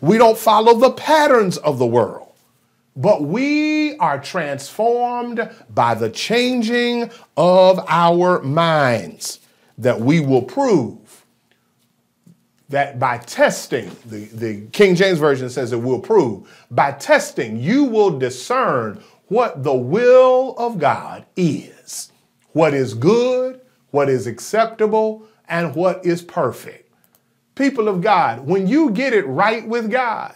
We 0.00 0.18
don't 0.18 0.38
follow 0.38 0.78
the 0.78 0.92
patterns 0.92 1.58
of 1.58 1.78
the 1.78 1.86
world, 1.86 2.32
but 2.96 3.22
we 3.22 3.96
are 3.98 4.18
transformed 4.18 5.48
by 5.68 5.94
the 5.94 6.10
changing 6.10 7.10
of 7.36 7.84
our 7.86 8.40
minds 8.42 9.40
that 9.78 10.00
we 10.00 10.20
will 10.20 10.42
prove 10.42 10.99
that 12.70 13.00
by 13.00 13.18
testing, 13.18 13.90
the, 14.06 14.26
the 14.26 14.66
King 14.68 14.94
James 14.94 15.18
Version 15.18 15.50
says 15.50 15.72
it 15.72 15.82
will 15.82 15.98
prove, 15.98 16.48
by 16.70 16.92
testing, 16.92 17.60
you 17.60 17.84
will 17.84 18.18
discern 18.18 19.02
what 19.26 19.64
the 19.64 19.74
will 19.74 20.54
of 20.56 20.78
God 20.78 21.26
is, 21.36 22.12
what 22.52 22.72
is 22.72 22.94
good, 22.94 23.60
what 23.90 24.08
is 24.08 24.28
acceptable, 24.28 25.26
and 25.48 25.74
what 25.74 26.06
is 26.06 26.22
perfect. 26.22 26.92
People 27.56 27.88
of 27.88 28.00
God, 28.00 28.46
when 28.46 28.68
you 28.68 28.90
get 28.90 29.12
it 29.12 29.26
right 29.26 29.66
with 29.66 29.90
God 29.90 30.34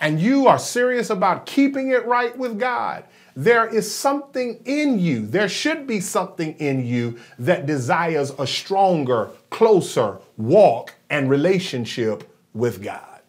and 0.00 0.20
you 0.20 0.46
are 0.46 0.58
serious 0.60 1.10
about 1.10 1.44
keeping 1.44 1.90
it 1.90 2.06
right 2.06 2.36
with 2.38 2.58
God, 2.58 3.04
there 3.34 3.66
is 3.66 3.92
something 3.92 4.60
in 4.64 5.00
you, 5.00 5.26
there 5.26 5.48
should 5.48 5.88
be 5.88 5.98
something 5.98 6.54
in 6.58 6.86
you 6.86 7.18
that 7.40 7.66
desires 7.66 8.32
a 8.38 8.46
stronger, 8.46 9.30
closer 9.50 10.18
walk 10.36 10.94
and 11.14 11.30
relationship 11.30 12.28
with 12.54 12.82
God. 12.82 13.20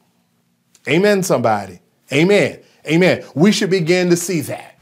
Amen, 0.88 1.22
somebody. 1.22 1.80
Amen. 2.12 2.60
Amen. 2.88 3.24
We 3.36 3.52
should 3.52 3.70
begin 3.70 4.10
to 4.10 4.18
see 4.18 4.42
that. 4.42 4.80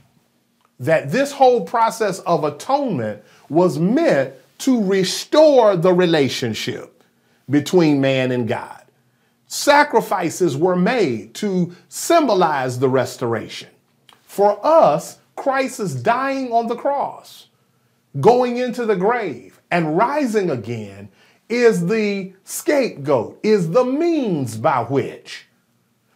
That 0.80 1.12
this 1.12 1.34
whole 1.34 1.66
process 1.66 2.20
of 2.20 2.46
atonement 2.46 3.22
was 3.50 3.78
meant 3.78 4.36
to 4.60 4.82
restore 4.86 5.76
the 5.76 5.94
relationship 5.94 7.04
between 7.50 8.00
man 8.00 8.32
and 8.32 8.48
God. 8.48 8.84
Sacrifices 9.48 10.56
were 10.56 10.78
made 10.78 11.34
to 11.36 11.76
symbolize 11.90 12.80
the 12.80 12.88
restoration. 12.88 13.70
For 14.24 14.66
us, 14.66 15.18
Christ 15.36 15.82
is 15.82 15.94
dying 15.94 16.54
on 16.54 16.68
the 16.68 16.78
cross, 16.78 17.48
going 18.22 18.56
into 18.56 18.86
the 18.86 18.96
grave, 18.96 19.60
and 19.70 19.98
rising 19.98 20.50
again 20.50 21.10
is 21.50 21.88
the 21.88 22.34
scapegoat, 22.44 23.40
is 23.44 23.72
the 23.72 23.86
means 23.86 24.58
by 24.58 24.84
which 24.84 25.48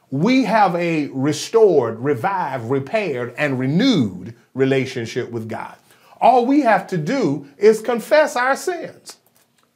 we 0.09 0.45
have 0.45 0.73
a 0.75 1.07
restored, 1.07 1.99
revived, 1.99 2.69
repaired, 2.69 3.34
and 3.38 3.59
renewed 3.59 4.34
relationship 4.53 5.30
with 5.32 5.49
God. 5.49 5.75
All 6.21 6.45
we 6.45 6.61
have 6.61 6.88
to 6.88 6.97
do 6.97 7.47
is 7.57 7.82
confess 7.82 8.36
our 8.36 8.55
sins. 8.55 9.17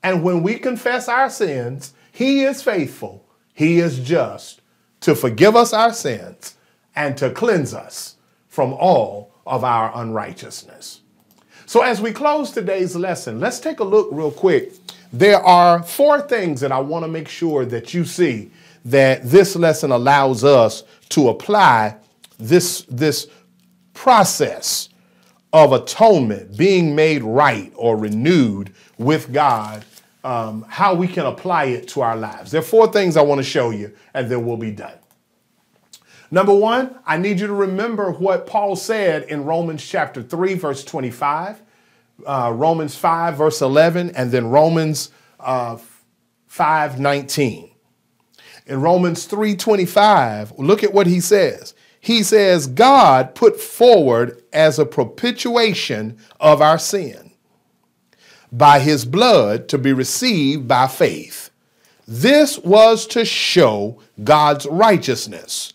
And 0.04 0.24
when 0.24 0.42
we 0.42 0.56
confess 0.56 1.08
our 1.08 1.30
sins, 1.30 1.94
He 2.12 2.44
is 2.44 2.64
faithful, 2.64 3.26
He 3.54 3.80
is 3.80 4.00
just 4.00 4.62
to 5.02 5.16
forgive 5.16 5.56
us 5.56 5.74
our 5.74 5.94
sins 5.94 6.56
and 6.96 7.18
to 7.18 7.30
cleanse 7.30 7.74
us 7.74 8.16
from 8.48 8.74
all 8.74 9.34
of 9.46 9.64
our 9.64 9.92
unrighteousness. 9.96 11.02
So, 11.66 11.82
as 11.82 12.02
we 12.02 12.12
close 12.12 12.52
today's 12.52 12.96
lesson, 12.96 13.40
let's 13.40 13.60
take 13.60 13.80
a 13.80 13.84
look 13.86 14.10
real 14.12 14.32
quick. 14.32 14.74
There 15.14 15.42
are 15.42 15.84
four 15.84 16.22
things 16.22 16.62
that 16.62 16.72
I 16.72 16.80
want 16.80 17.04
to 17.04 17.10
make 17.10 17.28
sure 17.28 17.66
that 17.66 17.94
you 17.94 18.06
see 18.06 18.52
that 18.86 19.24
this 19.24 19.56
lesson 19.56 19.92
allows 19.92 20.44
us 20.44 20.84
to 21.10 21.30
apply 21.30 21.98
this, 22.40 22.84
this 22.90 23.28
process 23.94 24.90
of 25.54 25.74
atonement, 25.74 26.58
being 26.58 26.96
made 26.96 27.24
right 27.24 27.72
or 27.76 27.98
renewed 27.98 28.74
with 28.98 29.34
God, 29.34 29.84
um, 30.24 30.66
how 30.70 30.94
we 30.94 31.08
can 31.08 31.26
apply 31.26 31.66
it 31.66 31.90
to 31.90 32.02
our 32.02 32.16
lives. 32.16 32.52
There 32.52 32.60
are 32.60 32.64
four 32.64 32.92
things 32.92 33.18
I 33.18 33.22
want 33.22 33.40
to 33.40 33.44
show 33.44 33.72
you, 33.72 33.94
and 34.14 34.30
then 34.30 34.46
we'll 34.46 34.58
be 34.58 34.72
done. 34.72 34.98
Number 36.34 36.54
one, 36.54 36.96
I 37.06 37.18
need 37.18 37.42
you 37.42 37.48
to 37.48 37.54
remember 37.54 38.12
what 38.12 38.48
Paul 38.48 38.78
said 38.78 39.24
in 39.24 39.44
Romans 39.44 39.86
chapter 39.86 40.24
3, 40.24 40.54
verse 40.54 40.86
25, 40.86 41.62
uh, 42.26 42.52
Romans 42.54 42.96
5, 42.96 43.38
verse 43.38 43.62
11, 43.62 44.12
and 44.12 44.32
then 44.32 44.48
Romans 44.48 45.12
uh, 45.40 45.78
5, 46.48 47.00
19. 47.00 47.72
In 48.68 48.82
Romans 48.82 49.28
3:25, 49.28 50.54
look 50.58 50.84
at 50.84 50.94
what 50.94 51.08
he 51.08 51.20
says. 51.20 51.74
He 52.00 52.24
says, 52.24 52.68
God 52.68 53.36
put 53.36 53.60
forward 53.60 54.42
as 54.54 54.80
a 54.80 54.86
propitiation 54.86 56.18
of 56.40 56.62
our 56.62 56.80
sin 56.80 57.32
by 58.52 58.80
his 58.80 59.06
blood 59.06 59.68
to 59.70 59.78
be 59.78 59.94
received 59.94 60.68
by 60.68 60.88
faith. 60.88 61.52
This 62.08 62.58
was 62.60 63.06
to 63.08 63.24
show 63.24 64.00
God's 64.24 64.66
righteousness 64.66 65.74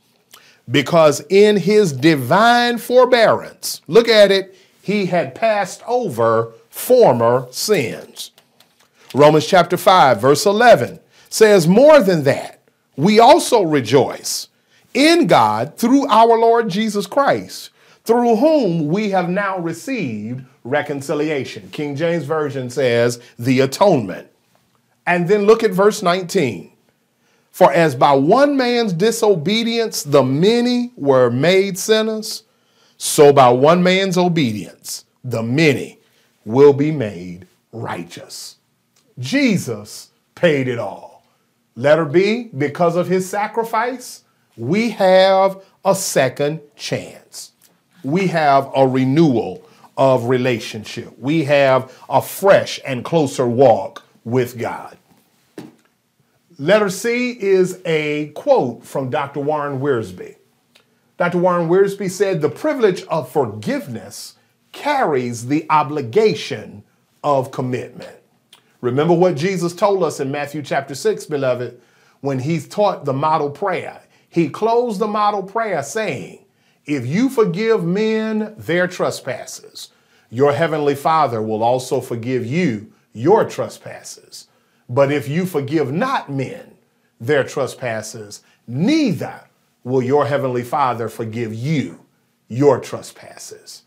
because 0.70 1.22
in 1.30 1.56
his 1.56 1.92
divine 1.92 2.78
forbearance, 2.78 3.80
look 3.86 4.08
at 4.08 4.32
it, 4.32 4.56
he 4.86 5.06
had 5.06 5.34
passed 5.34 5.82
over 5.84 6.52
former 6.70 7.48
sins. 7.50 8.30
Romans 9.12 9.44
chapter 9.44 9.76
5, 9.76 10.20
verse 10.20 10.46
11 10.46 11.00
says, 11.28 11.66
More 11.66 12.00
than 12.00 12.22
that, 12.22 12.60
we 12.94 13.18
also 13.18 13.62
rejoice 13.62 14.46
in 14.94 15.26
God 15.26 15.76
through 15.76 16.06
our 16.06 16.38
Lord 16.38 16.68
Jesus 16.68 17.08
Christ, 17.08 17.70
through 18.04 18.36
whom 18.36 18.86
we 18.86 19.10
have 19.10 19.28
now 19.28 19.58
received 19.58 20.44
reconciliation. 20.62 21.68
King 21.70 21.96
James 21.96 22.22
Version 22.22 22.70
says, 22.70 23.20
the 23.40 23.58
atonement. 23.58 24.28
And 25.04 25.26
then 25.26 25.46
look 25.46 25.64
at 25.64 25.72
verse 25.72 26.00
19. 26.00 26.70
For 27.50 27.72
as 27.72 27.96
by 27.96 28.12
one 28.12 28.56
man's 28.56 28.92
disobedience 28.92 30.04
the 30.04 30.22
many 30.22 30.92
were 30.94 31.28
made 31.28 31.76
sinners, 31.76 32.44
so 32.98 33.32
by 33.32 33.48
one 33.48 33.82
man's 33.82 34.16
obedience 34.16 35.04
the 35.24 35.42
many 35.42 35.98
will 36.44 36.72
be 36.72 36.92
made 36.92 37.46
righteous. 37.72 38.56
Jesus 39.18 40.10
paid 40.34 40.68
it 40.68 40.78
all. 40.78 41.24
Letter 41.74 42.04
B, 42.04 42.50
because 42.56 42.96
of 42.96 43.08
his 43.08 43.28
sacrifice, 43.28 44.22
we 44.56 44.90
have 44.90 45.62
a 45.84 45.94
second 45.94 46.60
chance. 46.76 47.52
We 48.02 48.28
have 48.28 48.70
a 48.74 48.86
renewal 48.86 49.62
of 49.96 50.26
relationship. 50.26 51.18
We 51.18 51.44
have 51.44 51.92
a 52.08 52.22
fresh 52.22 52.80
and 52.86 53.04
closer 53.04 53.46
walk 53.46 54.04
with 54.24 54.58
God. 54.58 54.96
Letter 56.58 56.88
C 56.88 57.32
is 57.32 57.80
a 57.84 58.28
quote 58.28 58.84
from 58.84 59.10
Dr. 59.10 59.40
Warren 59.40 59.80
Wiersbe. 59.80 60.35
Dr. 61.18 61.38
Warren 61.38 61.68
Wiersbe 61.68 62.10
said, 62.10 62.40
The 62.40 62.50
privilege 62.50 63.02
of 63.04 63.30
forgiveness 63.30 64.34
carries 64.72 65.46
the 65.46 65.66
obligation 65.70 66.84
of 67.24 67.50
commitment. 67.50 68.16
Remember 68.82 69.14
what 69.14 69.36
Jesus 69.36 69.74
told 69.74 70.02
us 70.02 70.20
in 70.20 70.30
Matthew 70.30 70.62
chapter 70.62 70.94
6, 70.94 71.26
beloved, 71.26 71.80
when 72.20 72.40
he 72.40 72.60
taught 72.60 73.04
the 73.04 73.14
model 73.14 73.50
prayer. 73.50 74.02
He 74.28 74.50
closed 74.50 75.00
the 75.00 75.06
model 75.06 75.42
prayer 75.42 75.82
saying, 75.82 76.44
If 76.84 77.06
you 77.06 77.30
forgive 77.30 77.82
men 77.84 78.54
their 78.58 78.86
trespasses, 78.86 79.90
your 80.28 80.52
heavenly 80.52 80.94
Father 80.94 81.40
will 81.40 81.62
also 81.62 82.00
forgive 82.00 82.44
you 82.44 82.92
your 83.14 83.48
trespasses. 83.48 84.48
But 84.88 85.10
if 85.10 85.28
you 85.28 85.46
forgive 85.46 85.90
not 85.90 86.30
men 86.30 86.76
their 87.18 87.44
trespasses, 87.44 88.42
neither 88.66 89.48
will 89.86 90.02
your 90.02 90.26
heavenly 90.26 90.64
Father 90.64 91.08
forgive 91.08 91.54
you 91.54 92.04
your 92.48 92.80
trespasses. 92.80 93.84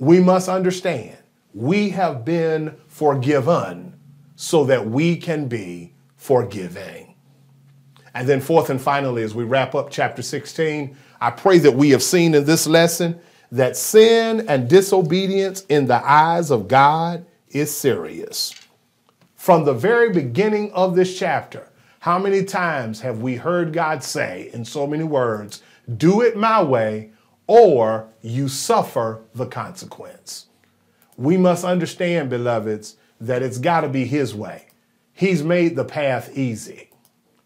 We 0.00 0.18
must 0.18 0.48
understand 0.48 1.16
we 1.54 1.90
have 1.90 2.24
been 2.24 2.76
forgiven 2.88 3.94
so 4.34 4.64
that 4.64 4.88
we 4.88 5.16
can 5.16 5.46
be 5.46 5.92
forgiving. 6.16 7.14
And 8.12 8.28
then, 8.28 8.40
fourth 8.40 8.70
and 8.70 8.80
finally, 8.80 9.22
as 9.22 9.32
we 9.32 9.44
wrap 9.44 9.76
up 9.76 9.88
chapter 9.88 10.20
16, 10.20 10.96
I 11.20 11.30
pray 11.30 11.58
that 11.58 11.76
we 11.76 11.90
have 11.90 12.02
seen 12.02 12.34
in 12.34 12.44
this 12.44 12.66
lesson 12.66 13.20
that 13.52 13.76
sin 13.76 14.48
and 14.48 14.68
disobedience 14.68 15.64
in 15.68 15.86
the 15.86 16.04
eyes 16.04 16.50
of 16.50 16.66
God 16.66 17.24
is 17.50 17.72
serious. 17.72 18.52
From 19.36 19.64
the 19.64 19.74
very 19.74 20.10
beginning 20.10 20.72
of 20.72 20.96
this 20.96 21.16
chapter, 21.16 21.69
how 22.00 22.18
many 22.18 22.44
times 22.44 23.02
have 23.02 23.20
we 23.20 23.36
heard 23.36 23.74
God 23.74 24.02
say 24.02 24.48
in 24.54 24.64
so 24.64 24.86
many 24.86 25.04
words, 25.04 25.62
do 25.98 26.22
it 26.22 26.34
my 26.34 26.62
way 26.62 27.12
or 27.46 28.08
you 28.22 28.48
suffer 28.48 29.22
the 29.34 29.44
consequence? 29.44 30.46
We 31.18 31.36
must 31.36 31.62
understand, 31.62 32.30
beloveds, 32.30 32.96
that 33.20 33.42
it's 33.42 33.58
got 33.58 33.82
to 33.82 33.88
be 33.90 34.06
His 34.06 34.34
way. 34.34 34.68
He's 35.12 35.42
made 35.42 35.76
the 35.76 35.84
path 35.84 36.34
easy, 36.34 36.88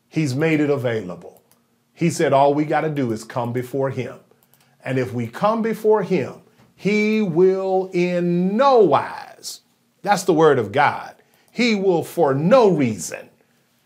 He's 0.08 0.36
made 0.36 0.60
it 0.60 0.70
available. 0.70 1.42
He 1.92 2.08
said 2.08 2.32
all 2.32 2.54
we 2.54 2.64
got 2.64 2.82
to 2.82 2.90
do 2.90 3.10
is 3.10 3.24
come 3.24 3.52
before 3.52 3.90
Him. 3.90 4.20
And 4.84 4.98
if 5.00 5.12
we 5.12 5.26
come 5.26 5.62
before 5.62 6.04
Him, 6.04 6.34
He 6.76 7.22
will 7.22 7.90
in 7.92 8.56
no 8.56 8.78
wise, 8.78 9.62
that's 10.02 10.22
the 10.22 10.32
word 10.32 10.60
of 10.60 10.70
God, 10.70 11.16
he 11.50 11.76
will 11.76 12.02
for 12.02 12.34
no 12.34 12.68
reason 12.68 13.30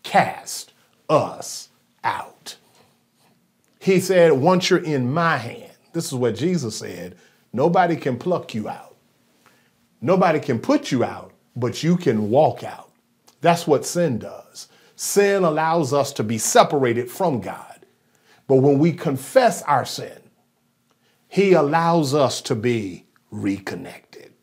cast 0.09 0.73
us 1.07 1.69
out. 2.03 2.55
He 3.79 3.99
said, 3.99 4.31
Once 4.31 4.69
you're 4.69 4.83
in 4.83 5.13
my 5.13 5.37
hand, 5.37 5.71
this 5.93 6.07
is 6.07 6.15
what 6.15 6.35
Jesus 6.35 6.77
said 6.77 7.15
nobody 7.53 7.95
can 7.95 8.17
pluck 8.17 8.55
you 8.55 8.67
out. 8.67 8.95
Nobody 10.01 10.39
can 10.39 10.57
put 10.57 10.91
you 10.91 11.03
out, 11.03 11.31
but 11.55 11.83
you 11.83 11.95
can 11.95 12.31
walk 12.31 12.63
out. 12.63 12.91
That's 13.41 13.67
what 13.67 13.85
sin 13.85 14.17
does. 14.17 14.67
Sin 14.95 15.43
allows 15.43 15.93
us 15.93 16.11
to 16.13 16.23
be 16.23 16.39
separated 16.39 17.09
from 17.11 17.39
God. 17.39 17.85
But 18.47 18.57
when 18.57 18.79
we 18.79 18.93
confess 18.93 19.61
our 19.63 19.85
sin, 19.85 20.21
He 21.27 21.53
allows 21.53 22.15
us 22.15 22.41
to 22.41 22.55
be 22.55 23.05
reconnected. 23.29 24.33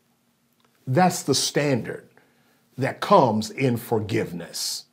That's 0.85 1.23
the 1.23 1.35
standard 1.35 2.07
that 2.77 3.01
comes 3.01 3.51
in 3.51 3.75
forgiveness. 3.75 4.86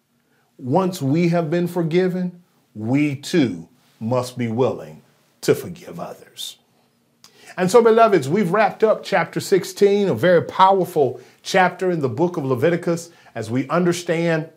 Once 0.59 1.03
we 1.03 1.29
have 1.29 1.51
been 1.51 1.67
forgiven, 1.67 2.43
we 2.75 3.17
too 3.17 3.69
must 4.01 4.39
be 4.39 4.49
willing 4.49 5.03
to 5.41 5.55
forgive 5.55 5.99
others. 5.99 6.59
And 7.57 7.71
so, 7.71 7.83
beloveds, 7.83 8.29
we've 8.29 8.51
wrapped 8.51 8.83
up 8.83 9.05
chapter 9.05 9.41
16, 9.41 10.09
a 10.09 10.15
very 10.15 10.43
powerful 10.43 11.21
chapter 11.43 11.91
in 11.91 12.01
the 12.01 12.09
book 12.09 12.37
of 12.37 12.45
Leviticus 12.45 13.11
as 13.35 13.51
we 13.51 13.69
understand 13.69 14.49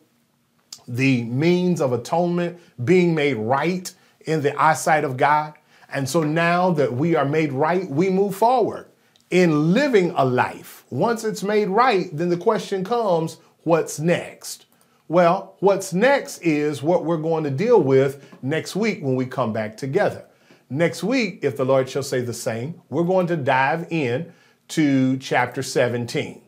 the 0.88 1.24
means 1.24 1.82
of 1.82 1.94
atonement 1.94 2.60
being 2.84 3.14
made 3.14 3.36
right 3.36 3.94
in 4.22 4.42
the 4.42 4.60
eyesight 4.60 5.04
of 5.04 5.18
God. 5.18 5.54
And 5.92 6.08
so 6.08 6.24
now 6.24 6.72
that 6.72 6.94
we 6.94 7.16
are 7.16 7.26
made 7.26 7.52
right, 7.52 7.90
we 7.90 8.10
move 8.10 8.36
forward 8.36 8.88
in 9.30 9.74
living 9.74 10.12
a 10.16 10.26
life. 10.26 10.86
Once 10.90 11.24
it's 11.24 11.44
made 11.44 11.70
right, 11.70 12.10
then 12.16 12.30
the 12.30 12.38
question 12.38 12.84
comes 12.84 13.38
what's 13.64 14.00
next? 14.00 14.67
Well, 15.10 15.56
what's 15.60 15.94
next 15.94 16.40
is 16.40 16.84
what 16.84 17.06
we're 17.06 17.18
going 17.18 17.46
to 17.46 17.50
deal 17.50 17.82
with 17.82 18.26
next 18.42 18.76
week 18.76 19.02
when 19.02 19.16
we 19.16 19.26
come 19.26 19.54
back 19.54 19.78
together. 19.78 20.26
Next 20.70 21.02
week, 21.02 21.40
if 21.44 21.56
the 21.56 21.64
Lord 21.64 21.90
shall 21.90 22.04
say 22.04 22.20
the 22.20 22.34
same, 22.34 22.82
we're 22.90 23.04
going 23.04 23.28
to 23.28 23.38
dive 23.38 23.88
in 23.90 24.34
to 24.70 25.16
chapter 25.18 25.64
17. 25.64 26.42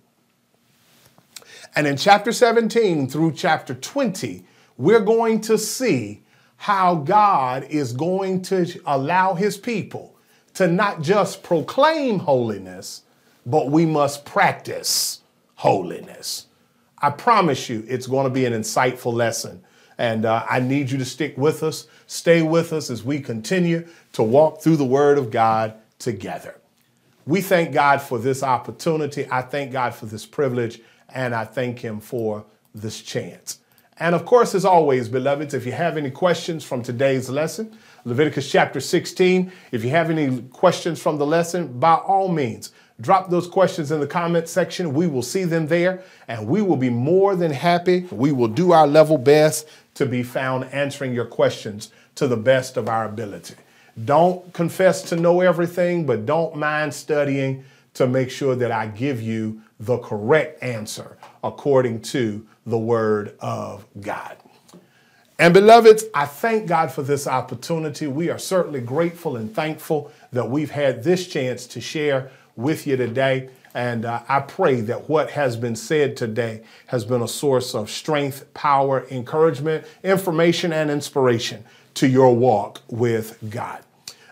And 1.75 1.87
in 1.87 1.95
chapter 1.95 2.33
17 2.33 3.07
through 3.07 3.31
chapter 3.31 3.73
20, 3.73 4.43
we're 4.75 4.99
going 4.99 5.39
to 5.41 5.57
see 5.57 6.23
how 6.57 6.95
God 6.95 7.63
is 7.69 7.93
going 7.93 8.41
to 8.43 8.67
allow 8.85 9.35
his 9.35 9.55
people 9.55 10.17
to 10.55 10.67
not 10.67 11.01
just 11.01 11.43
proclaim 11.43 12.19
holiness, 12.19 13.03
but 13.45 13.71
we 13.71 13.85
must 13.85 14.25
practice 14.25 15.21
holiness. 15.55 16.47
I 17.01 17.09
promise 17.11 17.69
you, 17.69 17.83
it's 17.87 18.07
going 18.07 18.25
to 18.25 18.29
be 18.29 18.45
an 18.45 18.53
insightful 18.53 19.13
lesson. 19.13 19.63
And 19.97 20.25
uh, 20.25 20.45
I 20.49 20.59
need 20.59 20.91
you 20.91 20.97
to 20.97 21.05
stick 21.05 21.37
with 21.37 21.61
us, 21.61 21.87
stay 22.07 22.41
with 22.41 22.71
us 22.71 22.89
as 22.89 23.03
we 23.03 23.19
continue 23.19 23.87
to 24.13 24.23
walk 24.23 24.61
through 24.61 24.77
the 24.77 24.85
Word 24.85 25.17
of 25.17 25.29
God 25.29 25.75
together. 25.97 26.59
We 27.25 27.41
thank 27.41 27.73
God 27.73 28.01
for 28.01 28.17
this 28.17 28.41
opportunity. 28.41 29.27
I 29.29 29.41
thank 29.41 29.71
God 29.71 29.93
for 29.93 30.05
this 30.05 30.25
privilege, 30.25 30.81
and 31.09 31.35
I 31.35 31.45
thank 31.45 31.79
Him 31.79 31.99
for 31.99 32.45
this 32.73 33.01
chance. 33.01 33.59
And 33.97 34.15
of 34.15 34.25
course, 34.25 34.55
as 34.55 34.63
always, 34.63 35.09
beloveds, 35.09 35.53
if 35.53 35.65
you 35.65 35.73
have 35.73 35.97
any 35.97 36.09
questions 36.09 36.63
from 36.63 36.81
today's 36.81 37.29
lesson, 37.29 37.77
Leviticus 38.05 38.49
chapter 38.49 38.79
16, 38.79 39.51
if 39.73 39.83
you 39.83 39.89
have 39.89 40.09
any 40.09 40.41
questions 40.43 41.01
from 41.01 41.17
the 41.17 41.25
lesson, 41.25 41.79
by 41.79 41.95
all 41.95 42.29
means, 42.29 42.71
drop 43.01 43.29
those 43.29 43.47
questions 43.47 43.91
in 43.91 43.99
the 43.99 44.07
comment 44.07 44.47
section. 44.47 44.93
We 44.93 45.07
will 45.07 45.21
see 45.21 45.43
them 45.43 45.67
there, 45.67 46.03
and 46.27 46.47
we 46.47 46.61
will 46.61 46.77
be 46.77 46.89
more 46.89 47.35
than 47.35 47.51
happy. 47.51 48.01
We 48.11 48.31
will 48.31 48.47
do 48.47 48.71
our 48.71 48.87
level 48.87 49.17
best 49.17 49.67
to 49.95 50.05
be 50.05 50.23
found 50.23 50.65
answering 50.65 51.13
your 51.13 51.25
questions 51.25 51.91
to 52.15 52.27
the 52.27 52.37
best 52.37 52.77
of 52.77 52.89
our 52.89 53.05
ability. 53.05 53.55
Don't 54.05 54.53
confess 54.53 55.01
to 55.03 55.15
know 55.15 55.41
everything, 55.41 56.05
but 56.05 56.25
don't 56.25 56.55
mind 56.55 56.93
studying 56.93 57.63
to 57.95 58.07
make 58.07 58.29
sure 58.29 58.55
that 58.55 58.71
I 58.71 58.87
give 58.87 59.21
you 59.21 59.61
the 59.79 59.97
correct 59.97 60.61
answer 60.63 61.17
according 61.43 62.01
to 62.01 62.45
the 62.65 62.77
Word 62.77 63.35
of 63.39 63.85
God. 63.99 64.37
And 65.37 65.53
beloveds, 65.53 66.03
I 66.13 66.25
thank 66.25 66.67
God 66.67 66.91
for 66.91 67.01
this 67.01 67.25
opportunity. 67.25 68.07
We 68.07 68.29
are 68.29 68.37
certainly 68.37 68.81
grateful 68.81 69.37
and 69.37 69.53
thankful 69.53 70.11
that 70.33 70.49
we've 70.49 70.71
had 70.71 71.01
this 71.03 71.27
chance 71.27 71.65
to 71.67 71.81
share 71.81 72.29
with 72.59 72.85
you 72.85 72.97
today. 72.97 73.49
And 73.73 74.05
uh, 74.05 74.21
I 74.27 74.41
pray 74.41 74.81
that 74.81 75.09
what 75.09 75.31
has 75.31 75.55
been 75.55 75.75
said 75.75 76.17
today 76.17 76.63
has 76.87 77.05
been 77.05 77.21
a 77.21 77.27
source 77.27 77.73
of 77.73 77.89
strength, 77.89 78.51
power, 78.53 79.05
encouragement, 79.09 79.85
information, 80.03 80.73
and 80.73 80.91
inspiration 80.91 81.63
to 81.95 82.07
your 82.07 82.35
walk 82.35 82.81
with 82.89 83.37
God. 83.49 83.83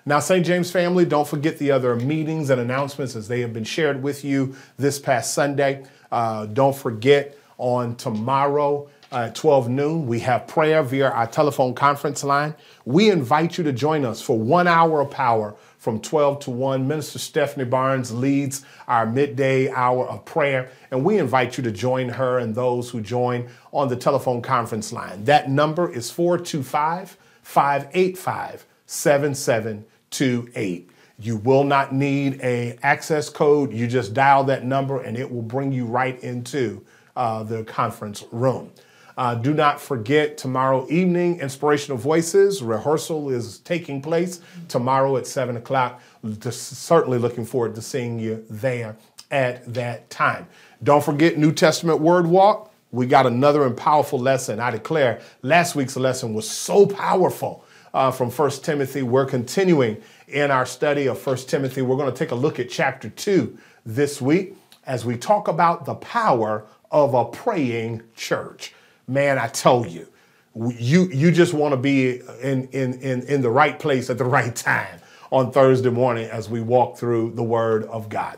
Now, 0.06 0.20
St. 0.20 0.46
James 0.46 0.72
family, 0.72 1.06
don't 1.06 1.28
forget 1.28 1.58
the 1.58 1.72
other 1.72 1.96
meetings 1.96 2.50
and 2.50 2.60
announcements 2.60 3.16
as 3.16 3.28
they 3.28 3.42
have 3.42 3.54
been 3.54 3.64
shared 3.64 4.02
with 4.02 4.24
you 4.24 4.56
this 4.78 5.00
past 5.00 5.34
Sunday. 5.34 5.86
Uh, 6.12 6.46
don't 6.46 6.76
forget 6.76 7.38
on 7.58 7.96
tomorrow 7.96 8.90
at 9.12 9.36
12 9.36 9.70
noon, 9.70 10.06
we 10.06 10.20
have 10.20 10.48
prayer 10.48 10.84
via 10.84 11.10
our 11.10 11.28
telephone 11.28 11.74
conference 11.74 12.24
line. 12.26 12.54
We 12.84 13.10
invite 13.10 13.58
you 13.58 13.64
to 13.64 13.72
join 13.72 14.04
us 14.04 14.22
for 14.22 14.38
one 14.38 14.68
hour 14.68 15.00
of 15.00 15.12
power 15.12 15.56
from 15.88 16.02
12 16.02 16.42
to 16.42 16.52
1. 16.52 16.86
Minister 16.86 17.18
Stephanie 17.18 17.64
Barnes 17.64 18.14
leads 18.14 18.66
our 18.90 19.06
midday 19.06 19.70
hour 19.70 20.06
of 20.10 20.26
prayer, 20.26 20.70
and 20.92 21.06
we 21.06 21.18
invite 21.18 21.58
you 21.58 21.64
to 21.64 21.72
join 21.72 22.10
her 22.10 22.40
and 22.40 22.54
those 22.54 22.90
who 22.90 23.00
join 23.00 23.48
on 23.72 23.88
the 23.88 23.96
telephone 23.96 24.42
conference 24.42 24.92
line. 24.92 25.24
That 25.24 25.50
number 25.50 25.90
is 25.90 26.12
425 26.12 27.16
585 27.42 28.66
7728. 28.86 30.90
You 31.20 31.38
will 31.38 31.64
not 31.64 31.94
need 31.94 32.42
a 32.42 32.78
access 32.84 33.30
code. 33.30 33.72
You 33.72 33.88
just 33.88 34.14
dial 34.14 34.44
that 34.44 34.66
number 34.66 35.02
and 35.02 35.18
it 35.18 35.32
will 35.32 35.42
bring 35.42 35.72
you 35.72 35.86
right 35.86 36.22
into 36.22 36.86
uh, 37.16 37.44
the 37.44 37.64
conference 37.64 38.26
room. 38.34 38.74
Uh, 39.18 39.34
do 39.34 39.52
not 39.52 39.82
forget 39.82 40.38
tomorrow 40.38 40.86
evening, 40.92 41.40
Inspirational 41.40 41.98
Voices 41.98 42.62
rehearsal 42.62 43.32
is 43.32 43.58
taking 43.60 44.00
place 44.00 44.42
tomorrow 44.68 45.18
at 45.18 45.26
7 45.26 45.58
o'clock. 45.58 46.00
Certainly 46.40 47.18
looking 47.18 47.44
forward 47.44 47.74
to 47.76 47.82
seeing 47.82 48.20
you 48.20 48.46
there 48.48 48.96
at 49.32 49.74
that 49.74 50.08
time. 50.12 50.48
Don't 50.84 51.04
forget 51.04 51.38
New 51.38 51.52
Testament 51.52 52.00
Word 52.00 52.28
Walk. 52.28 52.72
We 52.92 53.08
got 53.08 53.26
another 53.26 53.66
and 53.66 53.76
powerful 53.76 54.20
lesson. 54.20 54.60
I 54.60 54.70
declare 54.70 55.20
last 55.42 55.76
week's 55.76 55.98
lesson 55.98 56.36
was 56.36 56.48
so 56.48 56.86
powerful 56.86 57.66
uh, 57.96 58.12
from 58.12 58.30
1 58.30 58.52
Timothy. 58.62 59.02
We're 59.02 59.26
continuing 59.26 59.98
in 60.28 60.52
our 60.52 60.66
study 60.66 61.08
of 61.08 61.26
1 61.26 61.38
Timothy. 61.38 61.82
We're 61.82 61.98
going 61.98 62.12
to 62.12 62.18
take 62.18 62.32
a 62.32 62.36
look 62.36 62.60
at 62.60 62.70
chapter 62.70 63.10
2 63.10 63.58
this 63.84 64.22
week 64.22 64.56
as 64.86 65.06
we 65.06 65.18
talk 65.18 65.48
about 65.48 65.86
the 65.86 65.96
power 65.96 66.66
of 66.92 67.16
a 67.16 67.26
praying 67.26 68.04
church. 68.16 68.74
Man, 69.08 69.40
I 69.40 69.48
told 69.48 69.88
you, 69.90 70.06
you 70.54 71.06
you 71.06 71.32
just 71.32 71.54
want 71.54 71.72
to 71.72 71.78
be 71.78 72.20
in, 72.42 72.68
in 72.74 72.94
in 73.00 73.22
in 73.24 73.42
the 73.42 73.50
right 73.50 73.80
place 73.80 74.10
at 74.10 74.18
the 74.18 74.26
right 74.38 74.54
time 74.54 75.00
on 75.32 75.52
Thursday 75.52 75.90
morning 75.90 76.30
as 76.30 76.50
we 76.50 76.60
walk 76.62 76.98
through 76.98 77.32
the 77.32 77.44
Word 77.44 77.86
of 77.86 78.10
God. 78.10 78.38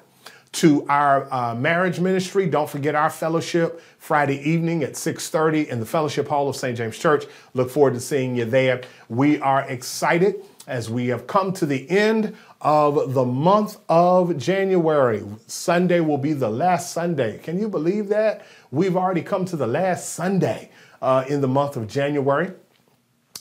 To 0.54 0.86
our 0.88 1.32
uh, 1.34 1.56
marriage 1.56 2.00
ministry, 2.00 2.48
don't 2.48 2.70
forget 2.70 2.94
our 2.94 3.10
fellowship 3.10 3.82
Friday 3.98 4.38
evening 4.48 4.84
at 4.84 4.94
6:30 4.94 5.70
in 5.70 5.80
the 5.80 5.86
Fellowship 5.88 6.28
Hall 6.28 6.48
of 6.48 6.56
St. 6.56 6.78
James 6.78 7.00
Church. 7.00 7.26
Look 7.56 7.72
forward 7.72 7.96
to 7.96 8.00
seeing 8.00 8.36
you 8.36 8.46
there. 8.46 8.82
We 9.10 9.40
are 9.42 9.62
excited 9.64 10.44
as 10.70 10.88
we 10.88 11.08
have 11.08 11.26
come 11.26 11.52
to 11.52 11.66
the 11.66 11.90
end 11.90 12.38
of 12.62 13.16
the 13.16 13.26
month 13.26 13.78
of 13.90 14.38
January. 14.38 15.24
Sunday 15.48 16.00
will 16.00 16.20
be 16.20 16.34
the 16.34 16.50
last 16.50 16.94
Sunday. 16.94 17.40
Can 17.40 17.60
you 17.60 17.68
believe 17.68 18.08
that? 18.10 18.46
We've 18.72 18.96
already 18.96 19.24
come 19.24 19.46
to 19.46 19.56
the 19.56 19.66
last 19.66 20.14
Sunday 20.14 20.70
uh, 21.02 21.26
in 21.28 21.42
the 21.42 21.48
month 21.48 21.76
of 21.76 21.88
January. 21.88 22.52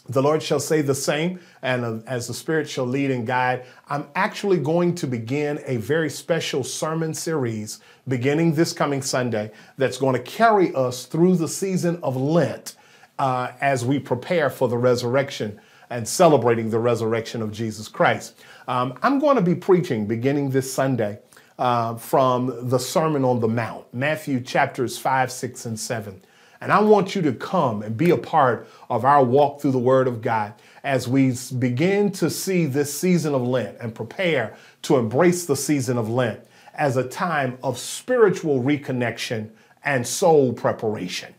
The 0.08 0.22
Lord 0.22 0.42
shall 0.42 0.58
say 0.58 0.80
the 0.80 0.94
same, 0.94 1.38
and 1.60 1.84
uh, 1.84 1.98
as 2.06 2.26
the 2.28 2.32
Spirit 2.32 2.66
shall 2.66 2.86
lead 2.86 3.10
and 3.10 3.26
guide, 3.26 3.66
I'm 3.90 4.06
actually 4.14 4.56
going 4.56 4.94
to 4.94 5.06
begin 5.06 5.60
a 5.66 5.76
very 5.76 6.08
special 6.08 6.64
sermon 6.64 7.12
series 7.12 7.80
beginning 8.08 8.54
this 8.54 8.72
coming 8.72 9.02
Sunday 9.02 9.52
that's 9.76 9.98
going 9.98 10.14
to 10.14 10.22
carry 10.22 10.74
us 10.74 11.04
through 11.04 11.36
the 11.36 11.48
season 11.48 11.98
of 12.02 12.16
Lent 12.16 12.74
uh, 13.18 13.52
as 13.60 13.84
we 13.84 13.98
prepare 13.98 14.48
for 14.48 14.66
the 14.66 14.78
resurrection 14.78 15.60
and 15.90 16.06
celebrating 16.06 16.70
the 16.70 16.78
resurrection 16.78 17.42
of 17.42 17.52
Jesus 17.52 17.88
Christ. 17.88 18.38
Um, 18.66 18.98
I'm 19.02 19.18
going 19.18 19.36
to 19.36 19.42
be 19.42 19.54
preaching 19.54 20.06
beginning 20.06 20.50
this 20.50 20.72
Sunday 20.72 21.18
uh, 21.58 21.96
from 21.96 22.68
the 22.68 22.78
Sermon 22.78 23.24
on 23.24 23.40
the 23.40 23.48
Mount, 23.48 23.92
Matthew 23.92 24.40
chapters 24.40 24.98
5, 24.98 25.30
6, 25.32 25.66
and 25.66 25.80
7. 25.80 26.20
And 26.60 26.72
I 26.72 26.80
want 26.80 27.14
you 27.14 27.22
to 27.22 27.32
come 27.32 27.82
and 27.82 27.96
be 27.96 28.10
a 28.10 28.16
part 28.16 28.68
of 28.90 29.04
our 29.04 29.22
walk 29.22 29.60
through 29.60 29.70
the 29.72 29.78
Word 29.78 30.08
of 30.08 30.20
God 30.20 30.54
as 30.82 31.06
we 31.06 31.34
begin 31.58 32.10
to 32.12 32.30
see 32.30 32.66
this 32.66 32.98
season 32.98 33.34
of 33.34 33.42
Lent 33.42 33.76
and 33.80 33.94
prepare 33.94 34.56
to 34.82 34.96
embrace 34.96 35.46
the 35.46 35.56
season 35.56 35.98
of 35.98 36.08
Lent 36.08 36.40
as 36.74 36.96
a 36.96 37.06
time 37.06 37.58
of 37.62 37.78
spiritual 37.78 38.62
reconnection 38.62 39.50
and 39.84 40.06
soul 40.06 40.52
preparation. 40.52 41.34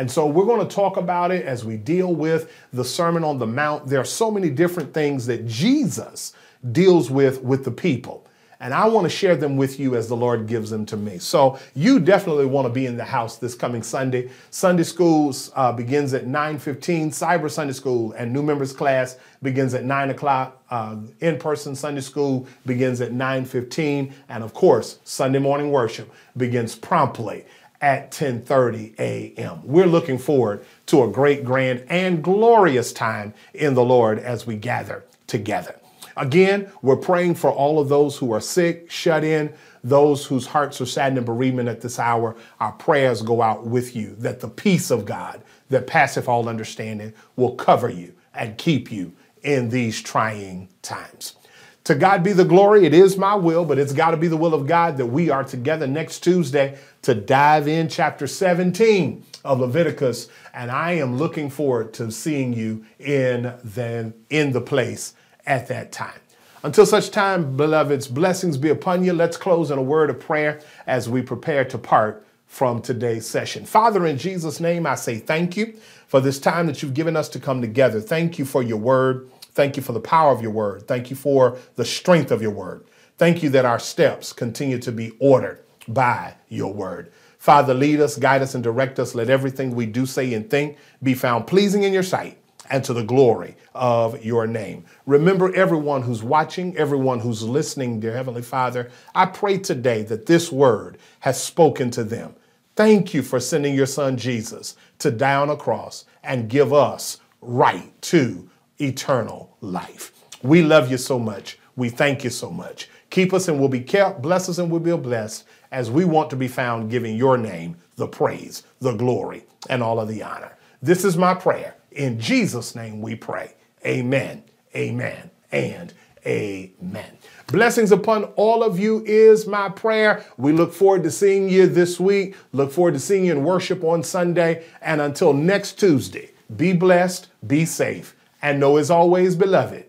And 0.00 0.10
so 0.10 0.24
we're 0.24 0.46
going 0.46 0.66
to 0.66 0.74
talk 0.74 0.96
about 0.96 1.30
it 1.30 1.44
as 1.44 1.62
we 1.62 1.76
deal 1.76 2.14
with 2.14 2.50
the 2.72 2.82
Sermon 2.82 3.22
on 3.22 3.38
the 3.38 3.46
Mount. 3.46 3.86
There 3.86 4.00
are 4.00 4.04
so 4.06 4.30
many 4.30 4.48
different 4.48 4.94
things 4.94 5.26
that 5.26 5.46
Jesus 5.46 6.32
deals 6.72 7.10
with 7.10 7.42
with 7.42 7.66
the 7.66 7.70
people. 7.70 8.26
And 8.60 8.72
I 8.72 8.86
want 8.88 9.04
to 9.04 9.10
share 9.10 9.36
them 9.36 9.58
with 9.58 9.78
you 9.78 9.96
as 9.96 10.08
the 10.08 10.16
Lord 10.16 10.46
gives 10.46 10.70
them 10.70 10.86
to 10.86 10.96
me. 10.96 11.18
So 11.18 11.58
you 11.74 12.00
definitely 12.00 12.46
want 12.46 12.66
to 12.66 12.72
be 12.72 12.86
in 12.86 12.96
the 12.96 13.04
house 13.04 13.36
this 13.36 13.54
coming 13.54 13.82
Sunday. 13.82 14.30
Sunday 14.50 14.84
school 14.84 15.34
uh, 15.54 15.72
begins 15.72 16.14
at 16.14 16.24
9.15. 16.24 17.08
Cyber 17.08 17.50
Sunday 17.50 17.74
School 17.74 18.12
and 18.12 18.32
new 18.32 18.42
members 18.42 18.72
class 18.72 19.18
begins 19.42 19.74
at 19.74 19.84
9 19.84 20.10
o'clock. 20.10 20.62
Uh, 20.70 20.96
in-person 21.20 21.74
Sunday 21.74 22.00
school 22.00 22.46
begins 22.64 23.02
at 23.02 23.12
9.15. 23.12 24.12
And 24.30 24.42
of 24.42 24.54
course, 24.54 24.98
Sunday 25.04 25.40
morning 25.40 25.70
worship 25.70 26.10
begins 26.38 26.74
promptly 26.74 27.44
at 27.80 28.10
10:30 28.10 28.98
a.m. 28.98 29.60
We're 29.64 29.86
looking 29.86 30.18
forward 30.18 30.64
to 30.86 31.02
a 31.02 31.08
great, 31.08 31.44
grand, 31.44 31.84
and 31.88 32.22
glorious 32.22 32.92
time 32.92 33.34
in 33.54 33.74
the 33.74 33.84
Lord 33.84 34.18
as 34.18 34.46
we 34.46 34.56
gather 34.56 35.04
together. 35.26 35.76
Again, 36.16 36.70
we're 36.82 36.96
praying 36.96 37.36
for 37.36 37.50
all 37.50 37.78
of 37.78 37.88
those 37.88 38.18
who 38.18 38.32
are 38.32 38.40
sick, 38.40 38.90
shut 38.90 39.24
in, 39.24 39.52
those 39.82 40.26
whose 40.26 40.46
hearts 40.46 40.80
are 40.80 40.86
saddened 40.86 41.18
and 41.18 41.26
bereavement 41.26 41.68
at 41.68 41.80
this 41.80 41.98
hour. 41.98 42.36
Our 42.58 42.72
prayers 42.72 43.22
go 43.22 43.40
out 43.40 43.66
with 43.66 43.96
you 43.96 44.14
that 44.18 44.40
the 44.40 44.48
peace 44.48 44.90
of 44.90 45.04
God 45.04 45.42
that 45.70 45.86
passeth 45.86 46.28
all 46.28 46.48
understanding 46.48 47.14
will 47.36 47.54
cover 47.54 47.88
you 47.88 48.14
and 48.34 48.58
keep 48.58 48.92
you 48.92 49.12
in 49.42 49.70
these 49.70 50.02
trying 50.02 50.68
times. 50.82 51.36
To 51.84 51.94
God 51.94 52.22
be 52.22 52.32
the 52.32 52.44
glory. 52.44 52.84
It 52.84 52.92
is 52.92 53.16
my 53.16 53.34
will, 53.34 53.64
but 53.64 53.78
it's 53.78 53.92
got 53.92 54.10
to 54.10 54.16
be 54.16 54.28
the 54.28 54.36
will 54.36 54.54
of 54.54 54.66
God 54.66 54.98
that 54.98 55.06
we 55.06 55.30
are 55.30 55.42
together 55.42 55.86
next 55.86 56.20
Tuesday 56.20 56.78
to 57.02 57.14
dive 57.14 57.66
in 57.66 57.88
chapter 57.88 58.26
17 58.26 59.24
of 59.44 59.60
Leviticus. 59.60 60.28
And 60.52 60.70
I 60.70 60.92
am 60.92 61.16
looking 61.16 61.48
forward 61.48 61.94
to 61.94 62.10
seeing 62.12 62.52
you 62.52 62.84
in 62.98 63.42
the, 63.64 64.12
in 64.28 64.52
the 64.52 64.60
place 64.60 65.14
at 65.46 65.68
that 65.68 65.90
time. 65.90 66.20
Until 66.62 66.84
such 66.84 67.10
time, 67.10 67.56
beloveds, 67.56 68.06
blessings 68.06 68.58
be 68.58 68.68
upon 68.68 69.02
you. 69.02 69.14
Let's 69.14 69.38
close 69.38 69.70
in 69.70 69.78
a 69.78 69.82
word 69.82 70.10
of 70.10 70.20
prayer 70.20 70.60
as 70.86 71.08
we 71.08 71.22
prepare 71.22 71.64
to 71.64 71.78
part 71.78 72.26
from 72.46 72.82
today's 72.82 73.26
session. 73.26 73.64
Father, 73.64 74.04
in 74.06 74.18
Jesus' 74.18 74.60
name, 74.60 74.86
I 74.86 74.96
say 74.96 75.18
thank 75.18 75.56
you 75.56 75.74
for 76.06 76.20
this 76.20 76.38
time 76.38 76.66
that 76.66 76.82
you've 76.82 76.92
given 76.92 77.16
us 77.16 77.30
to 77.30 77.40
come 77.40 77.62
together. 77.62 78.00
Thank 78.00 78.38
you 78.38 78.44
for 78.44 78.62
your 78.62 78.76
word. 78.76 79.30
Thank 79.52 79.76
you 79.76 79.82
for 79.82 79.92
the 79.92 80.00
power 80.00 80.32
of 80.32 80.42
your 80.42 80.50
word. 80.50 80.86
Thank 80.86 81.10
you 81.10 81.16
for 81.16 81.58
the 81.76 81.84
strength 81.84 82.30
of 82.30 82.42
your 82.42 82.52
word. 82.52 82.84
Thank 83.18 83.42
you 83.42 83.50
that 83.50 83.64
our 83.64 83.78
steps 83.78 84.32
continue 84.32 84.78
to 84.78 84.92
be 84.92 85.12
ordered 85.18 85.60
by 85.88 86.34
your 86.48 86.72
word. 86.72 87.12
Father, 87.38 87.72
lead 87.72 88.00
us, 88.00 88.18
guide 88.18 88.42
us, 88.42 88.54
and 88.54 88.62
direct 88.62 88.98
us. 88.98 89.14
Let 89.14 89.30
everything 89.30 89.74
we 89.74 89.86
do, 89.86 90.04
say, 90.04 90.34
and 90.34 90.48
think 90.48 90.76
be 91.02 91.14
found 91.14 91.46
pleasing 91.46 91.84
in 91.84 91.92
your 91.92 92.02
sight 92.02 92.36
and 92.70 92.84
to 92.84 92.92
the 92.92 93.02
glory 93.02 93.56
of 93.74 94.22
your 94.22 94.46
name. 94.46 94.84
Remember 95.06 95.54
everyone 95.54 96.02
who's 96.02 96.22
watching, 96.22 96.76
everyone 96.76 97.18
who's 97.18 97.42
listening, 97.42 97.98
dear 97.98 98.12
Heavenly 98.12 98.42
Father. 98.42 98.90
I 99.14 99.26
pray 99.26 99.56
today 99.56 100.02
that 100.02 100.26
this 100.26 100.52
word 100.52 100.98
has 101.20 101.42
spoken 101.42 101.90
to 101.92 102.04
them. 102.04 102.36
Thank 102.76 103.14
you 103.14 103.22
for 103.22 103.40
sending 103.40 103.74
your 103.74 103.86
son 103.86 104.18
Jesus 104.18 104.76
to 104.98 105.10
die 105.10 105.34
on 105.34 105.50
a 105.50 105.56
cross 105.56 106.04
and 106.22 106.48
give 106.48 106.74
us 106.74 107.20
right 107.40 107.90
to 108.02 108.49
eternal 108.80 109.56
life. 109.60 110.12
We 110.42 110.62
love 110.62 110.90
you 110.90 110.98
so 110.98 111.18
much. 111.18 111.58
We 111.76 111.88
thank 111.88 112.24
you 112.24 112.30
so 112.30 112.50
much. 112.50 112.88
Keep 113.10 113.32
us 113.32 113.48
and 113.48 113.58
we'll 113.58 113.68
be 113.68 113.80
kept. 113.80 114.22
Bless 114.22 114.48
us 114.48 114.58
and 114.58 114.70
we'll 114.70 114.80
be 114.80 114.96
blessed 114.96 115.44
as 115.72 115.90
we 115.90 116.04
want 116.04 116.30
to 116.30 116.36
be 116.36 116.48
found 116.48 116.90
giving 116.90 117.16
your 117.16 117.36
name 117.36 117.76
the 117.96 118.06
praise, 118.06 118.62
the 118.80 118.92
glory, 118.92 119.44
and 119.68 119.82
all 119.82 120.00
of 120.00 120.08
the 120.08 120.22
honor. 120.22 120.56
This 120.82 121.04
is 121.04 121.16
my 121.16 121.34
prayer. 121.34 121.76
In 121.92 122.18
Jesus' 122.18 122.74
name 122.74 123.02
we 123.02 123.14
pray. 123.14 123.54
Amen, 123.84 124.42
amen, 124.74 125.30
and 125.52 125.92
amen. 126.26 127.18
Blessings 127.48 127.92
upon 127.92 128.24
all 128.36 128.62
of 128.62 128.78
you 128.78 129.04
is 129.04 129.46
my 129.46 129.68
prayer. 129.68 130.24
We 130.36 130.52
look 130.52 130.72
forward 130.72 131.02
to 131.02 131.10
seeing 131.10 131.48
you 131.48 131.66
this 131.66 131.98
week. 131.98 132.36
Look 132.52 132.70
forward 132.70 132.94
to 132.94 133.00
seeing 133.00 133.24
you 133.24 133.32
in 133.32 133.44
worship 133.44 133.82
on 133.82 134.02
Sunday. 134.02 134.64
And 134.80 135.00
until 135.00 135.32
next 135.32 135.78
Tuesday, 135.78 136.30
be 136.56 136.72
blessed, 136.72 137.28
be 137.46 137.64
safe, 137.64 138.14
and 138.42 138.60
know 138.60 138.76
as 138.76 138.90
always, 138.90 139.36
beloved, 139.36 139.86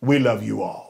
we 0.00 0.18
love 0.18 0.42
you 0.42 0.62
all. 0.62 0.87